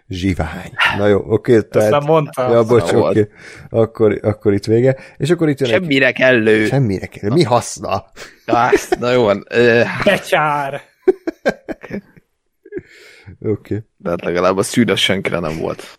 Zsivány. 0.09 0.72
Na 0.97 1.07
jó, 1.07 1.18
oké. 1.18 1.57
Okay, 1.57 1.68
tehát... 1.68 1.93
Ezt 1.93 2.07
mondtam. 2.07 2.53
Ja, 2.53 2.64
bocs, 2.64 2.93
oké. 2.93 2.97
Okay. 2.97 3.28
Akkor, 3.68 4.18
akkor 4.22 4.53
itt 4.53 4.64
vége. 4.64 4.97
És 5.16 5.30
akkor 5.30 5.49
itt 5.49 5.61
jön 5.61 5.68
Semmire 5.68 6.07
egy... 6.07 6.14
kellő. 6.14 6.66
Semmire 6.66 7.07
kellő. 7.07 7.32
Mi 7.32 7.43
haszna? 7.43 8.05
Azt, 8.47 8.99
na 8.99 9.11
jó 9.11 9.22
van. 9.22 9.47
Becsár. 10.05 10.80
Oké. 13.41 13.74
Okay. 13.74 13.78
De 13.97 14.11
hát 14.11 14.24
legalább 14.24 14.57
a 14.57 14.62
szűnös 14.62 15.01
senkire 15.01 15.39
nem 15.39 15.59
volt. 15.59 15.99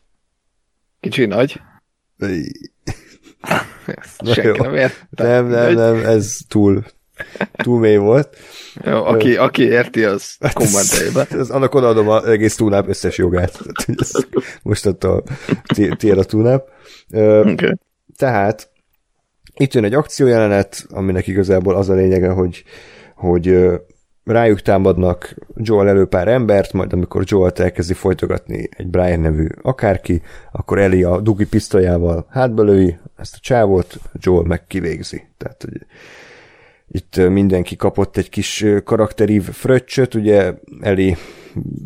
Kicsi 1.00 1.26
nagy. 1.26 1.62
Senki 4.26 4.62
nem 4.62 4.76
ért. 4.76 5.08
Nem, 5.10 5.48
nem, 5.48 5.74
nem, 5.74 5.96
ez 5.96 6.38
túl, 6.48 6.84
túl 7.52 7.80
mély 7.80 7.98
volt. 7.98 8.38
Jó, 8.84 9.06
aki, 9.06 9.36
aki 9.36 9.64
érti, 9.64 10.04
az 10.04 10.36
hát 10.40 10.54
kommentelje 10.54 11.12
be. 11.14 11.38
Ez, 11.38 11.50
annak 11.50 11.76
odaadom 11.76 12.10
az 12.10 12.26
egész 12.26 12.56
túlnáp 12.56 12.88
összes 12.88 13.18
jogát. 13.18 13.60
Most 14.64 14.86
attól 14.86 15.24
tiéd 15.98 16.18
a 16.18 16.24
túlnáp. 16.24 16.70
Okay. 17.12 17.78
Tehát 18.18 18.70
itt 19.54 19.74
jön 19.74 19.84
egy 19.84 19.94
akciójelenet, 19.94 20.86
aminek 20.90 21.28
igazából 21.28 21.76
az 21.76 21.90
a 21.90 21.94
lényege, 21.94 22.30
hogy, 22.30 22.64
hogy 23.16 23.70
rájuk 24.24 24.62
támadnak 24.62 25.36
Joel 25.56 25.88
elő 25.88 26.06
pár 26.06 26.28
embert, 26.28 26.74
majd 26.74 26.94
amikor 26.94 27.24
Joel 27.26 27.52
elkezdi 27.56 27.94
folytogatni 27.94 28.70
egy 28.72 28.88
Brian 28.88 29.20
nevű 29.20 29.48
akárki, 29.62 30.22
akkor 30.52 30.80
Eli 30.80 31.04
a 31.04 31.20
dugi 31.20 31.46
pisztolyával 31.46 32.26
hátbelői 32.30 32.98
ezt 33.18 33.36
a 33.36 33.40
csávot, 33.42 34.00
Joel 34.14 34.44
meg 34.44 34.68
kivégzi. 34.68 35.24
Tehát, 35.38 35.64
hogy 35.64 35.86
itt 36.92 37.30
mindenki 37.30 37.76
kapott 37.76 38.18
egy 38.18 38.30
kis 38.30 38.66
karakterív 38.84 39.44
fröccsöt, 39.44 40.14
ugye 40.14 40.54
Eli 40.82 41.18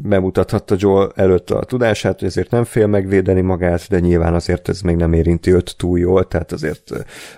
bemutathatta 0.01 0.76
Joel 0.78 1.12
előtt 1.16 1.49
a 1.49 1.64
tudását, 1.64 2.20
hogy 2.20 2.28
ezért 2.28 2.51
nem 2.51 2.64
fél 2.64 2.88
megvédeni 2.88 3.41
magát, 3.41 3.88
de 3.89 3.99
nyilván 3.99 4.34
azért 4.34 4.70
ez 4.70 4.82
még 4.82 4.95
nem 4.95 5.14
érinti 5.14 5.51
őt 5.51 5.78
túl 5.78 5.99
jól, 5.99 6.28
tehát 6.28 6.51
azért 6.51 6.91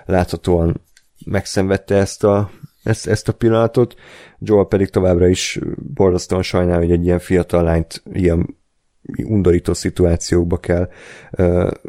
láthatóan 0.04 0.80
megszenvedte 1.24 1.94
ezt 1.94 2.24
a, 2.24 2.50
ezt, 2.82 3.06
ezt 3.06 3.28
a 3.28 3.32
pillanatot. 3.32 3.94
Joel 4.38 4.64
pedig 4.64 4.88
továbbra 4.88 5.28
is 5.28 5.58
borzasztóan 5.94 6.42
sajnál, 6.42 6.78
hogy 6.78 6.90
egy 6.90 7.04
ilyen 7.04 7.18
fiatal 7.18 7.62
lányt 7.62 8.02
ilyen 8.12 8.56
undorító 9.24 9.72
szituációkba 9.72 10.56
kell, 10.56 10.88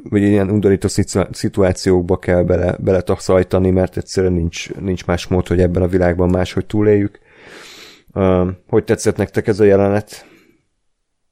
vagy 0.10 0.22
ilyen 0.22 0.50
undorító 0.50 0.88
szituációkba 1.32 2.18
kell 2.18 2.44
bele, 2.44 2.76
bele 2.80 3.02
taszajtani, 3.02 3.70
mert 3.70 3.98
egyszerűen 3.98 4.34
nincs, 4.34 4.74
nincs 4.74 5.06
más 5.06 5.28
mód, 5.28 5.48
hogy 5.48 5.62
ebben 5.62 5.82
a 5.82 5.88
világban 5.88 6.30
máshogy 6.30 6.66
túléljük. 6.66 7.20
Hogy 8.68 8.84
tetszett 8.84 9.18
nektek 9.18 9.48
ez 9.48 9.60
a 9.60 9.64
jelenet? 9.64 10.26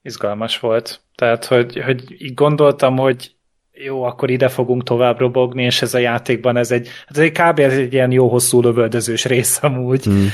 Izgalmas 0.01 0.59
volt. 0.59 1.01
Tehát, 1.15 1.45
hogy, 1.45 1.81
hogy 1.81 2.21
így 2.21 2.33
gondoltam, 2.33 2.97
hogy 2.97 3.34
jó, 3.83 4.03
akkor 4.03 4.29
ide 4.29 4.47
fogunk 4.47 4.83
tovább 4.83 5.19
robogni, 5.19 5.63
és 5.63 5.81
ez 5.81 5.93
a 5.93 5.97
játékban 5.97 6.57
ez 6.57 6.71
egy, 6.71 6.87
hát 7.07 7.17
ez 7.17 7.23
egy 7.23 7.31
kb. 7.31 7.59
Ez 7.59 7.73
egy 7.73 7.93
ilyen 7.93 8.11
jó 8.11 8.27
hosszú 8.27 8.61
lövöldözős 8.61 9.25
rész 9.25 9.63
amúgy, 9.63 10.09
mm. 10.09 10.25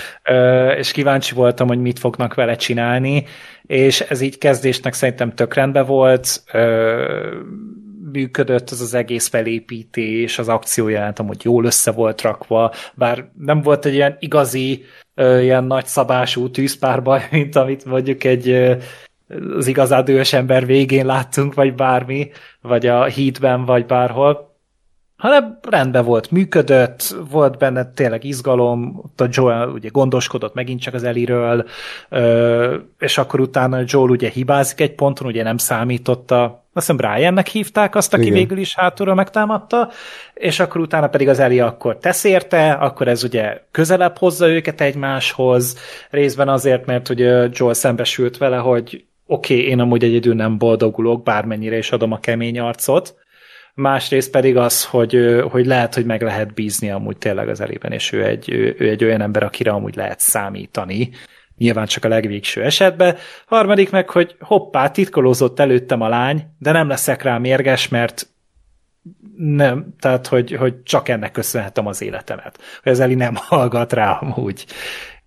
és 0.78 0.92
kíváncsi 0.92 1.34
voltam, 1.34 1.68
hogy 1.68 1.82
mit 1.82 2.00
fognak 2.00 2.34
vele 2.34 2.56
csinálni, 2.56 3.26
és 3.62 4.02
ez 4.02 4.22
így 4.22 4.38
kezdésnek 4.38 4.94
szerintem 4.94 5.34
tök 5.34 5.54
rendben 5.54 5.86
volt, 5.86 6.44
működött 8.12 8.70
az 8.70 8.82
az 8.82 8.94
egész 8.94 9.28
felépítés, 9.28 10.39
az 10.39 10.48
akciójelent 10.48 11.20
amúgy 11.20 11.44
jól 11.44 11.66
össze 11.66 11.92
volt 11.92 12.22
rakva, 12.22 12.74
bár 12.94 13.30
nem 13.39 13.62
volt 13.62 13.86
egy 13.86 13.94
ilyen 13.94 14.18
igazi, 14.20 14.84
ilyen 15.16 15.64
nagy 15.64 15.86
szabású 15.86 16.50
tűzpárbaj, 16.50 17.28
mint 17.32 17.56
amit 17.56 17.86
mondjuk 17.86 18.24
egy 18.24 18.78
az 19.57 19.67
igazán 19.67 20.03
dühös 20.03 20.34
ember 20.34 20.65
végén 20.65 21.05
láttunk, 21.05 21.53
vagy 21.53 21.75
bármi, 21.75 22.29
vagy 22.61 22.88
a 22.88 23.03
hídben, 23.03 23.65
vagy 23.65 23.86
bárhol, 23.86 24.51
hanem 25.21 25.59
rendben 25.69 26.05
volt, 26.05 26.32
működött, 26.32 27.15
volt 27.32 27.57
benne 27.57 27.91
tényleg 27.91 28.23
izgalom, 28.23 29.01
ott 29.03 29.21
a 29.21 29.27
Joel 29.32 29.67
ugye 29.67 29.89
gondoskodott 29.91 30.53
megint 30.53 30.82
csak 30.82 30.93
az 30.93 31.03
Eliről, 31.03 31.65
és 32.99 33.17
akkor 33.17 33.39
utána 33.39 33.84
Joel 33.86 34.09
ugye 34.09 34.29
hibázik 34.29 34.82
egy 34.82 34.95
ponton, 34.95 35.27
ugye 35.27 35.43
nem 35.43 35.57
számította, 35.57 36.43
azt 36.73 36.88
hiszem 36.88 36.97
Briannek 36.97 37.47
hívták 37.47 37.95
azt, 37.95 38.13
aki 38.13 38.23
Igen. 38.23 38.34
végül 38.34 38.57
is 38.57 38.75
hátulra 38.75 39.13
megtámadta, 39.13 39.89
és 40.34 40.59
akkor 40.59 40.82
utána 40.82 41.07
pedig 41.07 41.27
az 41.27 41.39
Eli 41.39 41.59
akkor 41.59 41.97
tesz 41.97 42.23
érte, 42.23 42.71
akkor 42.71 43.07
ez 43.07 43.23
ugye 43.23 43.61
közelebb 43.71 44.17
hozza 44.17 44.47
őket 44.47 44.82
egymáshoz, 44.82 45.77
részben 46.09 46.49
azért, 46.49 46.86
mert 46.86 47.09
ugye 47.09 47.47
Joel 47.51 47.73
szembesült 47.73 48.38
vele, 48.38 48.57
hogy 48.57 49.05
oké, 49.32 49.53
okay, 49.53 49.67
én 49.67 49.79
amúgy 49.79 50.03
egyedül 50.03 50.36
nem 50.36 50.57
boldogulok, 50.57 51.23
bármennyire 51.23 51.77
is 51.77 51.91
adom 51.91 52.11
a 52.11 52.19
kemény 52.19 52.59
arcot, 52.59 53.15
másrészt 53.73 54.32
pedig 54.32 54.57
az, 54.57 54.86
hogy, 54.86 55.43
hogy 55.49 55.65
lehet, 55.65 55.93
hogy 55.93 56.05
meg 56.05 56.21
lehet 56.21 56.53
bízni 56.53 56.91
amúgy 56.91 57.17
tényleg 57.17 57.49
az 57.49 57.61
elében, 57.61 57.91
és 57.91 58.11
ő 58.11 58.25
egy, 58.25 58.51
ő, 58.51 58.75
ő 58.77 58.89
egy 58.89 59.03
olyan 59.03 59.21
ember, 59.21 59.43
akire 59.43 59.71
amúgy 59.71 59.95
lehet 59.95 60.19
számítani, 60.19 61.09
nyilván 61.57 61.86
csak 61.86 62.05
a 62.05 62.07
legvégső 62.07 62.63
esetben. 62.63 63.15
Harmadik 63.45 63.89
meg, 63.89 64.09
hogy 64.09 64.36
hoppá, 64.39 64.89
titkolózott 64.89 65.59
előttem 65.59 66.01
a 66.01 66.09
lány, 66.09 66.43
de 66.59 66.71
nem 66.71 66.88
leszek 66.88 67.21
rá 67.21 67.38
mérges, 67.38 67.88
mert 67.88 68.27
nem, 69.38 69.95
tehát, 69.99 70.27
hogy, 70.27 70.51
hogy 70.51 70.84
csak 70.84 71.09
ennek 71.09 71.32
köszönhetem 71.32 71.88
az 71.88 72.01
életemet. 72.01 72.59
Hogy 72.84 72.91
az 72.91 72.99
Eli 72.99 73.15
nem 73.15 73.36
hallgat 73.47 73.93
rá 73.93 74.11
amúgy. 74.11 74.65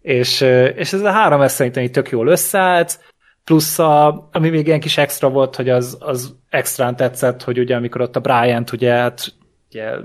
És, 0.00 0.40
és 0.76 0.92
ez 0.92 1.00
a 1.00 1.10
három 1.10 1.40
ez 1.40 1.52
szerintem 1.52 1.86
tök 1.86 2.10
jól 2.10 2.28
összeállt, 2.28 2.98
Plusz, 3.44 3.78
a, 3.78 4.28
ami 4.32 4.48
még 4.48 4.66
ilyen 4.66 4.80
kis 4.80 4.98
extra 4.98 5.28
volt, 5.28 5.56
hogy 5.56 5.68
az, 5.68 5.96
az 6.00 6.36
extrán 6.48 6.96
tetszett, 6.96 7.42
hogy 7.42 7.58
ugye 7.58 7.76
amikor 7.76 8.00
ott 8.00 8.16
a 8.16 8.20
Bryant 8.20 8.72
ugye, 8.72 8.92
hát, 8.92 9.34
ugye 9.70 9.96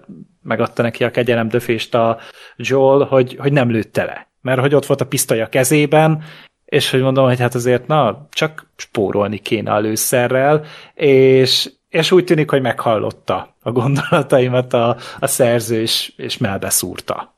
megadta 0.42 0.82
neki 0.82 1.04
a 1.04 1.12
kegyelemdöfést 1.12 1.96
a 1.96 2.18
Joel, 2.56 3.08
hogy, 3.08 3.36
hogy 3.36 3.52
nem 3.52 3.70
lőtte 3.70 4.04
le. 4.04 4.28
Mert 4.42 4.60
hogy 4.60 4.76
ott 4.76 4.86
volt 4.86 5.02
a 5.02 5.08
pisztoly 5.08 5.42
a 5.42 5.50
kezében, 5.50 6.24
és 6.66 6.92
hogy 6.92 7.02
mondom, 7.02 7.26
hogy 7.26 7.40
hát 7.40 7.56
azért 7.56 7.88
na, 7.88 8.28
csak 8.32 8.72
spórolni 8.76 9.38
kéne 9.38 9.74
a 9.74 9.80
lőszerrel, 9.80 10.66
és, 10.94 11.72
és 11.90 12.12
úgy 12.12 12.24
tűnik, 12.24 12.50
hogy 12.50 12.62
meghallotta 12.62 13.56
a 13.62 13.72
gondolataimat 13.72 14.74
a, 14.74 14.98
a 15.20 15.28
szerző, 15.28 15.82
és, 15.82 16.14
és 16.18 16.38
melbeszúrta. 16.38 17.36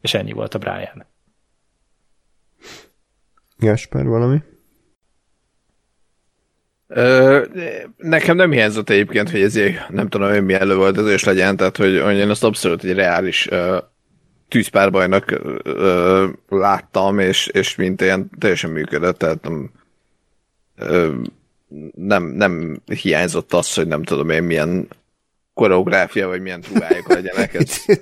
És 0.00 0.14
ennyi 0.14 0.32
volt 0.32 0.54
a 0.54 0.58
Brian. 0.58 1.06
Jasper, 3.58 4.04
valami? 4.04 4.42
Ö, 6.94 7.44
nekem 7.96 8.36
nem 8.36 8.50
hiányzott 8.50 8.90
egyébként, 8.90 9.30
hogy 9.30 9.42
ez 9.42 9.58
nem 9.88 10.08
tudom, 10.08 10.30
hogy 10.30 10.44
milyen 10.44 10.66
lövöldözés 10.66 11.24
legyen, 11.24 11.56
tehát 11.56 11.76
hogy, 11.76 12.00
hogy 12.00 12.16
én 12.16 12.28
azt 12.28 12.44
abszolút 12.44 12.84
egy 12.84 12.94
reális 12.94 13.50
ö, 13.50 13.78
tűzpárbajnak 14.48 15.40
ö, 15.62 16.26
láttam, 16.48 17.18
és, 17.18 17.46
és 17.46 17.74
mint 17.74 18.00
ilyen 18.00 18.30
teljesen 18.38 18.70
működött, 18.70 19.18
tehát 19.18 19.42
nem, 19.42 19.70
ö, 20.76 21.14
nem, 21.94 22.24
nem 22.24 22.82
hiányzott 23.00 23.52
az, 23.52 23.74
hogy 23.74 23.86
nem 23.86 24.02
tudom 24.02 24.30
én 24.30 24.42
milyen 24.42 24.88
koreográfia, 25.54 26.28
vagy 26.28 26.40
milyen 26.40 26.62
ruhájuk 26.72 27.08
legyenek. 27.08 27.52
ilyen 27.86 28.00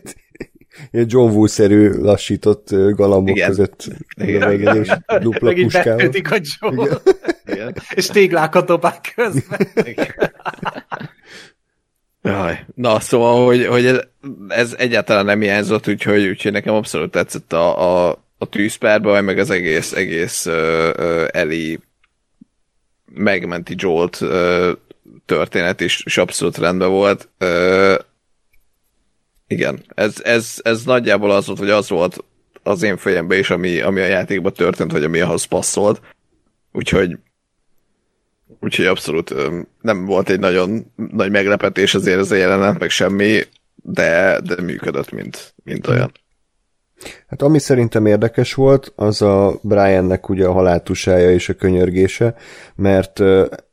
John 0.91 1.31
Woo-szerű 1.31 1.91
lassított 1.91 2.69
galambok 2.71 3.37
Igen. 3.37 3.49
között 3.49 3.85
Igen. 4.15 4.77
és 4.77 4.93
dupla 5.21 5.49
Megint 5.49 5.73
puskával. 5.73 6.11
a 6.31 6.41
John. 6.61 6.81
Igen. 6.81 6.99
Igen. 7.47 7.75
És 7.95 8.07
téglákat 8.07 8.67
dobák 8.67 9.13
közben. 9.15 9.69
Igen. 9.75 10.15
Jaj. 12.23 12.65
Na, 12.75 13.01
szóval, 13.01 13.47
hogy, 13.47 13.67
hogy 13.67 13.87
ez, 13.87 14.01
ez 14.49 14.75
egyáltalán 14.79 15.25
nem 15.25 15.41
hiányzott, 15.41 15.89
úgyhogy, 15.89 16.27
úgyhogy 16.27 16.53
nekem 16.53 16.75
abszolút 16.75 17.11
tetszett 17.11 17.53
a, 17.53 18.09
a, 18.09 18.25
a 18.39 18.49
tűzpárbaj, 18.49 19.23
meg 19.23 19.39
az 19.39 19.51
egész, 19.51 19.93
egész 19.93 20.47
uh, 20.47 20.55
uh, 20.99 21.27
Eli 21.31 21.81
megmenti 23.15 23.75
Jolt 23.77 24.21
uh, 24.21 24.71
történet 25.27 25.81
is, 25.81 26.03
is 26.05 26.19
abszolút 26.19 26.59
rendben 26.59 26.91
volt. 26.91 27.29
Uh, 27.41 27.95
igen, 29.51 29.85
ez, 29.95 30.15
ez, 30.23 30.55
ez 30.63 30.85
nagyjából 30.85 31.31
az 31.31 31.47
volt, 31.47 31.59
hogy 31.59 31.71
az 31.71 31.89
volt 31.89 32.25
az 32.63 32.83
én 32.83 32.97
fejemben 32.97 33.39
is, 33.39 33.51
ami, 33.51 33.81
ami 33.81 34.01
a 34.01 34.07
játékban 34.07 34.53
történt, 34.53 34.93
vagy 34.93 35.05
ami 35.05 35.21
ahhoz 35.21 35.45
passzolt. 35.45 36.01
Úgyhogy 36.73 37.19
úgyhogy 38.61 38.87
abszolút 38.87 39.35
nem 39.81 40.05
volt 40.05 40.29
egy 40.29 40.39
nagyon 40.39 40.93
nagy 40.95 41.31
meglepetés 41.31 41.95
azért 41.95 42.19
ez 42.19 42.31
a 42.31 42.35
jelenet, 42.35 42.79
meg 42.79 42.91
semmi, 42.91 43.41
de, 43.75 44.41
de 44.41 44.63
működött, 44.63 45.11
mint, 45.11 45.55
mint 45.65 45.87
olyan. 45.87 46.13
Hát 47.27 47.43
ami 47.43 47.59
szerintem 47.59 48.07
érdekes 48.07 48.55
volt, 48.55 48.93
az 48.97 49.23
a 49.23 49.59
Briannek 49.63 50.29
ugye 50.29 50.47
a 50.47 50.53
haláltusája 50.53 51.31
és 51.31 51.49
a 51.49 51.55
könyörgése, 51.55 52.35
mert 52.75 53.21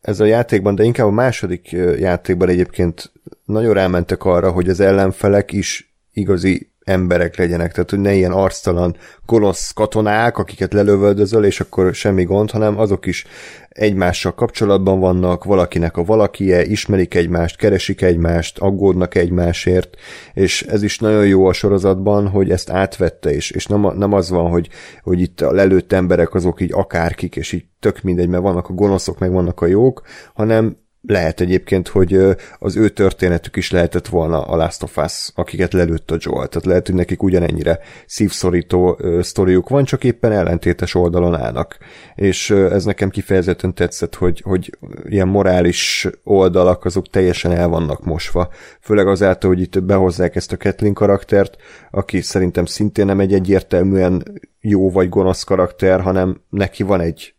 ez 0.02 0.20
a 0.20 0.26
játékban, 0.26 0.76
de 0.76 0.84
inkább 0.84 1.08
a 1.08 1.12
második 1.12 1.72
játékban 2.00 2.50
egyébként 2.50 3.12
nagyon 3.48 3.74
rámentek 3.74 4.24
arra, 4.24 4.52
hogy 4.52 4.70
az 4.70 4.80
ellenfelek 4.80 5.52
is 5.52 5.96
igazi 6.14 6.72
emberek 6.84 7.38
legyenek, 7.38 7.72
tehát 7.72 7.90
hogy 7.90 8.00
ne 8.00 8.14
ilyen 8.14 8.32
arctalan 8.32 8.96
kolosz 9.26 9.72
katonák, 9.72 10.38
akiket 10.38 10.74
lelövöldözöl, 10.74 11.46
és 11.46 11.60
akkor 11.60 11.94
semmi 11.94 12.24
gond, 12.24 12.52
hanem 12.52 12.80
azok 12.80 13.06
is 13.06 13.26
egymással 13.70 14.34
kapcsolatban 14.34 15.00
vannak, 15.00 15.44
valakinek 15.44 15.98
a 15.98 16.04
valakie, 16.04 16.66
ismerik 16.66 17.16
egymást, 17.16 17.58
keresik 17.58 18.02
egymást, 18.02 18.58
aggódnak 18.58 19.16
egymásért, 19.16 19.96
és 20.34 20.62
ez 20.62 20.84
is 20.84 21.00
nagyon 21.00 21.28
jó 21.28 21.46
a 21.46 21.54
sorozatban, 21.54 22.28
hogy 22.28 22.52
ezt 22.52 22.70
átvette, 22.70 23.34
és, 23.34 23.52
és 23.52 23.66
nem, 23.66 23.92
nem 23.98 24.14
az 24.14 24.30
van, 24.30 24.50
hogy, 24.50 24.70
hogy 25.02 25.20
itt 25.20 25.42
a 25.42 25.52
lelőtt 25.52 25.94
emberek 25.94 26.34
azok 26.34 26.62
így 26.62 26.72
akárkik, 26.74 27.36
és 27.36 27.52
így 27.52 27.66
tök 27.80 28.02
mindegy, 28.02 28.28
mert 28.28 28.44
vannak 28.44 28.70
a 28.70 28.74
gonoszok, 28.74 29.20
meg 29.20 29.32
vannak 29.32 29.62
a 29.62 29.66
jók, 29.66 30.02
hanem 30.34 30.78
lehet 31.08 31.40
egyébként, 31.42 31.88
hogy 31.88 32.20
az 32.60 32.76
ő 32.76 32.90
történetük 32.90 33.56
is 33.56 33.72
lehetett 33.72 34.08
volna 34.08 34.42
a 34.42 34.56
Last 34.56 34.84
of 34.84 34.98
Us, 34.98 35.32
akiket 35.36 35.74
lelőtt 35.74 36.12
a 36.12 36.18
Joel. 36.20 36.48
Tehát 36.48 36.66
lehet, 36.66 36.86
hogy 36.86 36.96
nekik 36.96 37.24
ugyanennyire 37.24 37.80
szívszorító 38.06 39.00
sztoriuk 39.22 39.70
van, 39.70 39.84
csak 39.84 40.04
éppen 40.04 40.32
ellentétes 40.32 40.96
oldalon 40.96 41.36
állnak. 41.36 41.78
És 42.16 42.50
ez 42.50 42.86
nekem 42.86 43.10
kifejezetten 43.10 43.74
tetszett, 43.74 44.16
hogy, 44.16 44.42
hogy 44.46 44.78
ilyen 45.04 45.28
morális 45.28 46.08
oldalak 46.24 46.86
azok 46.86 47.10
teljesen 47.10 47.52
el 47.52 47.68
vannak 47.68 48.06
mosva. 48.06 48.50
Főleg 48.82 49.08
azáltal, 49.08 49.50
hogy 49.50 49.62
itt 49.62 49.84
behozzák 49.84 50.36
ezt 50.36 50.52
a 50.52 50.58
Kathleen 50.58 50.94
karaktert, 50.94 51.56
aki 51.92 52.22
szerintem 52.22 52.66
szintén 52.66 53.06
nem 53.06 53.20
egy 53.20 53.34
egyértelműen 53.34 54.24
jó 54.62 54.92
vagy 54.92 55.10
gonosz 55.10 55.44
karakter, 55.44 56.02
hanem 56.02 56.42
neki 56.50 56.84
van 56.84 57.02
egy 57.02 57.36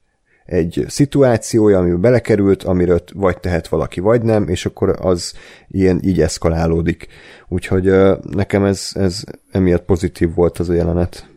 egy 0.48 0.84
szituációja, 0.86 1.78
amiben 1.78 2.00
belekerült, 2.00 2.62
amiről 2.62 3.00
vagy 3.14 3.38
tehet 3.38 3.68
valaki, 3.68 4.00
vagy 4.00 4.22
nem, 4.22 4.48
és 4.48 4.66
akkor 4.66 4.96
az 5.00 5.34
ilyen 5.68 6.00
így 6.04 6.20
eszkalálódik. 6.20 7.06
Úgyhogy 7.48 7.92
nekem 8.22 8.64
ez, 8.64 8.90
ez 8.94 9.24
emiatt 9.50 9.84
pozitív 9.84 10.34
volt 10.34 10.58
az 10.58 10.68
a 10.68 10.72
jelenet. 10.72 11.28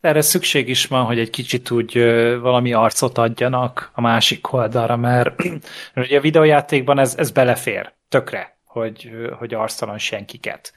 Erre 0.00 0.20
szükség 0.20 0.68
is 0.68 0.86
van, 0.86 1.04
hogy 1.04 1.18
egy 1.18 1.30
kicsit 1.30 1.70
úgy 1.70 1.92
valami 2.40 2.72
arcot 2.72 3.18
adjanak 3.18 3.90
a 3.94 4.00
másik 4.00 4.52
oldalra, 4.52 4.96
mert 4.96 5.42
ugye 5.96 6.18
a 6.18 6.20
videójátékban 6.20 6.98
ez, 6.98 7.14
ez 7.16 7.30
belefér, 7.30 7.92
tökre, 8.08 8.56
hogy, 8.64 9.10
hogy 9.38 9.54
arctalan 9.54 9.98
senkiket 9.98 10.72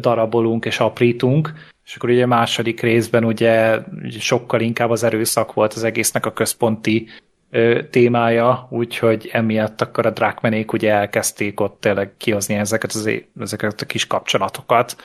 darabolunk 0.00 0.64
és 0.64 0.80
aprítunk, 0.80 1.52
és 1.92 1.98
akkor 1.98 2.10
ugye 2.10 2.22
a 2.22 2.26
második 2.26 2.80
részben 2.80 3.24
ugye 3.24 3.78
sokkal 4.18 4.60
inkább 4.60 4.90
az 4.90 5.02
erőszak 5.02 5.52
volt 5.52 5.72
az 5.72 5.84
egésznek 5.84 6.26
a 6.26 6.32
központi 6.32 7.08
ö, 7.50 7.80
témája, 7.90 8.66
úgyhogy 8.70 9.28
emiatt 9.32 9.80
akkor 9.80 10.06
a 10.06 10.10
drákmenék 10.10 10.72
ugye 10.72 10.92
elkezdték 10.92 11.60
ott 11.60 11.80
tényleg 11.80 12.12
kihozni 12.16 12.54
ezeket, 12.54 12.92
az, 12.92 13.10
ezeket 13.40 13.80
a 13.80 13.86
kis 13.86 14.06
kapcsolatokat 14.06 14.96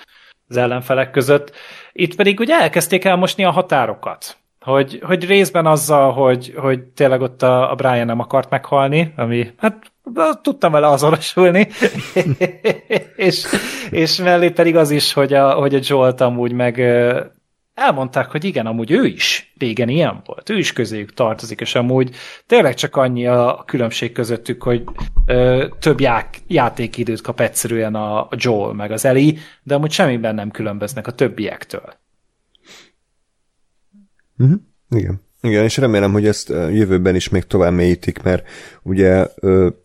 az 0.47 0.57
ellenfelek 0.57 1.11
között. 1.11 1.51
Itt 1.91 2.15
pedig 2.15 2.39
ugye 2.39 2.55
elkezdték 2.55 3.05
elmosni 3.05 3.43
a 3.43 3.51
határokat. 3.51 4.37
Hogy, 4.59 4.99
hogy 5.03 5.25
részben 5.25 5.65
azzal, 5.65 6.13
hogy, 6.13 6.53
hogy 6.57 6.83
tényleg 6.83 7.21
ott 7.21 7.41
a, 7.41 7.71
a 7.71 7.75
Brian 7.75 8.05
nem 8.05 8.19
akart 8.19 8.49
meghalni, 8.49 9.13
ami 9.15 9.53
hát 9.57 9.91
tudtam 10.41 10.71
vele 10.71 10.87
azonosulni, 10.87 11.67
és, 13.15 13.45
és 13.89 14.17
mellé 14.17 14.49
pedig 14.49 14.75
az 14.75 14.91
is, 14.91 15.13
hogy 15.13 15.33
a, 15.33 15.53
hogy 15.53 15.75
a 15.75 15.79
Jolt 15.81 16.21
amúgy 16.21 16.51
meg 16.51 16.79
elmondták, 17.77 18.31
hogy 18.31 18.43
igen, 18.43 18.65
amúgy 18.65 18.91
ő 18.91 19.05
is 19.05 19.53
régen 19.57 19.89
ilyen 19.89 20.21
volt, 20.25 20.49
ő 20.49 20.57
is 20.57 20.73
közéjük 20.73 21.13
tartozik, 21.13 21.61
és 21.61 21.75
amúgy 21.75 22.15
tényleg 22.45 22.73
csak 22.73 22.95
annyi 22.95 23.27
a 23.27 23.63
különbség 23.65 24.11
közöttük, 24.11 24.63
hogy 24.63 24.83
ö, 25.25 25.67
több 25.79 25.99
já- 25.99 26.41
játékidőt 26.47 27.21
kap 27.21 27.39
egyszerűen 27.39 27.95
a, 27.95 28.21
a 28.21 28.29
Joel 28.31 28.73
meg 28.73 28.91
az 28.91 29.05
Eli, 29.05 29.37
de 29.63 29.75
amúgy 29.75 29.91
semmiben 29.91 30.35
nem 30.35 30.51
különböznek 30.51 31.07
a 31.07 31.11
többiektől. 31.11 31.93
Uh-huh. 34.37 34.59
Igen. 34.89 35.26
Igen, 35.47 35.63
és 35.63 35.77
remélem, 35.77 36.11
hogy 36.11 36.27
ezt 36.27 36.49
jövőben 36.49 37.15
is 37.15 37.29
még 37.29 37.43
tovább 37.43 37.73
mélyítik, 37.73 38.21
mert 38.23 38.47
ugye 38.83 39.27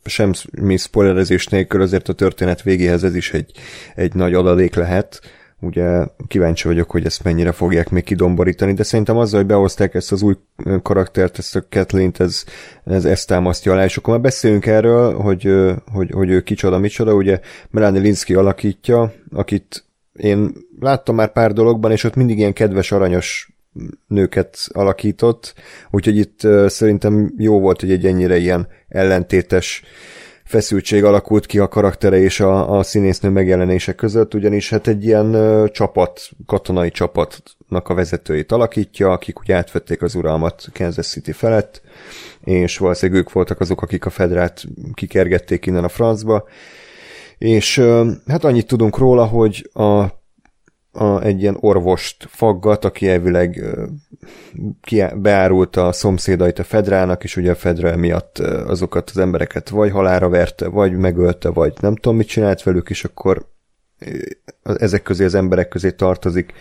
sem 0.05 0.33
mi 0.61 0.77
spoilerezés 0.77 1.47
nélkül 1.47 1.83
azért 1.83 2.09
a 2.09 2.13
történet 2.13 2.63
végéhez 2.63 3.05
ez 3.05 3.15
is 3.15 3.33
egy, 3.33 3.53
egy 3.95 4.15
nagy 4.15 4.35
adalék 4.35 4.75
lehet, 4.75 5.21
ugye 5.63 6.07
kíváncsi 6.29 6.69
vagyok, 6.69 6.91
hogy 6.91 7.05
ezt 7.05 7.25
mennyire 7.25 7.53
fogják 7.53 7.91
még 7.91 8.05
kidomborítani, 8.05 8.73
de 8.73 8.83
szerintem 8.83 9.17
azzal, 9.17 9.39
hogy 9.39 9.49
behozták 9.49 9.95
ezt 9.95 10.13
az 10.13 10.23
új 10.23 10.35
karaktert, 10.83 11.39
ezt 11.39 11.57
a 11.57 11.65
kathleen 11.71 12.13
ez, 12.19 12.45
ez 12.85 13.05
ezt 13.05 13.29
támasztja 13.29 13.73
alá, 13.73 13.85
és 13.85 13.97
akkor 13.97 14.13
már 14.13 14.23
beszélünk 14.23 14.67
erről, 14.67 15.15
hogy, 15.15 15.55
hogy, 15.93 16.11
hogy 16.11 16.31
ő 16.31 16.41
kicsoda, 16.41 16.79
micsoda, 16.79 17.15
ugye 17.15 17.41
Melanie 17.71 18.01
Linsky 18.01 18.35
alakítja, 18.35 19.13
akit 19.33 19.85
én 20.13 20.53
láttam 20.81 21.15
már 21.15 21.33
pár 21.33 21.53
dologban, 21.53 21.91
és 21.91 22.05
ott 22.05 22.15
mindig 22.15 22.39
ilyen 22.39 22.53
kedves, 22.53 22.93
aranyos 22.93 23.52
nőket 24.07 24.59
alakított, 24.73 25.55
úgyhogy 25.91 26.17
itt 26.17 26.41
szerintem 26.67 27.35
jó 27.39 27.61
volt, 27.61 27.81
hogy 27.81 27.91
egy 27.91 28.07
ennyire 28.07 28.37
ilyen 28.37 28.69
ellentétes 28.89 29.83
feszültség 30.53 31.05
alakult 31.05 31.47
ki 31.47 31.59
a 31.59 31.69
karaktere 31.69 32.19
és 32.19 32.41
a, 32.41 32.79
a 32.79 32.83
színésznő 32.83 33.31
megjelenése 33.31 33.93
között, 33.93 34.35
ugyanis 34.35 34.71
hát 34.71 34.87
egy 34.87 35.05
ilyen 35.05 35.35
ö, 35.35 35.69
csapat, 35.69 36.29
katonai 36.47 36.91
csapatnak 36.91 37.89
a 37.89 37.95
vezetőit 37.95 38.53
alakítja, 38.53 39.11
akik 39.11 39.41
ugye 39.41 39.55
átvették 39.55 40.03
az 40.03 40.15
uralmat 40.15 40.69
Kansas 40.73 41.07
City 41.07 41.33
felett, 41.33 41.83
és 42.45 42.79
valószínűleg 42.79 43.21
ők 43.21 43.33
voltak 43.33 43.61
azok, 43.61 43.83
akik 43.83 44.07
a 44.07 44.11
Fedrát 44.11 44.65
kikergették 44.95 45.67
innen 45.67 45.85
a 45.85 45.89
francba, 45.89 46.45
és 47.39 47.77
ö, 47.77 48.11
hát 48.27 48.45
annyit 48.45 48.67
tudunk 48.67 48.99
róla, 48.99 49.25
hogy 49.25 49.71
a 49.73 50.22
a, 50.93 51.21
egy 51.21 51.41
ilyen 51.41 51.57
orvost 51.61 52.27
faggat, 52.31 52.85
aki 52.85 53.09
elvileg 53.09 53.65
ki, 54.81 55.03
beárult 55.15 55.77
a 55.77 55.93
szomszédait 55.93 56.59
a 56.59 56.65
Fedrának, 56.65 57.25
és 57.25 57.37
ugye 57.37 57.51
a 57.51 57.55
Fedra 57.55 57.97
miatt 57.97 58.39
azokat 58.39 59.11
az 59.11 59.19
embereket 59.19 59.69
vagy 59.69 59.91
halára 59.91 60.29
verte, 60.29 60.69
vagy 60.69 60.93
megölte, 60.93 61.49
vagy 61.49 61.73
nem 61.81 61.95
tudom 61.97 62.17
mit 62.17 62.27
csinált 62.27 62.63
velük, 62.63 62.91
és 62.91 63.05
akkor 63.05 63.47
ezek 64.63 65.03
közé 65.03 65.25
az 65.25 65.35
emberek 65.35 65.69
közé 65.69 65.91
tartozik 65.91 66.53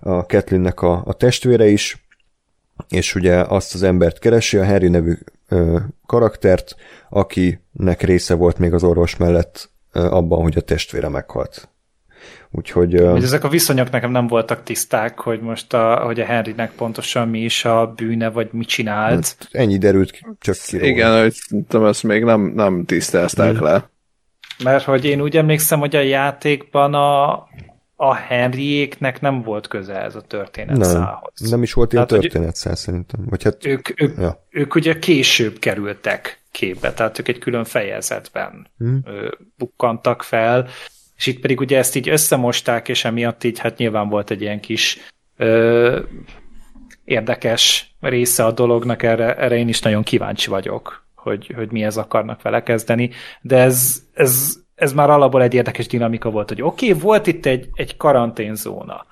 a 0.00 0.26
Ketlinnek 0.26 0.82
a, 0.82 1.02
a 1.04 1.12
testvére 1.12 1.66
is, 1.66 2.04
és 2.88 3.14
ugye 3.14 3.36
azt 3.36 3.74
az 3.74 3.82
embert 3.82 4.18
keresi, 4.18 4.56
a 4.56 4.66
Harry 4.66 4.88
nevű 4.88 5.18
ö, 5.48 5.78
karaktert, 6.06 6.76
akinek 7.08 8.00
része 8.00 8.34
volt 8.34 8.58
még 8.58 8.72
az 8.72 8.82
orvos 8.82 9.16
mellett 9.16 9.70
ö, 9.92 10.00
abban, 10.04 10.42
hogy 10.42 10.56
a 10.56 10.60
testvére 10.60 11.08
meghalt. 11.08 11.68
Úgyhogy... 12.50 12.94
Hogy 12.94 13.22
ezek 13.22 13.44
a 13.44 13.48
viszonyok 13.48 13.90
nekem 13.90 14.10
nem 14.10 14.26
voltak 14.26 14.62
tiszták, 14.62 15.20
hogy 15.20 15.40
most 15.40 15.74
a, 15.74 15.96
hogy 15.96 16.20
a 16.20 16.24
Henrynek 16.24 16.72
pontosan 16.72 17.28
mi 17.28 17.40
is 17.40 17.64
a 17.64 17.92
bűne, 17.96 18.30
vagy 18.30 18.48
mit 18.52 18.68
csinált. 18.68 19.36
Hát 19.38 19.48
ennyi 19.50 19.78
derült 19.78 20.20
csak 20.38 20.56
ki. 20.66 20.86
Igen, 20.86 21.20
hogy 21.20 21.34
tudom, 21.68 21.86
ezt 21.86 22.02
még 22.02 22.24
nem, 22.24 22.40
nem 22.40 22.84
tisztázták 22.84 23.56
hmm. 23.56 23.64
le. 23.64 23.90
Mert 24.64 24.84
hogy 24.84 25.04
én 25.04 25.20
úgy 25.20 25.36
emlékszem, 25.36 25.78
hogy 25.78 25.96
a 25.96 26.00
játékban 26.00 26.94
a, 26.94 27.32
a 27.96 28.14
Henryéknek 28.14 29.20
nem 29.20 29.42
volt 29.42 29.68
köze 29.68 30.02
ez 30.02 30.14
a 30.14 30.20
történet 30.20 30.76
nem. 30.76 31.08
Nem 31.50 31.62
is 31.62 31.72
volt 31.72 31.92
ilyen 31.92 32.06
történetszál 32.06 32.74
szerintem. 32.74 33.20
Vagy 33.28 33.42
hát, 33.42 33.66
ők, 33.66 34.02
ők, 34.02 34.18
ja. 34.18 34.46
ők 34.50 34.74
ugye 34.74 34.98
később 34.98 35.58
kerültek 35.58 36.40
képbe, 36.50 36.92
tehát 36.92 37.18
ők 37.18 37.28
egy 37.28 37.38
külön 37.38 37.64
fejezetben 37.64 38.66
hmm. 38.78 39.02
bukkantak 39.56 40.22
fel, 40.22 40.68
és 41.20 41.26
itt 41.26 41.40
pedig 41.40 41.60
ugye 41.60 41.78
ezt 41.78 41.96
így 41.96 42.08
összemosták, 42.08 42.88
és 42.88 43.04
emiatt 43.04 43.44
így 43.44 43.58
hát 43.58 43.76
nyilván 43.76 44.08
volt 44.08 44.30
egy 44.30 44.40
ilyen 44.40 44.60
kis 44.60 44.98
ö, 45.36 46.00
érdekes 47.04 47.94
része 48.00 48.44
a 48.44 48.52
dolognak, 48.52 49.02
erre, 49.02 49.36
erre 49.36 49.56
én 49.56 49.68
is 49.68 49.80
nagyon 49.80 50.02
kíváncsi 50.02 50.50
vagyok, 50.50 51.06
hogy, 51.14 51.52
hogy 51.56 51.70
mi 51.70 51.82
ez 51.82 51.96
akarnak 51.96 52.42
vele 52.42 52.62
kezdeni, 52.62 53.10
de 53.40 53.56
ez, 53.56 54.02
ez, 54.12 54.56
ez 54.74 54.92
már 54.92 55.10
alapból 55.10 55.42
egy 55.42 55.54
érdekes 55.54 55.86
dinamika 55.86 56.30
volt, 56.30 56.48
hogy 56.48 56.62
oké, 56.62 56.88
okay, 56.88 57.00
volt 57.00 57.26
itt 57.26 57.46
egy, 57.46 57.68
egy 57.74 57.96
karanténzóna, 57.96 59.06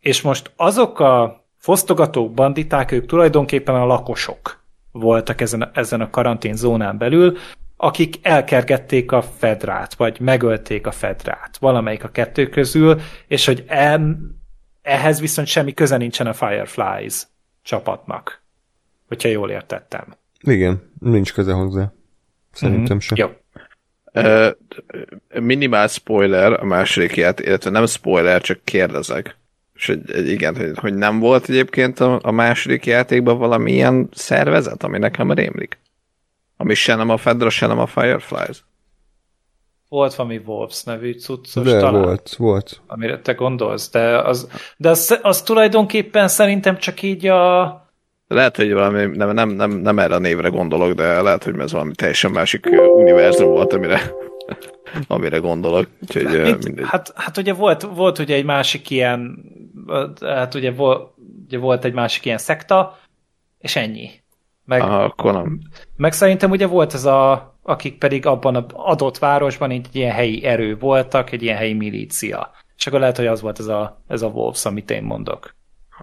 és 0.00 0.20
most 0.20 0.52
azok 0.56 1.00
a 1.00 1.44
fosztogatók, 1.58 2.34
banditák, 2.34 2.92
ők 2.92 3.06
tulajdonképpen 3.06 3.74
a 3.74 3.86
lakosok 3.86 4.64
voltak 4.92 5.40
ezen, 5.40 5.70
ezen 5.74 6.00
a 6.00 6.10
karanténzónán 6.10 6.98
belül, 6.98 7.36
akik 7.82 8.16
elkergették 8.22 9.12
a 9.12 9.22
Fedrát, 9.22 9.94
vagy 9.94 10.20
megölték 10.20 10.86
a 10.86 10.90
Fedrát, 10.90 11.56
valamelyik 11.60 12.04
a 12.04 12.08
kettő 12.08 12.48
közül, 12.48 13.00
és 13.26 13.46
hogy 13.46 13.64
en, 13.66 14.34
ehhez 14.82 15.20
viszont 15.20 15.48
semmi 15.48 15.74
köze 15.74 15.96
nincsen 15.96 16.26
a 16.26 16.32
Fireflies 16.32 17.26
csapatnak, 17.62 18.42
hogyha 19.08 19.28
jól 19.28 19.50
értettem. 19.50 20.04
Igen, 20.40 20.92
nincs 20.98 21.32
köze 21.32 21.52
hozzá. 21.52 21.92
Szerintem 22.52 22.96
mm-hmm. 22.96 22.98
sem. 22.98 23.16
Jó. 23.16 23.28
Uh, 24.12 24.50
minimál 25.40 25.86
spoiler 25.86 26.52
a 26.52 26.64
második 26.64 27.16
ját, 27.16 27.40
illetve 27.40 27.70
nem 27.70 27.86
spoiler, 27.86 28.40
csak 28.40 28.64
kérdezek. 28.64 29.36
És 29.74 29.86
hogy, 29.86 30.28
igen, 30.28 30.56
hogy, 30.56 30.78
hogy 30.78 30.94
nem 30.94 31.18
volt 31.18 31.48
egyébként 31.48 32.00
a, 32.00 32.18
a 32.22 32.30
második 32.30 32.86
játékban 32.86 33.38
valamilyen 33.38 34.08
szervezet, 34.12 34.82
ami 34.82 34.98
nekem 34.98 35.32
rémlik? 35.32 35.78
Ami 36.60 36.74
se 36.74 36.94
nem 36.94 37.10
a 37.10 37.16
Fedra, 37.16 37.50
se 37.50 37.66
nem 37.66 37.78
a 37.78 37.86
Fireflies. 37.86 38.64
Volt 39.88 40.14
valami 40.14 40.40
Wolves 40.44 40.82
nevű 40.82 41.12
cuccos 41.12 41.64
de 41.64 41.78
talán. 41.78 42.02
volt, 42.02 42.34
volt. 42.36 42.80
Amire 42.86 43.20
te 43.20 43.32
gondolsz, 43.32 43.90
de 43.90 44.18
az, 44.18 44.48
de 44.76 44.88
az, 44.88 45.18
az 45.22 45.42
tulajdonképpen 45.42 46.28
szerintem 46.28 46.78
csak 46.78 47.02
így 47.02 47.26
a... 47.26 47.64
Lehet, 48.28 48.56
hogy 48.56 48.72
valami, 48.72 49.16
nem, 49.16 49.30
nem, 49.30 49.48
nem, 49.48 49.70
nem 49.70 49.98
erre 49.98 50.14
a 50.14 50.18
névre 50.18 50.48
gondolok, 50.48 50.92
de 50.92 51.22
lehet, 51.22 51.44
hogy 51.44 51.58
ez 51.58 51.72
valami 51.72 51.94
teljesen 51.94 52.30
másik 52.30 52.66
univerzum 52.96 53.50
volt, 53.50 53.72
amire, 53.72 54.00
amire 55.08 55.38
gondolok. 55.38 55.86
Úgyhogy 56.00 56.48
Itt, 56.48 56.80
Hát, 56.80 57.12
hát 57.14 57.36
ugye 57.36 57.52
volt, 57.52 57.82
volt 57.82 58.18
ugye 58.18 58.34
egy 58.34 58.44
másik 58.44 58.90
ilyen, 58.90 59.44
hát 60.20 60.54
ugye 60.54 60.70
volt, 60.70 61.12
ugye 61.46 61.58
volt 61.58 61.84
egy 61.84 61.94
másik 61.94 62.24
ilyen 62.24 62.38
szekta, 62.38 62.98
és 63.58 63.76
ennyi. 63.76 64.19
Meg, 64.70 64.80
Aha, 64.80 65.04
akkor 65.04 65.32
nem. 65.32 65.60
meg 65.96 66.12
szerintem 66.12 66.50
ugye 66.50 66.66
volt 66.66 66.94
ez 66.94 67.04
a, 67.04 67.54
akik 67.62 67.98
pedig 67.98 68.26
abban 68.26 68.56
az 68.56 68.64
adott 68.72 69.18
városban 69.18 69.70
egy 69.70 69.88
ilyen 69.92 70.12
helyi 70.12 70.44
erő 70.44 70.78
voltak, 70.78 71.32
egy 71.32 71.42
ilyen 71.42 71.56
helyi 71.56 71.72
milícia. 71.72 72.50
És 72.76 72.86
akkor 72.86 73.00
lehet, 73.00 73.16
hogy 73.16 73.26
az 73.26 73.40
volt 73.40 73.58
ez 73.58 73.66
a, 73.66 74.02
ez 74.08 74.22
a 74.22 74.26
Wolves, 74.26 74.64
amit 74.64 74.90
én 74.90 75.02
mondok. 75.02 75.54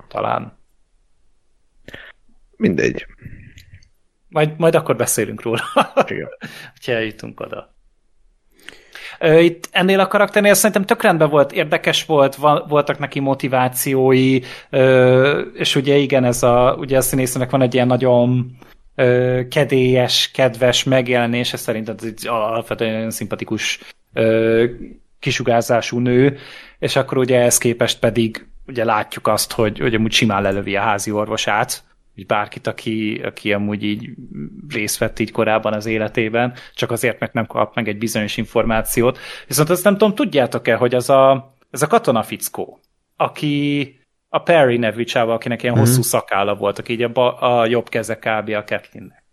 Talán. 0.08 0.58
Mindegy. 2.56 3.06
Majd, 4.30 4.58
majd 4.58 4.76
akkor 4.76 4.96
beszélünk 4.96 5.42
róla, 5.42 5.64
hogyha 6.74 6.92
eljutunk 6.92 7.40
oda. 7.40 7.76
Itt 9.40 9.68
ennél 9.72 10.00
a 10.00 10.08
karakternél 10.08 10.54
szerintem 10.54 10.86
tök 10.86 11.02
rendben 11.02 11.30
volt, 11.30 11.52
érdekes 11.52 12.06
volt, 12.06 12.36
voltak 12.68 13.00
neki 13.00 13.20
motivációi, 13.20 14.40
és 15.54 15.76
ugye 15.76 15.96
igen, 15.96 16.24
ez 16.24 16.44
a, 16.44 16.76
ugye 16.80 16.98
a 16.98 17.02
színésznek 17.02 17.50
van 17.50 17.62
egy 17.62 17.74
ilyen 17.74 17.88
nagyon 17.88 18.58
kedélyes, 19.50 20.32
kedves 20.34 20.84
megjelenése, 20.84 21.58
szerintem 21.58 21.96
ez 22.00 22.06
egy 22.06 22.28
alapvetően 22.28 23.10
szimpatikus 23.10 23.80
kisugázású 25.20 26.00
nő, 26.00 26.38
és 26.80 26.96
akkor 26.96 27.18
ugye 27.18 27.40
ehhez 27.40 27.58
képest 27.58 28.00
pedig 28.00 28.48
ugye 28.68 28.84
látjuk 28.84 29.28
azt, 29.28 29.52
hogy, 29.52 29.80
hogy 29.80 29.94
amúgy 29.94 30.12
simán 30.12 30.42
lelövi 30.42 30.76
a 30.76 30.82
házi 30.82 31.12
orvosát, 31.12 31.84
így 32.18 32.26
bárkit, 32.26 32.68
aki, 32.68 33.22
aki 33.26 33.54
amúgy 33.54 33.84
így 33.84 34.10
részt 34.70 34.98
vett 34.98 35.20
így 35.20 35.32
korábban 35.32 35.74
az 35.74 35.86
életében, 35.86 36.54
csak 36.74 36.92
azért, 36.92 37.20
mert 37.20 37.34
nem 37.34 37.46
kap 37.46 37.76
meg 37.76 37.88
egy 37.88 37.98
bizonyos 37.98 38.38
információt. 38.38 39.20
Viszont 39.48 39.70
azt 39.70 39.84
nem 39.84 39.98
tudom, 39.98 40.16
tudjátok-e, 40.16 40.76
hogy 40.76 40.96
az 40.96 41.10
a, 41.10 41.54
ez 41.72 41.82
a 41.82 41.88
katonafickó, 41.88 42.80
aki 43.16 43.96
a 44.30 44.40
Perry 44.40 44.78
nevű 44.78 45.04
csáva, 45.04 45.34
akinek 45.34 45.64
ilyen 45.64 45.76
mm-hmm. 45.76 45.84
hosszú 45.84 46.02
szakálla 46.02 46.56
voltak, 46.56 46.90
így 46.90 47.02
a, 47.02 47.60
a 47.60 47.66
jobb 47.66 47.90
keze 47.90 48.16
kb. 48.16 48.50
a 48.50 48.64
Kathleennek. 48.64 49.24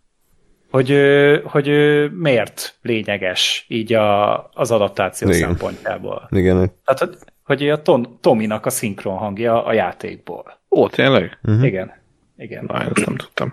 Hogy, 0.70 0.96
hogy 1.44 1.68
miért 2.12 2.78
lényeges 2.82 3.64
így 3.68 3.92
a, 3.92 4.38
az 4.52 4.70
adaptáció 4.70 5.28
Igen. 5.28 5.40
szempontjából. 5.40 6.28
Igen. 6.30 6.72
Tehát, 6.84 7.18
hogy 7.44 7.68
a 7.68 7.82
Tom, 7.82 8.18
Tominak 8.20 8.66
a 8.66 8.70
szinkron 8.70 9.16
hangja 9.16 9.64
a 9.64 9.72
játékból. 9.72 10.60
Ó, 10.70 10.88
tényleg? 10.88 11.38
Uh-huh. 11.42 11.64
Igen. 11.64 11.92
Igen. 12.36 12.64
Na, 12.66 12.82
ezt 12.82 13.06
nem 13.06 13.16
tudtam. 13.16 13.52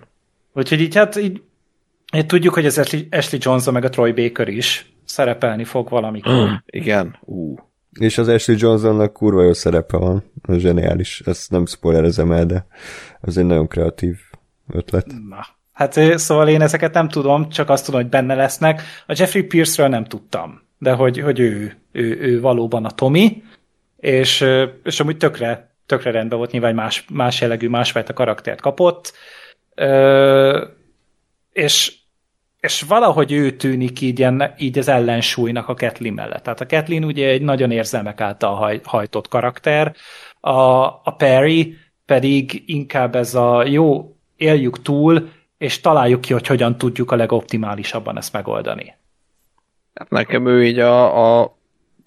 Úgyhogy 0.54 0.82
így 0.82 0.96
hát 0.96 1.16
így, 1.16 1.42
így 2.14 2.26
tudjuk, 2.26 2.54
hogy 2.54 2.66
az 2.66 2.78
Ashley, 2.78 3.02
Ashley 3.12 3.42
Johnson 3.44 3.74
meg 3.74 3.84
a 3.84 3.90
Troy 3.90 4.12
Baker 4.12 4.48
is 4.48 4.94
szerepelni 5.06 5.64
fog 5.64 5.90
valamikor. 5.90 6.50
Mm, 6.50 6.54
igen, 6.66 7.18
ú. 7.22 7.56
És 8.00 8.18
az 8.18 8.28
Ashley 8.28 8.58
Johnsonnak 8.60 9.14
kurva 9.14 9.44
jó 9.44 9.54
szerepe 9.54 9.98
van, 9.98 10.24
zseniális, 10.48 11.22
ezt 11.26 11.52
nem 11.52 11.66
spoilerezem 11.66 12.32
el, 12.32 12.46
de 12.46 12.66
az 13.22 13.38
egy 13.38 13.46
nagyon 13.46 13.68
kreatív 13.68 14.18
ötlet. 14.74 15.06
Na, 15.30 15.46
hát 15.72 16.18
szóval 16.18 16.48
én 16.48 16.62
ezeket 16.62 16.94
nem 16.94 17.10
tudom, 17.10 17.50
csak 17.50 17.70
azt 17.70 17.86
tudom, 17.86 18.02
hogy 18.02 18.10
benne 18.10 18.36
lesznek. 18.36 18.82
A 19.08 19.14
Jeffrey 19.18 19.44
Pierce-ről 19.44 19.90
nem 19.90 20.06
tudtam, 20.06 20.62
de 20.78 20.92
hogy, 20.92 21.20
hogy 21.20 21.40
ő, 21.40 21.78
ő, 21.92 22.18
ő 22.20 22.42
valóban 22.42 22.86
a 22.86 22.92
Tommy, 22.92 23.44
és, 23.98 24.46
és 24.84 25.00
amúgy 25.00 25.18
tökre, 25.18 25.71
tökre 25.92 26.12
rendben 26.12 26.38
volt, 26.38 26.52
nyilván 26.52 26.76
más, 26.76 27.06
más 27.10 27.42
jellegű, 27.42 27.68
másfajta 27.68 28.14
karaktert 28.14 28.62
kapott, 28.62 29.14
és 31.52 32.00
és 32.60 32.82
valahogy 32.82 33.32
ő 33.32 33.52
tűnik 33.52 34.02
így, 34.02 34.24
enne, 34.24 34.54
így 34.58 34.78
az 34.78 34.88
ellensúlynak 34.88 35.68
a 35.68 35.74
Kathleen 35.74 36.14
mellett. 36.14 36.44
Tehát 36.44 36.62
a 36.62 36.66
Kathleen 36.66 37.04
ugye 37.04 37.28
egy 37.28 37.42
nagyon 37.42 37.72
érzelmek 37.72 38.22
által 38.22 38.56
haj, 38.56 38.80
hajtott 38.84 39.28
karakter, 39.28 39.96
a, 40.39 40.52
a 40.86 41.16
Perry 41.18 41.78
pedig 42.06 42.64
inkább 42.66 43.16
ez 43.16 43.36
a 43.36 43.66
jó, 43.66 44.16
éljük 44.36 44.82
túl, 44.82 45.30
és 45.58 45.80
találjuk 45.80 46.22
ki, 46.22 46.34
hogy 46.34 46.48
hogyan 46.48 46.78
tudjuk 46.78 47.12
a 47.12 47.16
legoptimálisabban 47.16 48.18
ezt 48.18 48.34
megoldani. 48.34 48.96
Hát 49.94 50.10
nekem 50.10 50.48
ő 50.48 50.66
így 50.66 50.80
a, 50.80 51.42
a 51.42 51.58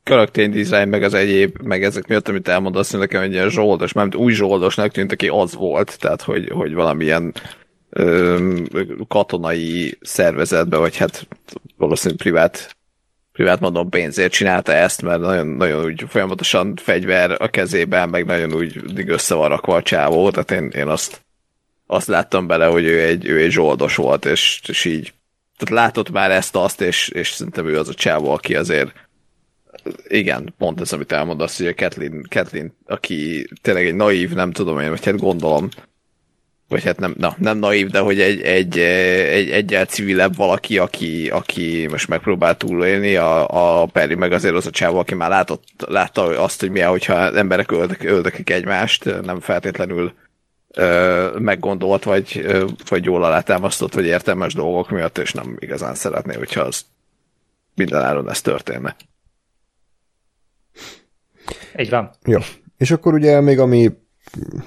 karakter 0.04 0.48
design, 0.48 0.88
meg 0.88 1.02
az 1.02 1.14
egyéb, 1.14 1.58
meg 1.62 1.84
ezek 1.84 2.06
miatt, 2.06 2.28
amit 2.28 2.48
elmondasz, 2.48 2.90
nekem 2.90 3.22
egy 3.22 3.32
ilyen 3.32 3.50
zsoldos, 3.50 3.92
mert 3.92 4.14
új 4.14 4.32
zsoldosnak 4.32 4.92
tűnt, 4.92 5.12
aki 5.12 5.28
az 5.28 5.54
volt, 5.54 5.98
tehát 5.98 6.22
hogy, 6.22 6.48
hogy 6.48 6.74
valamilyen 6.74 7.34
katonai 9.08 9.98
szervezetbe, 10.00 10.76
vagy 10.76 10.96
hát 10.96 11.28
valószínűleg 11.76 12.20
privát 12.20 12.76
privát 13.32 13.60
mondom 13.60 13.88
pénzért 13.88 14.32
csinálta 14.32 14.72
ezt, 14.72 15.02
mert 15.02 15.20
nagyon, 15.20 15.46
nagyon 15.46 15.84
úgy 15.84 16.04
folyamatosan 16.08 16.76
fegyver 16.76 17.36
a 17.38 17.48
kezében, 17.48 18.08
meg 18.08 18.24
nagyon 18.24 18.54
úgy 18.54 18.82
össze 19.06 19.34
van 19.34 19.48
rakva 19.48 19.74
a 19.74 19.82
csávó, 19.82 20.30
tehát 20.30 20.50
én, 20.50 20.68
én 20.68 20.88
azt, 20.88 21.24
azt 21.86 22.06
láttam 22.06 22.46
bele, 22.46 22.66
hogy 22.66 22.84
ő 22.84 23.00
egy, 23.00 23.26
ő 23.26 23.38
egy 23.38 23.50
zsoldos 23.50 23.96
volt, 23.96 24.24
és, 24.24 24.60
és 24.68 24.84
így 24.84 25.12
tehát 25.58 25.84
látott 25.84 26.10
már 26.10 26.30
ezt, 26.30 26.56
azt, 26.56 26.80
és, 26.80 27.08
és 27.08 27.30
szerintem 27.30 27.66
ő 27.66 27.78
az 27.78 27.88
a 27.88 27.94
csávó, 27.94 28.30
aki 28.30 28.56
azért 28.56 29.03
igen, 30.08 30.54
pont 30.58 30.80
ez, 30.80 30.92
amit 30.92 31.12
elmondasz, 31.12 31.56
hogy 31.56 31.66
a 31.66 31.74
Kathleen, 31.74 32.26
Kathleen, 32.30 32.76
aki 32.86 33.48
tényleg 33.62 33.86
egy 33.86 33.94
naív, 33.94 34.32
nem 34.32 34.52
tudom 34.52 34.80
én, 34.80 34.90
vagy 34.90 35.04
hát 35.04 35.18
gondolom, 35.18 35.68
vagy 36.68 36.84
hát 36.84 36.98
nem, 36.98 37.14
na, 37.18 37.34
nem 37.38 37.58
naív, 37.58 37.90
de 37.90 37.98
hogy 37.98 38.20
egy, 38.20 38.40
egy, 38.40 38.78
egy 38.78 39.50
egyel 39.50 39.84
civilebb 39.84 40.36
valaki, 40.36 40.78
aki, 40.78 41.28
aki 41.28 41.86
most 41.90 42.08
megpróbál 42.08 42.56
túlélni, 42.56 43.16
a, 43.16 43.82
a 43.82 43.86
Perry 43.86 44.14
meg 44.14 44.32
azért 44.32 44.54
az 44.54 44.66
a 44.66 44.70
csávó, 44.70 44.98
aki 44.98 45.14
már 45.14 45.28
látott, 45.28 45.64
látta 45.86 46.42
azt, 46.42 46.60
hogy 46.60 46.70
milyen, 46.70 46.88
hogyha 46.88 47.36
emberek 47.36 47.70
öldök, 47.70 48.02
öldökik 48.02 48.50
egymást, 48.50 49.04
nem 49.22 49.40
feltétlenül 49.40 50.12
ö, 50.68 51.28
meggondolt, 51.38 52.04
vagy, 52.04 52.42
ö, 52.44 52.66
vagy 52.88 53.04
jól 53.04 53.24
alátámasztott, 53.24 53.94
vagy 53.94 54.06
értelmes 54.06 54.54
dolgok 54.54 54.90
miatt, 54.90 55.18
és 55.18 55.32
nem 55.32 55.56
igazán 55.58 55.94
szeretné, 55.94 56.34
hogyha 56.34 56.60
az 56.60 56.84
mindenáron 57.74 58.30
ez 58.30 58.40
történne. 58.40 58.96
Így 61.78 61.90
van. 61.90 62.10
Jó. 62.24 62.38
És 62.76 62.90
akkor 62.90 63.14
ugye 63.14 63.40
még 63.40 63.58
ami 63.58 63.92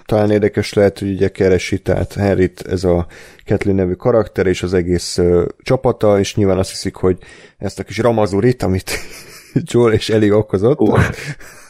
talán 0.05 0.31
érdekes 0.31 0.73
lehet, 0.73 0.99
hogy 0.99 1.11
ugye 1.11 1.29
keresi, 1.29 1.79
tehát 1.79 2.13
Henryt 2.13 2.67
ez 2.67 2.83
a 2.83 3.07
Kathleen 3.45 3.75
nevű 3.75 3.93
karakter 3.93 4.45
és 4.45 4.63
az 4.63 4.73
egész 4.73 5.17
uh, 5.17 5.45
csapata, 5.57 6.19
és 6.19 6.35
nyilván 6.35 6.57
azt 6.57 6.69
hiszik, 6.69 6.95
hogy 6.95 7.17
ezt 7.57 7.79
a 7.79 7.83
kis 7.83 7.97
ramazurit, 7.97 8.63
amit 8.63 8.91
Joel 9.71 9.93
és 9.93 10.09
Eli 10.09 10.31
okozott, 10.31 10.79
uh. 10.79 10.99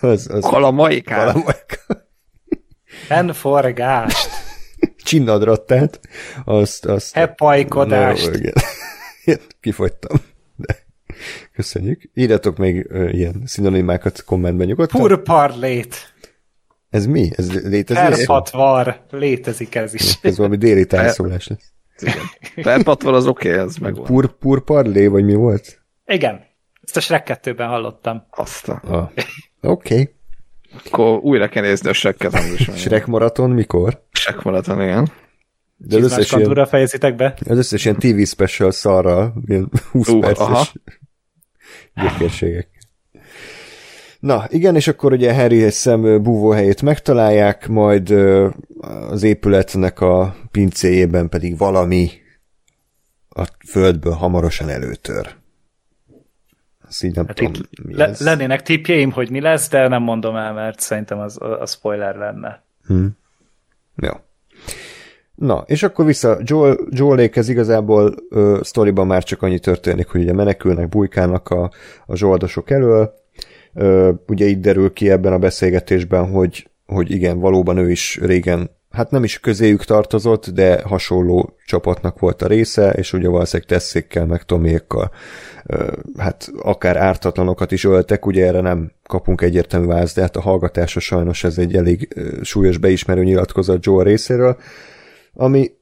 az, 0.01 0.29
az 0.31 0.43
kalamaikán. 0.43 1.17
kalamaikán. 1.17 2.05
Fennforgást. 3.07 4.29
Csinnadrottát. 5.03 5.99
Azt, 6.45 6.85
azt 6.85 7.13
Hepajkodást. 7.13 8.31
Kifogytam. 9.61 10.17
Köszönjük. 11.57 12.01
Írjatok 12.13 12.57
még 12.57 12.87
uh, 12.89 13.13
ilyen 13.13 13.41
szinonimákat 13.45 14.23
kommentben 14.23 14.67
nyugodtan. 14.67 15.01
Purparlét. 15.01 16.13
Ez 16.89 17.05
mi? 17.05 17.29
Ez 17.35 17.63
létezik? 17.63 18.03
Perpatvar. 18.03 19.01
Létezik 19.09 19.75
ez 19.75 19.93
is. 19.93 20.17
Ez 20.21 20.37
valami 20.37 20.57
déli 20.57 20.85
tájszólás 20.85 21.47
lesz. 21.47 21.71
Perpatvar 22.55 23.13
az 23.13 23.27
oké, 23.27 23.49
okay, 23.49 23.61
ez 23.61 23.75
meg. 23.75 23.93
Pur, 23.93 24.37
pur 24.37 24.63
parlé, 24.63 25.07
vagy 25.07 25.25
mi 25.25 25.33
volt? 25.33 25.81
Igen. 26.05 26.45
Ezt 26.81 26.97
a 26.97 26.99
Shrek 26.99 27.39
2-ben 27.43 27.67
hallottam. 27.67 28.23
Azt 28.29 28.69
a... 28.69 28.81
Ah. 28.87 29.09
Oké. 29.61 29.93
Okay. 29.93 30.13
Akkor 30.85 31.19
újra 31.19 31.47
kell 31.47 31.63
nézni 31.63 31.89
a 31.89 31.93
Shrek-et. 31.93 32.57
Shrek 32.75 33.05
maraton 33.05 33.49
mikor? 33.49 34.03
Shrek 34.11 34.43
maraton, 34.43 34.81
igen. 34.81 35.11
De 35.77 35.97
az 35.97 36.03
összes, 36.03 36.31
ilyen, 36.31 36.65
fejezitek 36.65 37.15
be? 37.15 37.37
az 37.49 37.57
összes 37.57 37.85
ilyen 37.85 37.97
TV 37.99 38.21
special 38.23 38.71
szarral, 38.71 39.33
ilyen 39.45 39.71
20 39.91 40.07
uh, 40.07 40.19
perces 40.19 40.73
gyökérségek. 42.01 42.69
Na, 44.19 44.45
igen, 44.49 44.75
és 44.75 44.87
akkor 44.87 45.11
ugye 45.11 45.33
Harry 45.33 45.55
és 45.55 45.75
Sam 45.75 46.23
búvóhelyét 46.23 46.81
megtalálják, 46.81 47.67
majd 47.67 48.09
az 49.09 49.23
épületnek 49.23 49.99
a 49.99 50.35
pincéjében 50.51 51.29
pedig 51.29 51.57
valami 51.57 52.09
a 53.29 53.43
földből 53.67 54.13
hamarosan 54.13 54.69
előtör. 54.69 55.35
Azt 56.87 57.03
így 57.03 57.15
nem 57.15 57.25
hát 57.25 57.35
tudom, 57.35 57.53
mi 57.83 57.95
le, 57.95 58.05
ez. 58.05 58.19
Lennének 58.19 58.61
tippjeim, 58.61 59.11
hogy 59.11 59.29
mi 59.29 59.41
lesz, 59.41 59.69
de 59.69 59.87
nem 59.87 60.03
mondom 60.03 60.35
el, 60.35 60.53
mert 60.53 60.79
szerintem 60.79 61.19
az 61.19 61.41
a 61.41 61.65
spoiler 61.65 62.15
lenne. 62.15 62.63
Hmm. 62.85 63.17
Jó. 63.95 64.11
Na, 65.37 65.63
és 65.65 65.83
akkor 65.83 66.05
vissza 66.05 66.37
Joel, 66.43 66.77
Joelékhez 66.89 67.49
igazából 67.49 68.15
ö, 68.29 68.59
sztoriban 68.63 69.07
már 69.07 69.23
csak 69.23 69.41
annyi 69.41 69.59
történik, 69.59 70.07
hogy 70.07 70.21
ugye 70.21 70.33
menekülnek, 70.33 70.89
bujkálnak 70.89 71.49
a, 71.49 71.71
a 72.05 72.15
zsoldosok 72.15 72.69
elől, 72.69 73.13
Ugye 74.27 74.45
itt 74.45 74.61
derül 74.61 74.93
ki 74.93 75.09
ebben 75.09 75.33
a 75.33 75.37
beszélgetésben, 75.37 76.29
hogy, 76.29 76.69
hogy 76.85 77.11
igen, 77.11 77.39
valóban 77.39 77.77
ő 77.77 77.91
is 77.91 78.19
régen, 78.21 78.69
hát 78.91 79.11
nem 79.11 79.23
is 79.23 79.39
közéjük 79.39 79.83
tartozott, 79.83 80.49
de 80.49 80.81
hasonló 80.81 81.55
csapatnak 81.65 82.19
volt 82.19 82.41
a 82.41 82.47
része, 82.47 82.89
és 82.91 83.13
ugye 83.13 83.27
valószínűleg 83.27 83.69
Tesszékkel, 83.69 84.25
meg 84.25 84.43
Tomékkal, 84.43 85.11
hát 86.17 86.49
akár 86.61 86.97
ártatlanokat 86.97 87.71
is 87.71 87.83
öltek, 87.83 88.25
ugye 88.25 88.45
erre 88.45 88.61
nem 88.61 88.91
kapunk 89.03 89.41
egyértelmű 89.41 89.85
választ, 89.85 90.15
de 90.15 90.21
hát 90.21 90.35
a 90.35 90.41
hallgatása 90.41 90.99
sajnos 90.99 91.43
ez 91.43 91.57
egy 91.57 91.75
elég 91.75 92.07
súlyos 92.41 92.77
beismerő 92.77 93.23
nyilatkozat 93.23 93.85
Joe 93.85 94.03
részéről, 94.03 94.57
ami 95.37 95.75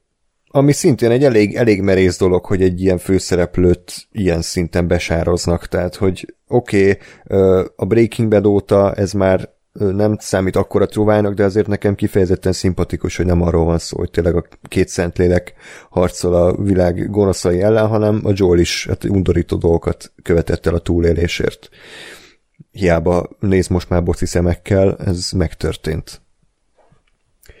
ami 0.48 0.72
szintén 0.72 1.10
egy 1.10 1.24
elég, 1.24 1.54
elég 1.54 1.80
merész 1.80 2.18
dolog, 2.18 2.44
hogy 2.44 2.62
egy 2.62 2.80
ilyen 2.80 2.98
főszereplőt 2.98 3.92
ilyen 4.12 4.42
szinten 4.42 4.86
besároznak, 4.86 5.66
tehát 5.66 5.94
hogy 5.94 6.34
oké, 6.48 6.98
okay, 7.24 7.66
a 7.76 7.84
Breaking 7.84 8.28
Bad 8.28 8.46
óta 8.46 8.94
ez 8.94 9.12
már 9.12 9.54
nem 9.72 10.16
számít 10.20 10.56
akkora 10.56 10.86
trúvának, 10.86 11.34
de 11.34 11.44
azért 11.44 11.66
nekem 11.66 11.94
kifejezetten 11.94 12.52
szimpatikus, 12.52 13.16
hogy 13.16 13.26
nem 13.26 13.42
arról 13.42 13.64
van 13.64 13.78
szó, 13.78 13.96
hogy 13.98 14.10
tényleg 14.10 14.36
a 14.36 14.44
két 14.68 14.88
szentlélek 14.88 15.54
harcol 15.90 16.34
a 16.34 16.62
világ 16.62 17.10
gonoszai 17.10 17.62
ellen, 17.62 17.86
hanem 17.86 18.20
a 18.24 18.32
Joel 18.34 18.58
is 18.58 18.86
hát 18.86 19.04
undorító 19.04 19.56
dolgokat 19.56 20.12
követett 20.22 20.66
el 20.66 20.74
a 20.74 20.78
túlélésért. 20.78 21.68
Hiába 22.70 23.28
néz 23.40 23.68
most 23.68 23.88
már 23.88 24.02
boci 24.02 24.26
szemekkel, 24.26 24.96
ez 25.04 25.30
megtörtént. 25.30 26.20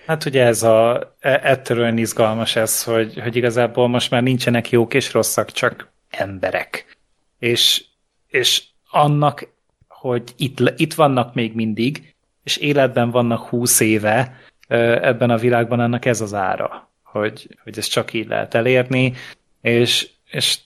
Hát 0.06 0.24
ugye 0.24 0.44
ez 0.44 0.62
a, 0.62 1.14
e, 1.20 1.40
ettől 1.42 1.98
izgalmas 1.98 2.56
ez, 2.56 2.84
hogy, 2.84 3.20
hogy 3.20 3.36
igazából 3.36 3.88
most 3.88 4.10
már 4.10 4.22
nincsenek 4.22 4.70
jók 4.70 4.94
és 4.94 5.12
rosszak, 5.12 5.50
csak 5.50 5.90
emberek. 6.10 6.96
És, 7.38 7.84
és 8.26 8.62
annak, 8.90 9.48
hogy 9.88 10.22
itt, 10.36 10.58
itt 10.76 10.94
vannak 10.94 11.34
még 11.34 11.54
mindig, 11.54 12.14
és 12.42 12.56
életben 12.56 13.10
vannak 13.10 13.48
húsz 13.48 13.80
éve 13.80 14.40
ebben 14.68 15.30
a 15.30 15.36
világban, 15.36 15.80
annak 15.80 16.04
ez 16.04 16.20
az 16.20 16.34
ára, 16.34 16.90
hogy, 17.02 17.48
hogy 17.62 17.78
ezt 17.78 17.90
csak 17.90 18.12
így 18.12 18.26
lehet 18.26 18.54
elérni, 18.54 19.12
és, 19.60 20.10
és 20.30 20.58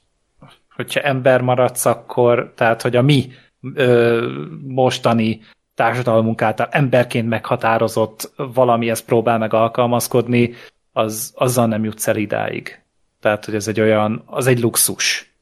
hogyha 0.74 1.00
ember 1.00 1.40
maradsz, 1.40 1.86
akkor, 1.86 2.52
tehát, 2.56 2.82
hogy 2.82 2.96
a 2.96 3.02
mi 3.02 3.32
ö, 3.74 4.26
mostani 4.66 5.40
társadalmunk 5.80 6.42
által 6.42 6.68
emberként 6.70 7.28
meghatározott 7.28 8.32
valamihez 8.36 9.00
próbál 9.00 9.38
meg 9.38 9.54
alkalmazkodni, 9.54 10.54
az, 10.92 11.32
azzal 11.34 11.66
nem 11.66 11.84
jutsz 11.84 12.06
el 12.06 12.16
idáig. 12.16 12.82
Tehát, 13.20 13.44
hogy 13.44 13.54
ez 13.54 13.68
egy 13.68 13.80
olyan, 13.80 14.22
az 14.26 14.46
egy 14.46 14.60
luxus 14.60 15.34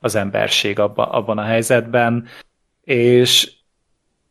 az 0.00 0.14
emberség 0.14 0.78
abba, 0.78 1.10
abban 1.10 1.38
a 1.38 1.42
helyzetben, 1.42 2.26
és, 2.84 3.52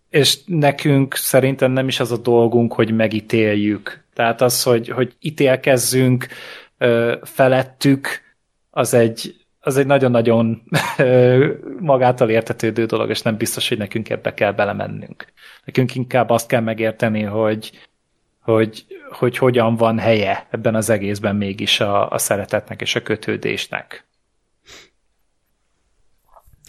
és 0.10 0.38
nekünk 0.46 1.16
szerintem 1.16 1.72
nem 1.72 1.88
is 1.88 2.00
az 2.00 2.12
a 2.12 2.18
dolgunk, 2.18 2.74
hogy 2.74 2.96
megítéljük. 2.96 4.04
Tehát 4.14 4.42
az, 4.42 4.64
hogy, 4.64 4.90
hogy 4.90 5.16
ítélkezzünk 5.20 6.28
ö, 6.78 7.16
felettük, 7.24 8.08
az 8.70 8.94
egy, 8.94 9.46
az 9.68 9.78
egy 9.78 9.86
nagyon-nagyon 9.86 10.64
magától 11.80 12.30
értetődő 12.30 12.86
dolog, 12.86 13.10
és 13.10 13.22
nem 13.22 13.38
biztos, 13.38 13.70
hogy 13.70 13.78
nekünk 13.78 14.10
ebbe 14.10 14.34
kell 14.34 14.52
belemennünk. 14.52 15.26
Nekünk 15.66 15.96
inkább 15.96 16.30
azt 16.30 16.48
kell 16.48 16.62
megérteni, 16.62 17.24
hogy, 17.24 17.72
hogy, 18.42 18.86
hogy 19.12 19.38
hogyan 19.38 19.76
van 19.76 20.00
helye 20.00 20.48
ebben 20.50 20.76
az 20.76 20.90
egészben 20.90 21.36
mégis 21.36 21.80
a, 21.80 22.10
a 22.10 22.18
szeretetnek 22.18 22.82
és 22.82 22.96
a 22.96 23.02
kötődésnek. 23.02 24.06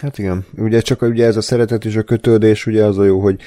Hát 0.00 0.18
igen, 0.18 0.46
ugye 0.56 0.80
csak 0.80 1.02
ugye 1.02 1.26
ez 1.26 1.36
a 1.36 1.40
szeretet 1.40 1.84
és 1.84 1.96
a 1.96 2.02
kötődés, 2.02 2.66
ugye 2.66 2.84
az 2.84 2.98
a 2.98 3.04
jó, 3.04 3.20
hogy 3.20 3.40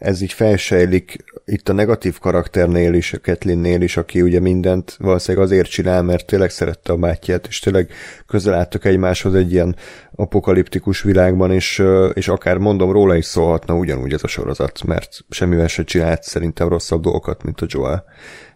ez 0.00 0.20
így 0.20 0.32
felsejlik 0.32 1.24
itt 1.44 1.68
a 1.68 1.72
negatív 1.72 2.18
karakternél 2.18 2.94
is, 2.94 3.12
a 3.12 3.18
Ketlinnél 3.18 3.80
is, 3.80 3.96
aki 3.96 4.22
ugye 4.22 4.40
mindent 4.40 4.96
valószínűleg 4.98 5.46
azért 5.46 5.70
csinál, 5.70 6.02
mert 6.02 6.26
tényleg 6.26 6.50
szerette 6.50 6.92
a 6.92 6.96
bátyját, 6.96 7.46
és 7.46 7.58
tényleg 7.58 7.92
közel 8.26 8.54
álltak 8.54 8.84
egymáshoz 8.84 9.34
egy 9.34 9.52
ilyen 9.52 9.76
apokaliptikus 10.20 11.02
világban, 11.02 11.50
és, 11.50 11.82
és 12.12 12.28
akár 12.28 12.58
mondom, 12.58 12.92
róla 12.92 13.16
is 13.16 13.24
szólhatna 13.24 13.74
ugyanúgy 13.74 14.12
ez 14.12 14.22
a 14.22 14.26
sorozat, 14.26 14.84
mert 14.84 15.18
semmivel 15.30 15.68
se 15.68 15.84
csinált 15.84 16.22
szerintem 16.22 16.68
rosszabb 16.68 17.02
dolgokat, 17.02 17.42
mint 17.42 17.60
a 17.60 17.66
Joel. 17.68 18.04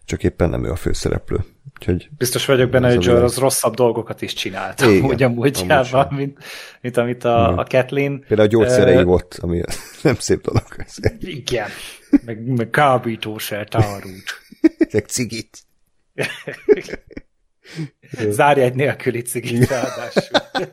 Csak 0.04 0.22
éppen 0.22 0.50
nem 0.50 0.64
ő 0.64 0.70
a 0.70 0.76
főszereplő. 0.76 1.38
Úgyhogy 1.78 2.08
Biztos 2.18 2.46
vagyok 2.46 2.70
benne, 2.70 2.94
hogy 2.94 3.04
Joel 3.04 3.24
az 3.24 3.36
rosszabb 3.36 3.74
dolgokat 3.74 4.22
is 4.22 4.32
csinált. 4.32 4.80
Igen, 4.80 5.02
amúgy 5.02 5.22
a 5.22 5.28
múltjában, 5.28 6.08
mint, 6.10 6.38
mint 6.80 6.96
amit 6.96 7.24
a, 7.24 7.58
a 7.58 7.64
Kathleen. 7.68 8.24
Például 8.28 8.48
a 8.48 8.50
gyógyszerei 8.50 8.96
uh, 8.96 9.02
volt, 9.02 9.38
ami 9.40 9.60
nem 10.02 10.14
szép 10.14 10.40
dolog. 10.42 10.62
Igen, 11.18 11.68
meg, 12.24 12.46
meg 12.56 12.70
kábítószer 12.70 13.68
árult. 13.70 14.40
meg 14.92 15.04
cigit. 15.06 15.58
Zárj 18.28 18.60
egy 18.60 18.74
nélküli 18.74 19.22
cigit 19.22 19.68
ráadásul. 19.68 20.38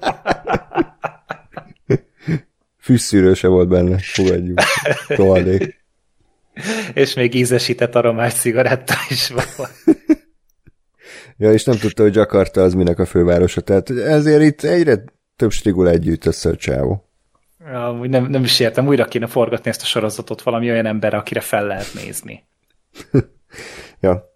Fűszűrő 2.79 3.33
se 3.33 3.47
volt 3.47 3.67
benne, 3.67 3.97
fogadjuk. 3.99 4.59
Továbbé. 5.07 5.75
És 6.93 7.13
még 7.13 7.33
ízesített 7.33 7.95
aromás 7.95 8.33
cigaretta 8.33 8.93
is 9.09 9.29
van. 9.29 9.67
Ja, 11.37 11.51
és 11.51 11.63
nem 11.63 11.77
tudta, 11.77 12.03
hogy 12.03 12.15
Jakarta 12.15 12.61
az 12.61 12.73
minek 12.73 12.99
a 12.99 13.05
fővárosa. 13.05 13.61
Tehát 13.61 13.89
ezért 13.89 14.41
itt 14.41 14.63
egyre 14.63 15.03
több 15.35 15.51
strigul 15.51 15.89
együtt 15.89 16.25
össze 16.25 16.49
a 16.49 16.55
csávó. 16.55 17.09
Ja, 17.65 17.91
nem, 17.91 18.25
nem 18.25 18.43
is 18.43 18.59
értem, 18.59 18.87
újra 18.87 19.05
kéne 19.05 19.27
forgatni 19.27 19.69
ezt 19.69 19.81
a 19.81 19.85
sorozatot 19.85 20.41
valami 20.41 20.69
olyan 20.69 20.85
ember, 20.85 21.13
akire 21.13 21.39
fel 21.39 21.65
lehet 21.65 21.93
nézni. 21.93 22.43
ja, 23.99 24.30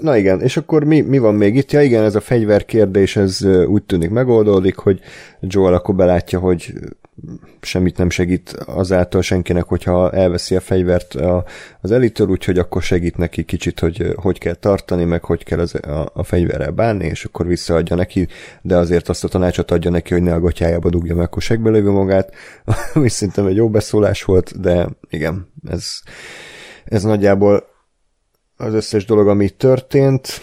Na 0.00 0.16
igen, 0.16 0.40
és 0.40 0.56
akkor 0.56 0.84
mi, 0.84 1.00
mi 1.00 1.18
van 1.18 1.34
még 1.34 1.56
itt? 1.56 1.72
Ja 1.72 1.82
igen, 1.82 2.04
ez 2.04 2.14
a 2.14 2.20
fegyver 2.20 2.64
kérdés, 2.64 3.16
ez 3.16 3.44
úgy 3.66 3.82
tűnik 3.82 4.10
megoldódik, 4.10 4.76
hogy 4.76 5.00
Joel 5.40 5.74
akkor 5.74 5.94
belátja, 5.94 6.38
hogy 6.38 6.72
semmit 7.60 7.96
nem 7.96 8.10
segít 8.10 8.50
azáltal 8.66 9.22
senkinek, 9.22 9.64
hogyha 9.64 10.12
elveszi 10.12 10.56
a 10.56 10.60
fegyvert 10.60 11.14
az 11.80 11.90
elitől, 11.90 12.28
úgyhogy 12.28 12.58
akkor 12.58 12.82
segít 12.82 13.16
neki 13.16 13.44
kicsit, 13.44 13.80
hogy 13.80 14.12
hogy 14.16 14.38
kell 14.38 14.54
tartani, 14.54 15.04
meg 15.04 15.24
hogy 15.24 15.44
kell 15.44 15.58
az, 15.58 15.74
a, 15.74 16.10
a 16.14 16.22
fegyverrel 16.22 16.70
bánni, 16.70 17.06
és 17.06 17.24
akkor 17.24 17.46
visszaadja 17.46 17.96
neki, 17.96 18.28
de 18.62 18.76
azért 18.76 19.08
azt 19.08 19.24
a 19.24 19.28
tanácsot 19.28 19.70
adja 19.70 19.90
neki, 19.90 20.12
hogy 20.12 20.22
ne 20.22 20.34
a 20.34 20.40
gatyájába 20.40 20.90
dugja 20.90 21.14
meg, 21.14 21.24
akkor 21.24 21.42
segbe 21.42 21.70
lévő 21.70 21.90
magát, 21.90 22.34
ami 22.94 23.08
szerintem 23.08 23.46
egy 23.46 23.56
jó 23.56 23.68
beszólás 23.68 24.24
volt, 24.24 24.60
de 24.60 24.88
igen, 25.10 25.52
ez, 25.68 25.88
ez 26.84 27.02
nagyjából 27.02 27.74
az 28.56 28.74
összes 28.74 29.04
dolog, 29.04 29.28
ami 29.28 29.48
történt. 29.48 30.40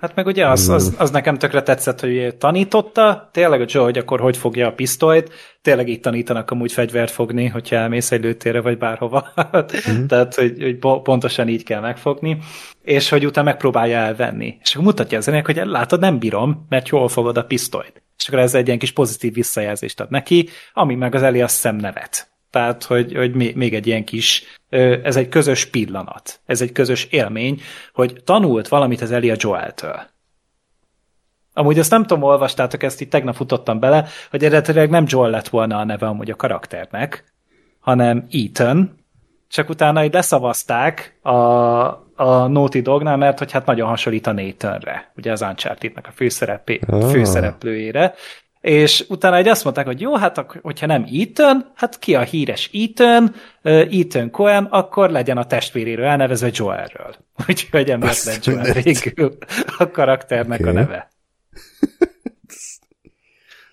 Hát 0.00 0.14
meg 0.14 0.26
ugye 0.26 0.46
az, 0.46 0.68
az, 0.68 0.94
az 0.98 1.10
nekem 1.10 1.38
tökre 1.38 1.62
tetszett, 1.62 2.00
hogy 2.00 2.34
tanította, 2.38 3.28
tényleg 3.32 3.60
a 3.60 3.64
Joe, 3.68 3.84
hogy 3.84 3.98
akkor 3.98 4.20
hogy 4.20 4.36
fogja 4.36 4.66
a 4.66 4.72
pisztolyt, 4.72 5.32
tényleg 5.62 5.88
így 5.88 6.00
tanítanak 6.00 6.50
amúgy 6.50 6.72
fegyvert 6.72 7.10
fogni, 7.10 7.46
hogyha 7.46 7.76
elmész 7.76 8.12
egy 8.12 8.22
lőtérre 8.22 8.60
vagy 8.60 8.78
bárhova. 8.78 9.26
Mm. 9.90 10.06
Tehát, 10.06 10.34
hogy, 10.34 10.62
hogy 10.62 10.78
pontosan 11.02 11.48
így 11.48 11.64
kell 11.64 11.80
megfogni, 11.80 12.38
és 12.82 13.08
hogy 13.08 13.26
utána 13.26 13.46
megpróbálja 13.46 13.96
elvenni. 13.96 14.58
És 14.62 14.72
akkor 14.72 14.84
mutatja 14.84 15.18
az 15.18 15.30
hogy 15.44 15.60
látod, 15.64 16.00
nem 16.00 16.18
bírom, 16.18 16.66
mert 16.68 16.88
jól 16.88 17.08
fogod 17.08 17.36
a 17.36 17.44
pisztolyt. 17.44 18.02
És 18.16 18.28
akkor 18.28 18.38
ez 18.38 18.54
egy 18.54 18.66
ilyen 18.66 18.78
kis 18.78 18.92
pozitív 18.92 19.32
visszajelzést 19.34 20.00
ad 20.00 20.10
neki, 20.10 20.48
ami 20.72 20.94
meg 20.94 21.14
az 21.14 21.22
Eli 21.22 21.42
a 21.42 21.48
szemnevet. 21.48 22.30
Tehát, 22.50 22.84
hogy, 22.84 23.14
hogy 23.14 23.34
még 23.34 23.74
egy 23.74 23.86
ilyen 23.86 24.04
kis, 24.04 24.44
ez 25.02 25.16
egy 25.16 25.28
közös 25.28 25.66
pillanat, 25.66 26.40
ez 26.46 26.60
egy 26.60 26.72
közös 26.72 27.04
élmény, 27.04 27.60
hogy 27.92 28.20
tanult 28.24 28.68
valamit 28.68 29.00
az 29.00 29.12
Elia 29.12 29.34
Joel-től. 29.38 30.00
Amúgy 31.52 31.78
azt 31.78 31.90
nem 31.90 32.04
tudom, 32.04 32.22
olvastátok 32.22 32.82
ezt, 32.82 33.00
itt 33.00 33.10
tegnap 33.10 33.34
futottam 33.34 33.80
bele, 33.80 34.06
hogy 34.30 34.44
eredetileg 34.44 34.90
nem 34.90 35.04
Joel 35.08 35.30
lett 35.30 35.48
volna 35.48 35.78
a 35.78 35.84
neve 35.84 36.06
amúgy 36.06 36.30
a 36.30 36.36
karakternek, 36.36 37.24
hanem 37.80 38.26
Ethan, 38.30 38.98
csak 39.48 39.68
utána 39.68 40.04
így 40.04 40.12
leszavazták 40.12 41.18
a, 41.22 41.30
a 42.16 42.46
Naughty 42.46 42.80
Dognál, 42.80 43.16
mert 43.16 43.38
hogy 43.38 43.52
hát 43.52 43.66
nagyon 43.66 43.88
hasonlít 43.88 44.26
a 44.26 44.32
Nathanre, 44.32 45.12
ugye 45.16 45.32
az 45.32 45.42
Uncharted-nak 45.42 46.06
a 46.06 46.12
főszereplő, 46.14 46.80
oh. 46.86 47.10
főszereplőjére, 47.10 48.14
és 48.68 49.04
utána 49.08 49.36
egy 49.36 49.48
azt 49.48 49.64
mondták, 49.64 49.86
hogy 49.86 50.00
jó, 50.00 50.16
hát 50.16 50.46
hogyha 50.62 50.86
nem 50.86 51.06
Ethan, 51.12 51.72
hát 51.74 51.98
ki 51.98 52.14
a 52.14 52.20
híres 52.20 52.70
Ethan, 52.72 53.34
Ethan 53.62 54.30
Cohen, 54.30 54.64
akkor 54.64 55.10
legyen 55.10 55.36
a 55.36 55.46
testvéréről 55.46 56.04
elnevezve 56.04 56.50
Joelről. 56.52 57.14
Úgyhogy 57.48 57.90
emiatt 57.90 58.22
lett 58.22 58.44
Joel 58.44 58.72
végül 58.72 59.38
a 59.78 59.90
karakternek 59.90 60.60
okay. 60.60 60.70
a 60.70 60.74
neve. 60.74 61.10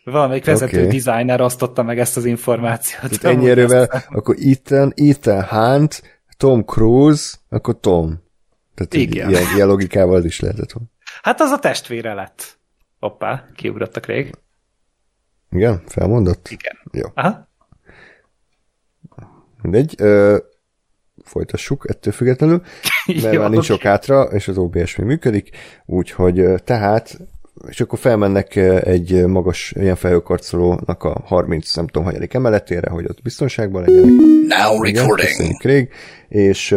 Valamelyik 0.04 0.46
vezető 0.46 0.86
okay. 0.86 1.00
designer 1.00 1.42
osztotta 1.42 1.84
meg 1.84 2.00
ezt 2.00 2.18
az 2.18 2.26
információt. 2.26 3.12
Itt 3.12 3.24
ennyi 3.24 3.50
erővel, 3.50 4.04
akkor 4.10 4.36
Ethan, 4.40 4.94
Ethan 4.96 5.44
Hunt, 5.44 6.20
Tom 6.38 6.66
Cruise, 6.66 7.36
akkor 7.50 7.80
Tom. 7.80 8.24
Tehát 8.76 8.94
Igen. 8.94 9.30
Ilyen, 9.30 9.44
ilyen 9.56 9.68
logikával 9.68 10.24
is 10.24 10.40
lehetett 10.40 10.72
volna. 10.72 10.90
Hát 11.22 11.42
az 11.42 11.52
a 11.52 11.60
testvére 11.60 12.14
lett. 12.14 12.58
Hoppá, 13.00 13.46
kiugrottak 13.56 14.06
rég. 14.06 14.36
Igen? 15.56 15.82
Felmondott? 15.88 16.50
Igen. 16.50 16.78
Jó. 16.92 17.08
Aha. 17.14 17.48
Mindegy. 19.62 19.96
Ö, 19.98 20.38
folytassuk 21.24 21.86
ettől 21.90 22.14
függetlenül, 22.14 22.62
mert 23.22 23.34
Jó, 23.34 23.42
már 23.42 23.50
nincs 23.50 23.66
sok 23.66 23.82
hátra, 23.82 24.24
és 24.24 24.48
az 24.48 24.58
OBS 24.58 24.96
még 24.96 25.08
működik, 25.08 25.50
úgyhogy 25.86 26.46
tehát 26.64 27.18
és 27.68 27.82
akkor 27.82 28.00
felmennek 28.00 28.56
egy 28.86 29.26
magas 29.26 29.74
ilyen 29.76 29.96
felhőkarcolónak 29.96 31.04
a 31.04 31.22
30, 31.26 31.76
nem 31.76 31.88
tudom, 31.88 32.04
hanyadik 32.04 32.34
emeletére, 32.34 32.90
hogy 32.90 33.06
ott 33.06 33.22
biztonságban 33.22 33.82
legyenek. 33.82 34.10
Now 34.48 34.82
recording. 34.84 35.40
Igen, 35.40 35.58
Craig, 35.60 35.90
és 36.28 36.76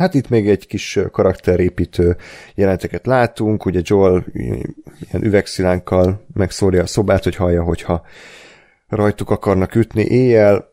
Hát 0.00 0.14
itt 0.14 0.28
még 0.28 0.48
egy 0.48 0.66
kis 0.66 0.98
karakterépítő 1.10 2.16
jelenteket 2.54 3.06
látunk, 3.06 3.64
ugye 3.64 3.80
Joel 3.84 4.24
ilyen 4.32 5.22
üvegszilánkkal 5.22 6.26
megszórja 6.34 6.82
a 6.82 6.86
szobát, 6.86 7.24
hogy 7.24 7.36
hallja, 7.36 7.62
hogyha 7.62 8.06
rajtuk 8.88 9.30
akarnak 9.30 9.74
ütni 9.74 10.04
éjjel, 10.04 10.68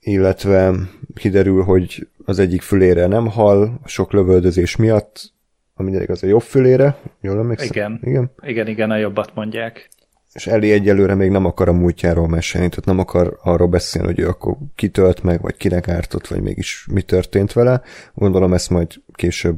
illetve 0.00 0.74
kiderül, 1.14 1.62
hogy 1.62 2.08
az 2.24 2.38
egyik 2.38 2.62
fülére 2.62 3.06
nem 3.06 3.26
hal, 3.26 3.80
sok 3.84 4.12
lövöldözés 4.12 4.76
miatt, 4.76 5.32
ami 5.74 5.96
az 5.96 6.22
a 6.22 6.26
jobb 6.26 6.42
fülére, 6.42 6.96
jól 7.20 7.38
emlékszem? 7.38 7.68
Igen, 7.70 7.98
igen, 8.02 8.30
igen, 8.42 8.66
igen 8.66 8.90
a 8.90 8.96
jobbat 8.96 9.34
mondják 9.34 9.88
és 10.32 10.46
Eli 10.46 10.72
egyelőre 10.72 11.14
még 11.14 11.30
nem 11.30 11.44
akar 11.44 11.68
a 11.68 11.72
múltjáról 11.72 12.28
mesélni, 12.28 12.68
tehát 12.68 12.84
nem 12.84 12.98
akar 12.98 13.38
arról 13.42 13.68
beszélni, 13.68 14.08
hogy 14.08 14.18
ő 14.18 14.28
akkor 14.28 14.56
kitölt 14.74 15.22
meg, 15.22 15.40
vagy 15.40 15.56
kinek 15.56 15.88
ártott, 15.88 16.26
vagy 16.26 16.40
mégis 16.40 16.86
mi 16.92 17.02
történt 17.02 17.52
vele. 17.52 17.82
Gondolom 18.14 18.52
ezt 18.52 18.70
majd 18.70 18.92
később 19.12 19.56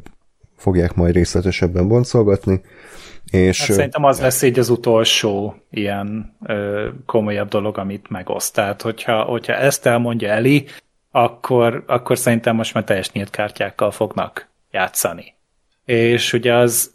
fogják 0.56 0.94
majd 0.94 1.14
részletesebben 1.14 1.88
boncolgatni. 1.88 2.60
És, 3.30 3.58
hát 3.58 3.72
szerintem 3.72 4.04
az 4.04 4.20
lesz 4.20 4.42
így 4.42 4.58
az 4.58 4.68
utolsó 4.68 5.54
ilyen 5.70 6.36
ö, 6.46 6.88
komolyabb 7.06 7.48
dolog, 7.48 7.78
amit 7.78 8.10
megoszt. 8.10 8.54
Tehát, 8.54 8.82
hogyha, 8.82 9.22
hogyha 9.22 9.52
ezt 9.52 9.86
elmondja 9.86 10.28
Eli, 10.28 10.66
akkor, 11.10 11.84
akkor 11.86 12.18
szerintem 12.18 12.56
most 12.56 12.74
már 12.74 12.84
teljes 12.84 13.12
nyílt 13.12 13.30
kártyákkal 13.30 13.90
fognak 13.90 14.48
játszani. 14.70 15.34
És 15.84 16.32
ugye 16.32 16.54
az 16.54 16.93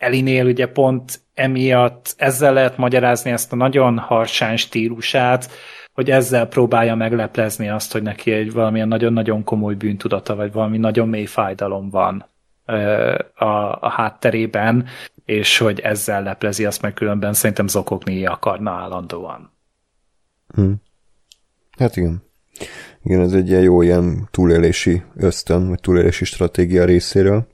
Elinél 0.00 0.46
ugye 0.46 0.66
pont 0.66 1.20
emiatt 1.34 2.14
ezzel 2.16 2.52
lehet 2.52 2.76
magyarázni 2.76 3.30
ezt 3.30 3.52
a 3.52 3.56
nagyon 3.56 3.98
harsán 3.98 4.56
stílusát, 4.56 5.50
hogy 5.92 6.10
ezzel 6.10 6.46
próbálja 6.46 6.94
megleplezni 6.94 7.68
azt, 7.68 7.92
hogy 7.92 8.02
neki 8.02 8.32
egy 8.32 8.52
valamilyen 8.52 8.88
nagyon-nagyon 8.88 9.44
komoly 9.44 9.74
bűntudata, 9.74 10.36
vagy 10.36 10.52
valami 10.52 10.78
nagyon 10.78 11.08
mély 11.08 11.24
fájdalom 11.24 11.90
van 11.90 12.24
a, 13.34 13.44
a 13.80 13.88
hátterében, 13.88 14.86
és 15.24 15.58
hogy 15.58 15.80
ezzel 15.80 16.22
leplezi 16.22 16.64
azt, 16.64 16.82
meg 16.82 16.94
különben 16.94 17.32
szerintem 17.32 17.66
zokogni 17.66 18.26
akarna 18.26 18.70
állandóan. 18.70 19.52
Hm. 20.54 20.72
Hát 21.78 21.96
igen. 21.96 22.22
Igen, 23.02 23.20
ez 23.20 23.32
egy 23.32 23.48
ilyen 23.48 23.62
jó 23.62 23.82
ilyen 23.82 24.28
túlélési 24.30 25.02
ösztön, 25.16 25.68
vagy 25.68 25.80
túlélési 25.80 26.24
stratégia 26.24 26.84
részéről. 26.84 27.46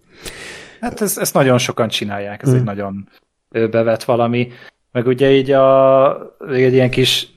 Hát 0.86 1.00
ez, 1.00 1.18
ezt 1.18 1.34
nagyon 1.34 1.58
sokan 1.58 1.88
csinálják, 1.88 2.42
ez 2.42 2.48
hmm. 2.48 2.58
egy 2.58 2.64
nagyon 2.64 3.08
bevett 3.70 4.04
valami. 4.04 4.48
meg 4.92 5.06
ugye 5.06 5.30
így 5.30 5.50
a, 5.50 6.36
egy 6.50 6.72
ilyen 6.72 6.90
kis 6.90 7.28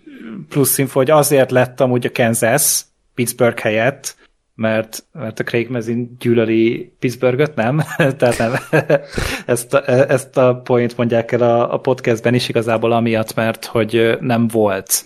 plusz 0.49 0.77
info, 0.77 0.99
hogy 0.99 1.09
azért 1.09 1.51
lett 1.51 1.79
amúgy 1.79 2.05
a 2.05 2.11
Kansas 2.13 2.81
Pittsburgh 3.15 3.59
helyett, 3.59 4.15
mert, 4.55 5.05
mert 5.11 5.39
a 5.39 5.43
Craig 5.43 5.69
Mezin 5.69 6.15
gyűlöli 6.19 6.93
Pittsburghet, 6.99 7.55
nem? 7.55 7.81
Tehát 8.17 8.37
nem. 8.37 8.53
ezt, 9.45 9.73
a, 9.73 9.87
ezt 9.87 10.37
a 10.37 10.61
point 10.63 10.97
mondják 10.97 11.31
el 11.31 11.41
a, 11.41 11.73
a 11.73 11.77
podcastben 11.77 12.33
is 12.33 12.49
igazából 12.49 12.91
amiatt, 12.91 13.35
mert 13.35 13.65
hogy 13.65 14.17
nem 14.19 14.47
volt. 14.47 15.05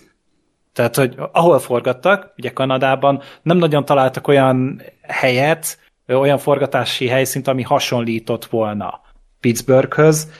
Tehát, 0.72 0.96
hogy 0.96 1.14
ahol 1.32 1.58
forgattak, 1.58 2.32
ugye 2.36 2.50
Kanadában, 2.50 3.22
nem 3.42 3.56
nagyon 3.56 3.84
találtak 3.84 4.28
olyan 4.28 4.82
helyet, 5.02 5.78
olyan 6.06 6.38
forgatási 6.38 7.06
helyszínt, 7.06 7.48
ami 7.48 7.62
hasonlított 7.62 8.44
volna 8.44 9.00
Pittsburghöz, 9.40 10.30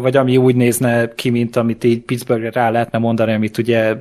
vagy 0.00 0.16
ami 0.16 0.36
úgy 0.36 0.56
nézne 0.56 1.14
ki, 1.14 1.30
mint 1.30 1.56
amit 1.56 1.84
így 1.84 2.00
Pittsburghre 2.00 2.50
rá 2.50 2.70
lehetne 2.70 2.98
mondani, 2.98 3.32
amit 3.32 3.58
ugye, 3.58 3.96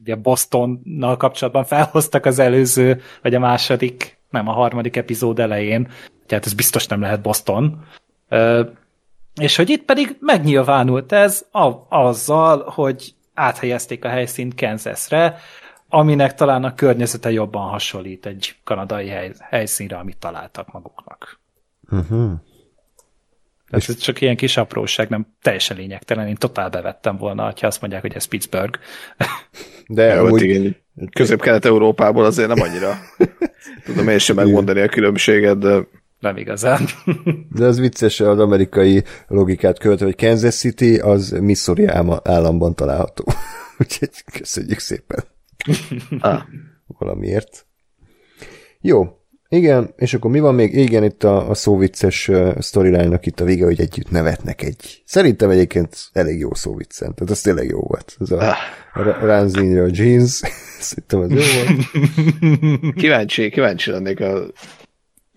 ugye 0.00 0.14
Bostonnal 0.14 1.16
kapcsolatban 1.16 1.64
felhoztak 1.64 2.26
az 2.26 2.38
előző, 2.38 3.00
vagy 3.22 3.34
a 3.34 3.38
második, 3.38 4.18
nem 4.30 4.48
a 4.48 4.52
harmadik 4.52 4.96
epizód 4.96 5.38
elején, 5.38 5.88
tehát 6.26 6.46
ez 6.46 6.52
biztos 6.52 6.86
nem 6.86 7.00
lehet 7.00 7.20
Boston. 7.20 7.84
És 9.40 9.56
hogy 9.56 9.70
itt 9.70 9.84
pedig 9.84 10.16
megnyilvánult 10.20 11.12
ez 11.12 11.44
a, 11.52 11.70
azzal, 11.88 12.62
hogy 12.74 13.14
áthelyezték 13.34 14.04
a 14.04 14.08
helyszínt 14.08 14.54
Kansasre, 14.54 15.38
aminek 15.94 16.34
talán 16.34 16.64
a 16.64 16.74
környezete 16.74 17.30
jobban 17.30 17.68
hasonlít 17.68 18.26
egy 18.26 18.54
kanadai 18.64 19.08
hely, 19.08 19.32
helyszínre, 19.38 19.96
amit 19.96 20.16
találtak 20.16 20.72
maguknak. 20.72 21.40
Uh-huh. 21.90 22.32
Ez 23.70 23.90
és... 23.90 23.96
csak 23.96 24.20
ilyen 24.20 24.36
kis 24.36 24.56
apróság, 24.56 25.08
nem 25.08 25.26
teljesen 25.42 25.76
lényegtelen. 25.76 26.28
Én 26.28 26.34
totál 26.34 26.68
bevettem 26.68 27.16
volna, 27.16 27.42
ha 27.42 27.66
azt 27.66 27.80
mondják, 27.80 28.02
hogy 28.02 28.14
ez 28.14 28.24
Pittsburgh. 28.24 28.78
De 29.86 30.22
úgy... 30.22 30.42
igen, 30.42 30.76
közép-kelet-európából 31.12 32.24
azért 32.24 32.48
nem 32.48 32.60
annyira 32.60 32.98
tudom 33.84 34.08
én 34.08 34.18
sem 34.18 34.36
megmondani 34.36 34.80
a 34.80 34.88
különbséget, 34.88 35.58
de 35.58 35.78
nem 36.18 36.36
igazán. 36.36 36.86
De 37.58 37.64
az 37.64 37.78
vicces 37.78 38.20
az 38.20 38.38
amerikai 38.38 39.04
logikát 39.26 39.78
követve, 39.78 40.04
hogy 40.04 40.16
Kansas 40.16 40.54
City 40.54 40.98
az 40.98 41.30
Missouri 41.30 41.86
államban 42.22 42.74
található. 42.74 43.24
Úgyhogy 43.78 44.10
köszönjük 44.32 44.78
szépen. 44.78 45.24
Ah. 46.18 46.42
Valamiért. 46.98 47.66
Jó, 48.80 49.22
igen, 49.48 49.92
és 49.96 50.14
akkor 50.14 50.30
mi 50.30 50.40
van 50.40 50.54
még? 50.54 50.74
Igen, 50.74 51.04
itt 51.04 51.24
a, 51.24 51.50
a 51.50 51.54
szóvicces 51.54 52.28
uh, 52.28 52.60
storyline-nak 52.60 53.26
itt 53.26 53.40
a 53.40 53.44
vége, 53.44 53.64
hogy 53.64 53.80
együtt 53.80 54.10
nevetnek 54.10 54.62
egy. 54.62 55.02
Szerintem 55.04 55.50
egyébként 55.50 55.96
elég 56.12 56.38
jó 56.38 56.54
szóviccen, 56.54 57.14
tehát 57.14 57.32
az 57.32 57.40
tényleg 57.40 57.66
jó 57.66 57.80
volt. 57.80 58.16
Ez 58.20 58.30
a, 58.30 58.38
ah. 58.38 58.56
a 58.92 59.26
Ranzinra 59.26 59.86
jeans, 59.90 60.40
szerintem 60.90 61.20
az 61.20 61.30
jó 61.30 61.64
volt. 61.64 62.94
Kíváncsi, 63.02 63.50
kíváncsi 63.50 63.90
lennék 63.90 64.20
a 64.20 64.42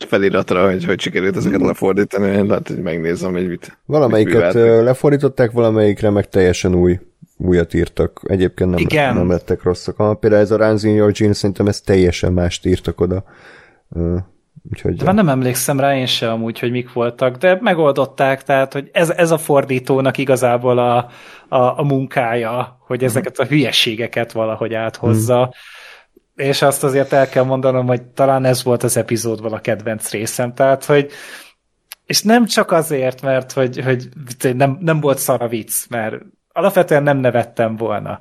feliratra, 0.07 0.69
hogy 0.69 0.85
hogy 0.85 0.99
sikerült 0.99 1.35
ezeket 1.35 1.61
lefordítani, 1.61 2.47
lehet, 2.47 2.67
hogy 2.67 2.81
megnézem, 2.81 3.31
hogy 3.31 3.47
mit 3.47 3.77
Valamelyiket 3.85 4.53
mit 4.53 4.63
lefordították, 4.63 5.51
valamelyikre 5.51 6.09
meg 6.09 6.29
teljesen 6.29 6.75
új 6.75 6.99
újat 7.37 7.73
írtak. 7.73 8.21
Egyébként 8.23 8.69
nem, 8.69 8.79
Igen. 8.79 9.13
nem 9.15 9.29
lettek 9.29 9.63
rosszak. 9.63 9.95
Ha, 9.95 10.13
például 10.13 10.41
ez 10.41 10.51
a 10.51 10.57
Ranzin 10.57 10.95
Your 10.95 11.11
Jeans, 11.15 11.37
szerintem 11.37 11.67
ezt 11.67 11.85
teljesen 11.85 12.33
mást 12.33 12.65
írtak 12.65 13.01
oda. 13.01 13.23
Úgyhogy, 14.71 14.95
de 14.95 15.03
már 15.03 15.13
nem 15.13 15.29
emlékszem 15.29 15.79
rá 15.79 15.95
én 15.95 16.05
sem 16.05 16.31
amúgy, 16.31 16.59
hogy 16.59 16.71
mik 16.71 16.93
voltak, 16.93 17.37
de 17.37 17.57
megoldották, 17.61 18.43
tehát 18.43 18.73
hogy 18.73 18.89
ez, 18.93 19.09
ez 19.09 19.31
a 19.31 19.37
fordítónak 19.37 20.17
igazából 20.17 20.77
a, 20.77 21.09
a, 21.47 21.79
a 21.79 21.83
munkája, 21.83 22.77
hogy 22.79 22.97
mhm. 22.97 23.05
ezeket 23.05 23.39
a 23.39 23.45
hülyeségeket 23.45 24.31
valahogy 24.31 24.73
áthozza. 24.73 25.43
Hmm. 25.43 25.51
És 26.35 26.61
azt 26.61 26.83
azért 26.83 27.13
el 27.13 27.29
kell 27.29 27.43
mondanom, 27.43 27.87
hogy 27.87 28.01
talán 28.01 28.45
ez 28.45 28.63
volt 28.63 28.83
az 28.83 28.97
epizódban 28.97 29.53
a 29.53 29.61
kedvenc 29.61 30.11
részem, 30.11 30.53
tehát 30.53 30.85
hogy 30.85 31.11
és 32.05 32.21
nem 32.21 32.45
csak 32.45 32.71
azért, 32.71 33.21
mert 33.21 33.51
hogy, 33.51 33.81
hogy 33.83 34.09
nem, 34.53 34.77
nem 34.81 34.99
volt 34.99 35.17
szar 35.17 35.49
vicc, 35.49 35.89
mert 35.89 36.15
alapvetően 36.55 37.03
nem 37.03 37.17
nevettem 37.17 37.75
volna, 37.75 38.19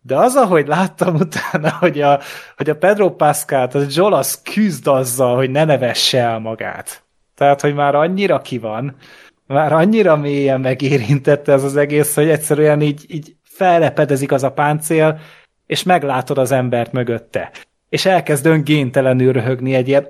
de 0.00 0.16
az, 0.16 0.34
ahogy 0.34 0.66
láttam 0.66 1.14
utána, 1.24 1.76
hogy 1.78 2.00
a, 2.00 2.20
hogy 2.56 2.70
a 2.70 2.76
Pedro 2.76 3.10
Pascal, 3.10 3.68
az 3.72 3.96
Joel 3.96 4.12
az 4.12 4.42
küzd 4.42 4.86
azzal, 4.86 5.36
hogy 5.36 5.50
ne 5.50 5.64
nevesse 5.64 6.18
el 6.18 6.38
magát. 6.38 7.02
Tehát, 7.34 7.60
hogy 7.60 7.74
már 7.74 7.94
annyira 7.94 8.40
ki 8.40 8.58
van, 8.58 8.96
már 9.46 9.72
annyira 9.72 10.16
mélyen 10.16 10.60
megérintette 10.60 11.52
ez 11.52 11.64
az 11.64 11.76
egész, 11.76 12.14
hogy 12.14 12.28
egyszerűen 12.28 12.80
így, 12.80 13.04
így 13.08 13.36
fellepedezik 13.42 14.32
az 14.32 14.42
a 14.42 14.52
páncél, 14.52 15.18
és 15.66 15.82
meglátod 15.82 16.38
az 16.38 16.52
embert 16.52 16.92
mögötte. 16.92 17.50
És 17.88 18.06
elkezd 18.06 18.46
öngéntelenül 18.46 19.32
röhögni 19.32 19.74
egy 19.74 19.88
ilyen 19.88 20.08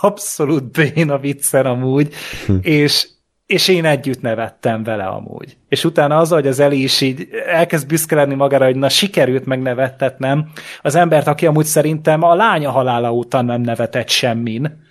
abszolút 0.00 0.64
béna 0.70 1.18
viccen 1.18 1.66
amúgy, 1.66 2.14
hm. 2.46 2.54
és, 2.60 3.08
és 3.50 3.68
én 3.68 3.84
együtt 3.84 4.20
nevettem 4.20 4.82
vele 4.82 5.04
amúgy. 5.04 5.56
És 5.68 5.84
utána 5.84 6.16
az, 6.16 6.30
hogy 6.30 6.46
az 6.46 6.60
Eli 6.60 6.82
is 6.82 7.00
így 7.00 7.28
elkezd 7.46 7.86
büszke 7.86 8.14
lenni 8.14 8.34
magára, 8.34 8.64
hogy 8.64 8.76
na 8.76 8.88
sikerült 8.88 9.44
megnevettetnem, 9.44 10.50
az 10.82 10.94
embert, 10.94 11.26
aki 11.26 11.46
amúgy 11.46 11.64
szerintem 11.64 12.22
a 12.22 12.34
lánya 12.34 12.70
halála 12.70 13.12
után 13.12 13.44
nem 13.44 13.60
nevetett 13.60 14.08
semmin, 14.08 14.84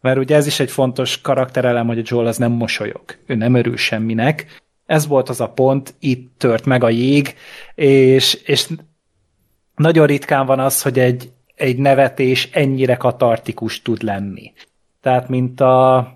mert 0.00 0.18
ugye 0.18 0.36
ez 0.36 0.46
is 0.46 0.60
egy 0.60 0.70
fontos 0.70 1.20
karakterelem, 1.20 1.86
hogy 1.86 1.98
a 1.98 2.02
Joel 2.04 2.26
az 2.26 2.36
nem 2.36 2.52
mosolyog, 2.52 3.02
ő 3.26 3.34
nem 3.34 3.54
örül 3.54 3.76
semminek, 3.76 4.62
ez 4.86 5.06
volt 5.06 5.28
az 5.28 5.40
a 5.40 5.48
pont, 5.48 5.94
itt 5.98 6.32
tört 6.38 6.64
meg 6.64 6.84
a 6.84 6.88
jég, 6.88 7.34
és, 7.74 8.34
és 8.34 8.68
nagyon 9.74 10.06
ritkán 10.06 10.46
van 10.46 10.58
az, 10.58 10.82
hogy 10.82 10.98
egy, 10.98 11.30
egy 11.54 11.78
nevetés 11.78 12.48
ennyire 12.52 12.96
katartikus 12.96 13.82
tud 13.82 14.02
lenni. 14.02 14.52
Tehát, 15.00 15.28
mint 15.28 15.60
a, 15.60 16.15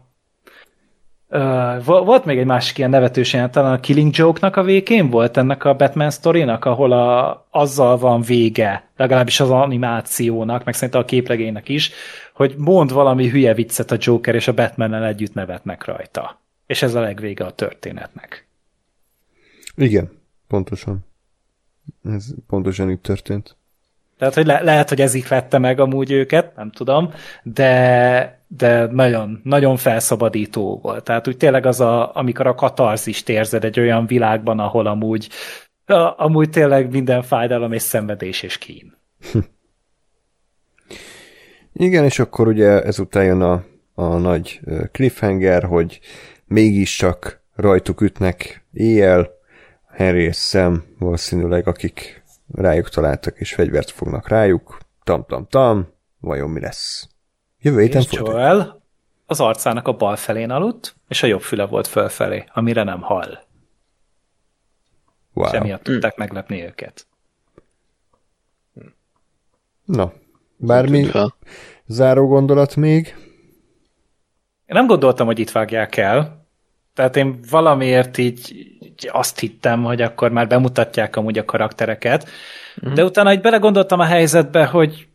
Uh, 1.33 1.85
volt 1.85 2.25
még 2.25 2.39
egy 2.39 2.47
másik 2.47 2.79
ilyen 2.79 2.91
nevetős 2.91 3.33
ilyen, 3.33 3.51
talán 3.51 3.73
a 3.73 3.81
Killing 3.81 4.17
Joke-nak 4.17 4.57
a 4.57 4.63
végén 4.63 5.11
volt 5.11 5.37
ennek 5.37 5.65
a 5.65 5.75
Batman 5.75 6.11
sztorinak, 6.11 6.65
ahol 6.65 6.93
a, 6.93 7.47
azzal 7.51 7.99
van 7.99 8.21
vége, 8.21 8.91
legalábbis 8.97 9.41
az 9.41 9.51
animációnak, 9.51 10.65
meg 10.65 10.75
szerintem 10.75 11.01
a 11.01 11.05
képlegénynek 11.05 11.69
is, 11.69 11.93
hogy 12.35 12.55
mond 12.57 12.93
valami 12.93 13.29
hülye 13.29 13.55
viccet 13.55 13.91
a 13.91 13.97
Joker, 13.99 14.35
és 14.35 14.49
a 14.49 14.55
batman 14.55 14.95
együtt 14.95 15.35
nevetnek 15.35 15.85
rajta. 15.85 16.41
És 16.67 16.83
ez 16.83 16.95
a 16.95 17.01
legvége 17.01 17.45
a 17.45 17.51
történetnek. 17.51 18.47
Igen, 19.77 20.11
pontosan. 20.49 21.07
Ez 22.05 22.35
pontosan 22.47 22.91
így 22.91 23.01
történt. 23.01 23.57
Tehát, 24.21 24.35
hogy 24.35 24.47
le- 24.47 24.63
lehet, 24.63 24.89
hogy 24.89 25.01
ez 25.01 25.29
vette 25.29 25.59
meg 25.59 25.81
amúgy 25.81 26.11
őket, 26.13 26.57
nem 26.57 26.71
tudom, 26.71 27.13
de 27.43 28.39
de 28.57 28.87
nagyon, 28.87 29.41
nagyon 29.45 29.77
felszabadító 29.77 30.79
volt. 30.83 31.05
Tehát 31.05 31.29
úgy 31.29 31.37
tényleg 31.37 31.67
az, 31.67 31.81
a, 31.81 32.17
amikor 32.17 32.47
a 32.47 32.55
katarzist 32.55 33.29
érzed 33.29 33.65
egy 33.65 33.81
olyan 33.81 34.07
világban, 34.07 34.59
ahol 34.59 34.87
amúgy, 34.87 35.29
a, 35.87 36.25
amúgy 36.25 36.51
tényleg 36.51 36.91
minden 36.91 37.23
fájdalom 37.23 37.73
és 37.73 37.83
szenvedés 37.83 38.43
és 38.43 38.59
kín. 38.59 38.97
Igen, 41.73 42.05
és 42.05 42.19
akkor 42.19 42.49
ugye 42.49 42.83
ezután 42.83 43.25
jön 43.25 43.41
a, 43.41 43.65
a 43.95 44.17
nagy 44.17 44.61
cliffhanger, 44.93 45.63
hogy 45.63 46.01
mégiscsak 46.47 47.43
rajtuk 47.55 48.01
ütnek 48.01 48.65
éjjel, 48.73 49.31
Harry 49.97 50.23
és 50.23 50.37
Sam 50.37 50.85
valószínűleg, 50.99 51.67
akik 51.67 52.20
rájuk 52.53 52.89
találtak 52.89 53.39
és 53.39 53.55
fegyvert 53.55 53.91
fognak 53.91 54.29
rájuk. 54.29 54.79
Tam-tam-tam, 55.05 55.89
vajon 56.21 56.51
mi 56.51 56.61
lesz? 56.61 57.09
Jövő 57.59 57.81
héten 57.81 58.05
Joel 58.11 58.83
az 59.27 59.41
arcának 59.41 59.89
a 59.89 59.93
bal 59.93 60.17
felén 60.17 60.51
aludt, 60.51 60.97
és 61.09 61.23
a 61.23 61.27
jobb 61.27 61.41
füle 61.41 61.67
volt 61.67 61.87
fölfelé, 61.87 62.45
amire 62.53 62.83
nem 62.83 63.01
hall. 63.01 63.39
Wow. 65.33 65.47
És 65.47 65.53
emiatt 65.53 65.83
tudták 65.83 66.13
mm. 66.13 66.19
meglepni 66.19 66.65
őket. 66.65 67.07
Na, 69.85 70.13
bármi 70.57 71.07
záró 71.87 72.27
gondolat 72.27 72.77
még? 72.77 73.15
Én 74.67 74.77
nem 74.77 74.87
gondoltam, 74.87 75.27
hogy 75.27 75.39
itt 75.39 75.51
vágják 75.51 75.97
el. 75.97 76.47
Tehát 76.95 77.17
én 77.17 77.41
valamiért 77.51 78.19
így 78.19 78.70
azt 79.13 79.39
hittem, 79.39 79.83
hogy 79.83 80.03
akkor 80.03 80.31
már 80.31 80.47
bemutatják 80.47 81.17
amúgy 81.17 81.39
a 81.39 81.45
karaktereket. 81.45 82.29
Mm. 82.89 82.95
De 82.95 83.05
utána 83.05 83.31
egy 83.31 83.41
belegondoltam 83.41 84.01
a 84.01 84.05
helyzetbe, 84.05 84.65
hogy 84.65 85.07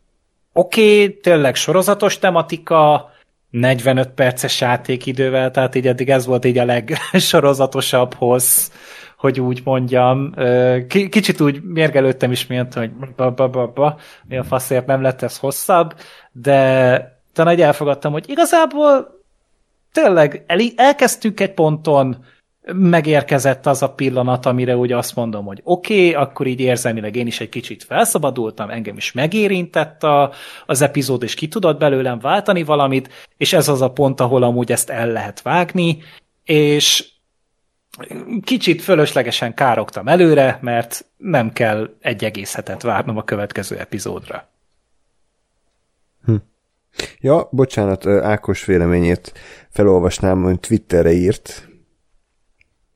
oké, 0.54 1.04
okay, 1.04 1.20
tényleg 1.20 1.56
sorozatos 1.56 2.20
tematika, 2.20 3.14
45 3.50 4.10
perces 4.10 4.62
játékidővel, 4.62 5.52
tehát 5.52 5.76
így 5.76 5.88
eddig 5.88 6.10
ez 6.10 6.26
volt 6.26 6.46
így 6.46 6.58
a 6.58 6.66
legsorozatosabb 6.66 8.14
hossz, 8.14 8.72
hogy 9.18 9.40
úgy 9.40 9.62
mondjam. 9.64 10.34
Kicsit 10.88 11.42
úgy 11.42 11.62
mérgelődtem 11.64 12.32
is, 12.32 12.48
miatt, 12.48 12.74
hogy 12.74 12.92
ba, 13.16 13.32
ba, 13.32 13.50
ba, 13.50 13.68
ba, 13.68 13.98
mi 14.28 14.38
a 14.38 14.44
faszért 14.44 14.86
nem 14.86 15.02
lett 15.02 15.22
ez 15.22 15.38
hosszabb, 15.38 15.94
de 16.32 17.20
talán 17.34 17.54
egy 17.54 17.62
elfogadtam, 17.62 18.12
hogy 18.12 18.30
igazából 18.30 19.22
tényleg 19.92 20.44
el- 20.48 20.74
elkezdtük 20.76 21.40
egy 21.40 21.54
ponton, 21.54 22.26
megérkezett 22.74 23.66
az 23.66 23.82
a 23.82 23.94
pillanat, 23.94 24.46
amire 24.46 24.78
úgy 24.78 24.92
azt 24.92 25.16
mondom, 25.16 25.46
hogy 25.46 25.62
oké, 25.64 25.94
okay, 25.94 26.24
akkor 26.24 26.48
így 26.48 26.60
érzelmileg 26.60 27.16
én 27.16 27.28
is 27.28 27.40
egy 27.40 27.50
kicsit 27.50 27.84
felszabadultam, 27.84 28.70
engem 28.70 28.98
is 28.98 29.12
megérintett 29.12 30.04
a, 30.04 30.32
az 30.66 30.82
epizód, 30.82 31.24
és 31.24 31.34
ki 31.34 31.48
tudott 31.48 31.80
belőlem 31.80 32.20
váltani 32.20 32.64
valamit, 32.64 33.10
és 33.38 33.54
ez 33.54 33.68
az 33.68 33.82
a 33.82 33.92
pont, 33.92 34.20
ahol 34.20 34.44
amúgy 34.44 34.72
ezt 34.72 34.90
el 34.90 35.08
lehet 35.08 35.42
vágni, 35.42 35.98
és 36.44 37.14
kicsit 38.42 38.82
fölöslegesen 38.82 39.54
károktam 39.54 40.08
előre, 40.08 40.60
mert 40.62 41.06
nem 41.18 41.54
kell 41.54 41.90
egy 42.00 42.24
egész 42.24 42.54
hetet 42.54 42.82
várnom 42.82 43.18
a 43.18 43.24
következő 43.24 43.78
epizódra. 43.78 44.50
Hm. 46.26 46.36
Ja, 47.20 47.48
bocsánat, 47.52 48.06
Ákos 48.06 48.66
véleményét 48.66 49.34
felolvasnám, 49.70 50.44
hogy 50.44 50.60
Twitterre 50.60 51.12
írt, 51.12 51.70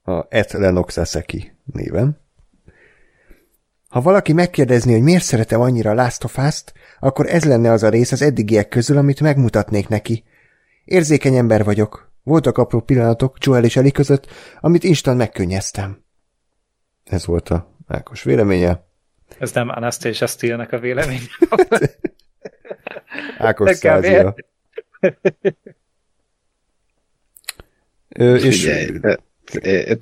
a 0.10 0.28
Et 0.30 0.52
Lenoxaseki 0.52 1.56
néven. 1.74 2.20
Ha 3.90 4.02
valaki 4.02 4.34
megkérdezni, 4.34 4.92
hogy 4.92 5.02
miért 5.02 5.24
szeretem 5.24 5.62
annyira 5.62 5.94
Last 5.94 6.24
of 6.24 6.38
Us-t, 6.38 6.74
akkor 7.00 7.26
ez 7.30 7.46
lenne 7.46 7.72
az 7.72 7.84
a 7.84 7.90
rész 7.90 8.12
az 8.12 8.22
eddigiek 8.22 8.68
közül, 8.68 8.98
amit 8.98 9.22
megmutatnék 9.22 9.88
neki. 9.88 10.24
Érzékeny 10.86 11.36
ember 11.36 11.64
vagyok. 11.64 12.12
Voltak 12.24 12.58
apró 12.58 12.80
pillanatok 12.80 13.38
Joel 13.40 13.64
és 13.64 13.76
Eli 13.76 13.92
között, 13.92 14.28
amit 14.60 14.84
instant 14.84 15.18
megkönnyeztem. 15.18 16.04
Ez 17.04 17.26
volt 17.26 17.50
a 17.50 17.76
Ákos 17.88 18.24
véleménye. 18.24 18.88
Ez 19.40 19.52
nem 19.52 19.70
Anastasia 19.70 20.28
Steele-nek 20.28 20.72
a 20.72 20.80
vélemény. 20.80 21.22
Ákos 23.38 23.76
százia. 23.76 24.36
és 28.10 28.60
Figyelj, 28.62 29.00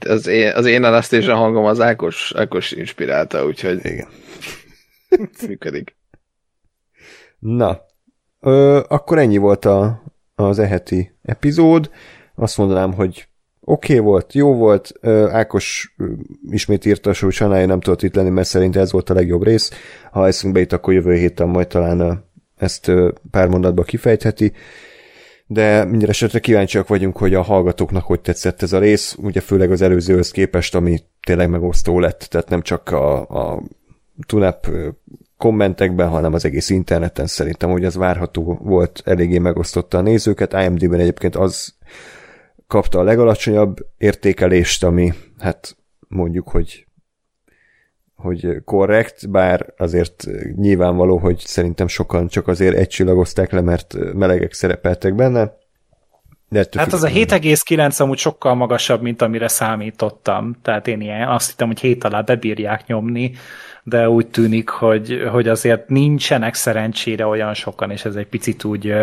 az 0.07 0.28
én, 0.28 0.52
az 0.52 0.65
én 0.65 0.84
Anastasia 0.84 1.36
hangom 1.36 1.65
az 1.65 1.82
Ákos, 1.82 2.34
Ákos 2.36 2.72
inspirálta, 2.72 3.45
úgyhogy 3.45 3.86
igen. 3.86 4.07
működik. 5.48 5.95
Na, 7.40 7.82
ö, 8.40 8.80
akkor 8.88 9.18
ennyi 9.18 9.38
volt 9.38 9.65
a, 9.65 10.03
az 10.36 10.60
eheti 10.60 11.11
epizód. 11.24 11.90
Azt 12.36 12.57
mondanám, 12.57 12.94
hogy 12.94 13.28
oké 13.60 13.94
okay 13.94 14.06
volt, 14.06 14.34
jó 14.34 14.53
volt. 14.53 14.91
Ö, 15.02 15.30
Ákos 15.30 15.95
ismét 16.49 16.86
írta, 16.86 17.14
hogy 17.19 17.32
sajnálja 17.32 17.65
nem 17.65 17.80
tudott 17.80 18.03
itt 18.03 18.15
lenni, 18.15 18.30
mert 18.30 18.48
szerint 18.48 18.76
ez 18.76 18.91
volt 18.91 19.10
a 19.10 19.14
legjobb 19.14 19.44
rész. 19.44 19.72
Ha 20.11 20.28
eszünkbe 20.28 20.60
itt, 20.60 20.74
akkor 20.74 20.94
jövő 20.94 21.15
héten 21.15 21.48
majd 21.48 21.68
talán 21.68 22.26
ezt 22.56 22.91
pár 23.32 23.48
mondatba 23.48 23.84
kifejtheti 23.84 24.53
de 25.48 25.84
minden 25.84 26.10
esetre 26.10 26.40
kíváncsiak 26.40 26.88
vagyunk, 26.88 27.18
hogy 27.18 27.34
a 27.34 27.41
hallgatóknak 27.41 28.03
hogy 28.03 28.19
tetszett 28.19 28.61
ez 28.61 28.74
a 28.74 28.80
rész, 28.80 29.15
ugye 29.22 29.40
főleg 29.40 29.72
az 29.72 29.82
előzőhöz 29.82 30.32
képest, 30.32 30.76
ami 30.76 30.99
tényleg 31.19 31.49
megosztó 31.49 31.99
lett, 31.99 32.19
tehát 32.19 32.49
nem 32.49 32.61
csak 32.61 32.91
a, 32.91 33.22
a 33.30 33.61
tunap 34.26 34.68
kommentekben, 35.38 36.10
hanem 36.10 36.34
az 36.34 36.45
egész 36.45 36.69
interneten 36.69 37.28
szerintem, 37.28 37.69
hogy 37.69 37.86
az 37.86 37.95
várható 37.95 38.60
volt, 38.64 39.02
eléggé 39.06 39.38
megosztotta 39.38 39.98
a 39.98 40.02
nézőket. 40.02 40.53
IMD-ben 40.53 40.99
egyébként 40.99 41.36
az 41.36 41.76
kapta 42.68 42.99
a 42.99 43.03
legalacsonyabb 43.03 43.78
értékelést, 43.98 44.84
ami 44.84 45.14
hát 45.40 45.78
mondjuk, 46.07 46.49
hogy 46.49 46.86
hogy 48.18 48.48
korrekt, 48.65 49.30
bár 49.30 49.73
azért 49.77 50.27
nyilvánvaló, 50.56 51.18
hogy 51.18 51.39
szerintem 51.39 51.88
sokan 51.88 52.27
csak 52.27 52.48
azért 52.48 52.76
egycsillagozták 52.76 53.52
le, 53.52 53.61
mert 53.61 53.95
melegek 54.14 54.53
szerepeltek 54.53 55.15
benne. 55.15 55.52
De 56.49 56.65
hát 56.77 56.94
az 56.94 57.03
a 57.03 57.07
7,9 57.07 57.99
amúgy 58.02 58.18
sokkal 58.18 58.56
magasabb, 58.56 59.02
mint 59.02 59.22
amire 59.22 59.48
számítottam. 59.48 60.56
Tehát 60.61 60.88
én 60.88 61.02
ilyen, 61.02 61.27
azt 61.27 61.49
hittem, 61.49 61.68
hogy 61.68 61.80
7 61.80 62.03
alá 62.03 62.22
bebírják 62.22 62.85
nyomni, 62.85 63.31
de 63.84 64.10
úgy 64.10 64.27
tűnik, 64.27 64.69
hogy, 64.69 65.27
hogy 65.31 65.48
azért 65.48 65.89
nincsenek 65.89 66.53
szerencsére 66.53 67.26
olyan 67.26 67.53
sokan, 67.53 67.91
és 67.91 68.06
ez 68.06 68.15
egy 68.15 68.27
picit 68.27 68.64
úgy 68.64 68.94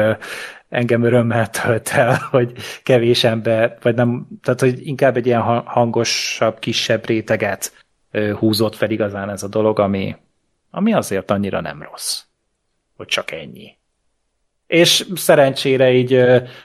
engem 0.68 1.02
örömmel 1.02 1.50
tölt 1.50 1.88
el, 1.88 2.18
hogy 2.30 2.52
kevés 2.82 3.24
ember, 3.24 3.78
vagy 3.82 3.94
nem, 3.94 4.26
tehát 4.42 4.60
hogy 4.60 4.86
inkább 4.86 5.16
egy 5.16 5.26
ilyen 5.26 5.42
hangosabb, 5.64 6.58
kisebb 6.58 7.06
réteget 7.06 7.83
húzott 8.38 8.74
fel 8.74 8.90
igazán 8.90 9.30
ez 9.30 9.42
a 9.42 9.48
dolog, 9.48 9.78
ami, 9.78 10.16
ami 10.70 10.92
azért 10.92 11.30
annyira 11.30 11.60
nem 11.60 11.82
rossz. 11.82 12.22
Hogy 12.96 13.06
csak 13.06 13.30
ennyi. 13.30 13.76
És 14.66 15.06
szerencsére 15.14 15.92
így, 15.92 16.14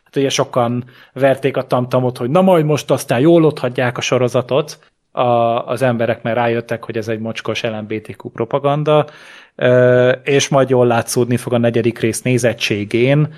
hát 0.03 0.15
ugye 0.15 0.30
sokan 0.30 0.84
verték 1.13 1.57
a 1.57 1.67
tamtamot, 1.67 2.17
hogy 2.17 2.30
na 2.30 2.41
majd 2.41 2.65
most 2.65 2.91
aztán 2.91 3.19
jól 3.19 3.43
otthagyják 3.45 3.97
a 3.97 4.01
sorozatot, 4.01 4.80
a, 5.11 5.67
az 5.67 5.81
emberek 5.81 6.21
már 6.21 6.35
rájöttek, 6.35 6.84
hogy 6.85 6.97
ez 6.97 7.07
egy 7.07 7.19
mocskos 7.19 7.63
LMBTQ 7.63 8.30
propaganda, 8.30 9.05
és 10.23 10.47
majd 10.47 10.69
jól 10.69 10.88
látszódni 10.88 11.38
fog 11.38 11.53
a 11.53 11.57
negyedik 11.57 11.99
rész 11.99 12.21
nézettségén, 12.21 13.34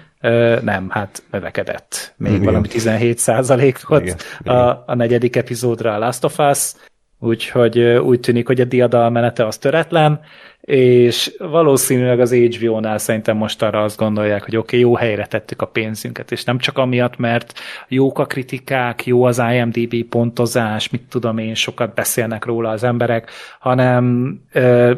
nem, 0.61 0.89
hát 0.89 1.23
növekedett. 1.31 2.13
Még 2.17 2.31
Igen. 2.31 2.43
valami 2.43 2.67
17 2.67 3.17
százalékot 3.17 4.01
Igen. 4.01 4.17
A, 4.57 4.83
a 4.85 4.95
negyedik 4.95 5.35
epizódra 5.35 5.93
a 5.93 5.97
Last 5.97 6.23
of 6.23 6.39
Us, 6.39 6.73
úgyhogy 7.21 7.79
úgy 7.79 8.19
tűnik, 8.19 8.47
hogy 8.47 8.61
a 8.61 8.65
diadal 8.65 9.09
menete 9.09 9.45
az 9.45 9.57
töretlen, 9.57 10.19
és 10.61 11.35
valószínűleg 11.37 12.19
az 12.19 12.33
HBO-nál 12.33 12.97
szerintem 12.97 13.37
most 13.37 13.61
arra 13.61 13.83
azt 13.83 13.97
gondolják, 13.97 14.43
hogy 14.43 14.55
oké, 14.55 14.77
okay, 14.77 14.79
jó 14.79 14.95
helyre 14.95 15.25
tettük 15.25 15.61
a 15.61 15.65
pénzünket, 15.65 16.31
és 16.31 16.43
nem 16.43 16.57
csak 16.57 16.77
amiatt, 16.77 17.17
mert 17.17 17.53
jók 17.87 18.19
a 18.19 18.25
kritikák, 18.25 19.05
jó 19.05 19.23
az 19.23 19.41
IMDB 19.53 20.03
pontozás, 20.03 20.89
mit 20.89 21.03
tudom 21.09 21.37
én, 21.37 21.55
sokat 21.55 21.93
beszélnek 21.93 22.45
róla 22.45 22.69
az 22.69 22.83
emberek, 22.83 23.29
hanem 23.59 24.35
ö, 24.51 24.93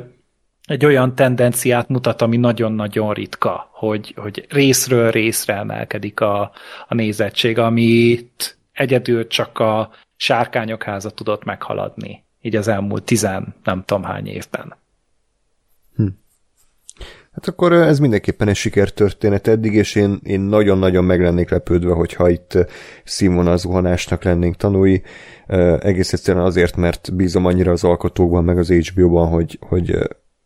egy 0.66 0.86
olyan 0.86 1.16
tendenciát 1.16 1.90
mutat, 1.90 2.22
ami 2.22 2.38
nagyon-nagyon 2.38 3.14
ritka, 3.14 3.70
hogy, 3.72 4.14
hogy 4.18 4.46
részről 4.50 5.12
részre 5.12 5.54
emelkedik 5.56 6.20
a, 6.20 6.52
a 6.88 6.94
nézettség, 6.94 7.58
amit 7.58 8.58
egyedül 8.74 9.28
csak 9.28 9.60
a 9.60 9.92
sárkányok 10.16 10.84
háza 10.84 11.10
tudott 11.10 11.44
meghaladni, 11.44 12.24
így 12.42 12.56
az 12.56 12.68
elmúlt 12.68 13.04
tizen 13.04 13.56
nem 13.64 13.84
tudom 13.86 14.04
hány 14.04 14.28
évben. 14.28 14.76
Hm. 15.96 16.08
Hát 17.32 17.48
akkor 17.48 17.74
ez 17.74 18.00
mindenképpen 18.00 18.48
egy 18.48 18.56
sikertörténet 18.56 19.48
eddig, 19.48 19.74
és 19.74 19.96
én, 19.96 20.20
én 20.24 20.40
nagyon-nagyon 20.40 21.04
meg 21.04 21.22
lennék 21.22 21.50
lepődve, 21.50 21.94
hogyha 21.94 22.30
itt 22.30 22.58
színvonalzuhanásnak 23.04 24.24
lennénk 24.24 24.56
tanúi. 24.56 25.02
Egész 25.80 26.14
egyszerűen 26.14 26.46
azért, 26.46 26.76
mert 26.76 27.16
bízom 27.16 27.46
annyira 27.46 27.72
az 27.72 27.84
alkotókban, 27.84 28.44
meg 28.44 28.58
az 28.58 28.72
HBO-ban, 28.72 29.28
hogy, 29.28 29.58
hogy 29.62 29.98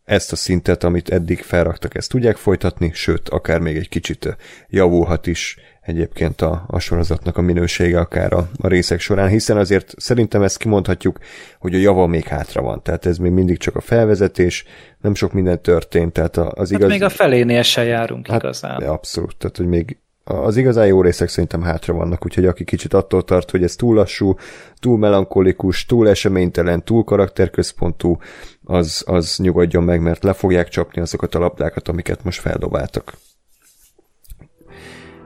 ezt 0.08 0.32
a 0.32 0.36
szintet, 0.36 0.84
amit 0.84 1.08
eddig 1.08 1.42
felraktak, 1.42 1.94
ezt 1.94 2.10
tudják 2.10 2.36
folytatni, 2.36 2.90
sőt, 2.94 3.28
akár 3.28 3.60
még 3.60 3.76
egy 3.76 3.88
kicsit 3.88 4.36
javulhat 4.68 5.26
is 5.26 5.56
egyébként 5.80 6.40
a, 6.40 6.64
a 6.66 6.78
sorozatnak 6.78 7.36
a 7.36 7.40
minősége 7.40 7.98
akár 7.98 8.32
a, 8.32 8.48
a 8.56 8.68
részek 8.68 9.00
során, 9.00 9.28
hiszen 9.28 9.56
azért 9.56 9.94
szerintem 9.96 10.42
ezt 10.42 10.58
kimondhatjuk, 10.58 11.18
hogy 11.58 11.74
a 11.74 11.78
java 11.78 12.06
még 12.06 12.24
hátra 12.24 12.62
van, 12.62 12.82
tehát 12.82 13.06
ez 13.06 13.18
még 13.18 13.32
mindig 13.32 13.58
csak 13.58 13.76
a 13.76 13.80
felvezetés, 13.80 14.64
nem 15.00 15.14
sok 15.14 15.32
minden 15.32 15.62
történt, 15.62 16.12
tehát 16.12 16.36
az 16.36 16.70
hát 16.70 16.70
igaz... 16.70 16.90
még 16.90 17.02
a 17.02 17.08
felénél 17.08 17.62
se 17.62 17.84
járunk 17.84 18.26
hát, 18.26 18.42
igazán. 18.42 18.82
Abszolút, 18.82 19.36
tehát 19.36 19.56
hogy 19.56 19.66
még 19.66 19.98
az 20.28 20.56
igazán 20.56 20.86
jó 20.86 21.02
részek 21.02 21.28
szerintem 21.28 21.62
hátra 21.62 21.94
vannak, 21.94 22.24
úgyhogy 22.24 22.46
aki 22.46 22.64
kicsit 22.64 22.94
attól 22.94 23.24
tart, 23.24 23.50
hogy 23.50 23.62
ez 23.62 23.76
túl 23.76 23.94
lassú, 23.94 24.34
túl 24.80 24.98
melankolikus, 24.98 25.86
túl 25.86 26.08
eseménytelen, 26.08 26.84
túl 26.84 27.04
karakterközpontú, 27.04 28.18
az, 28.64 29.02
az 29.06 29.36
nyugodjon 29.38 29.82
meg, 29.82 30.00
mert 30.00 30.24
le 30.24 30.32
fogják 30.32 30.68
csapni 30.68 31.00
azokat 31.00 31.34
a 31.34 31.38
labdákat, 31.38 31.88
amiket 31.88 32.24
most 32.24 32.40
feldobáltak. 32.40 33.16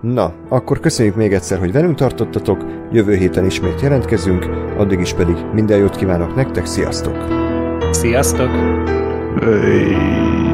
Na, 0.00 0.34
akkor 0.48 0.80
köszönjük 0.80 1.14
még 1.14 1.32
egyszer, 1.32 1.58
hogy 1.58 1.72
velünk 1.72 1.96
tartottatok, 1.96 2.64
jövő 2.92 3.14
héten 3.16 3.44
ismét 3.44 3.80
jelentkezünk, 3.80 4.46
addig 4.76 5.00
is 5.00 5.12
pedig 5.12 5.36
minden 5.52 5.78
jót 5.78 5.96
kívánok 5.96 6.34
nektek, 6.34 6.66
sziasztok! 6.66 7.16
Sziasztok! 7.90 8.50
Hey. 9.40 10.51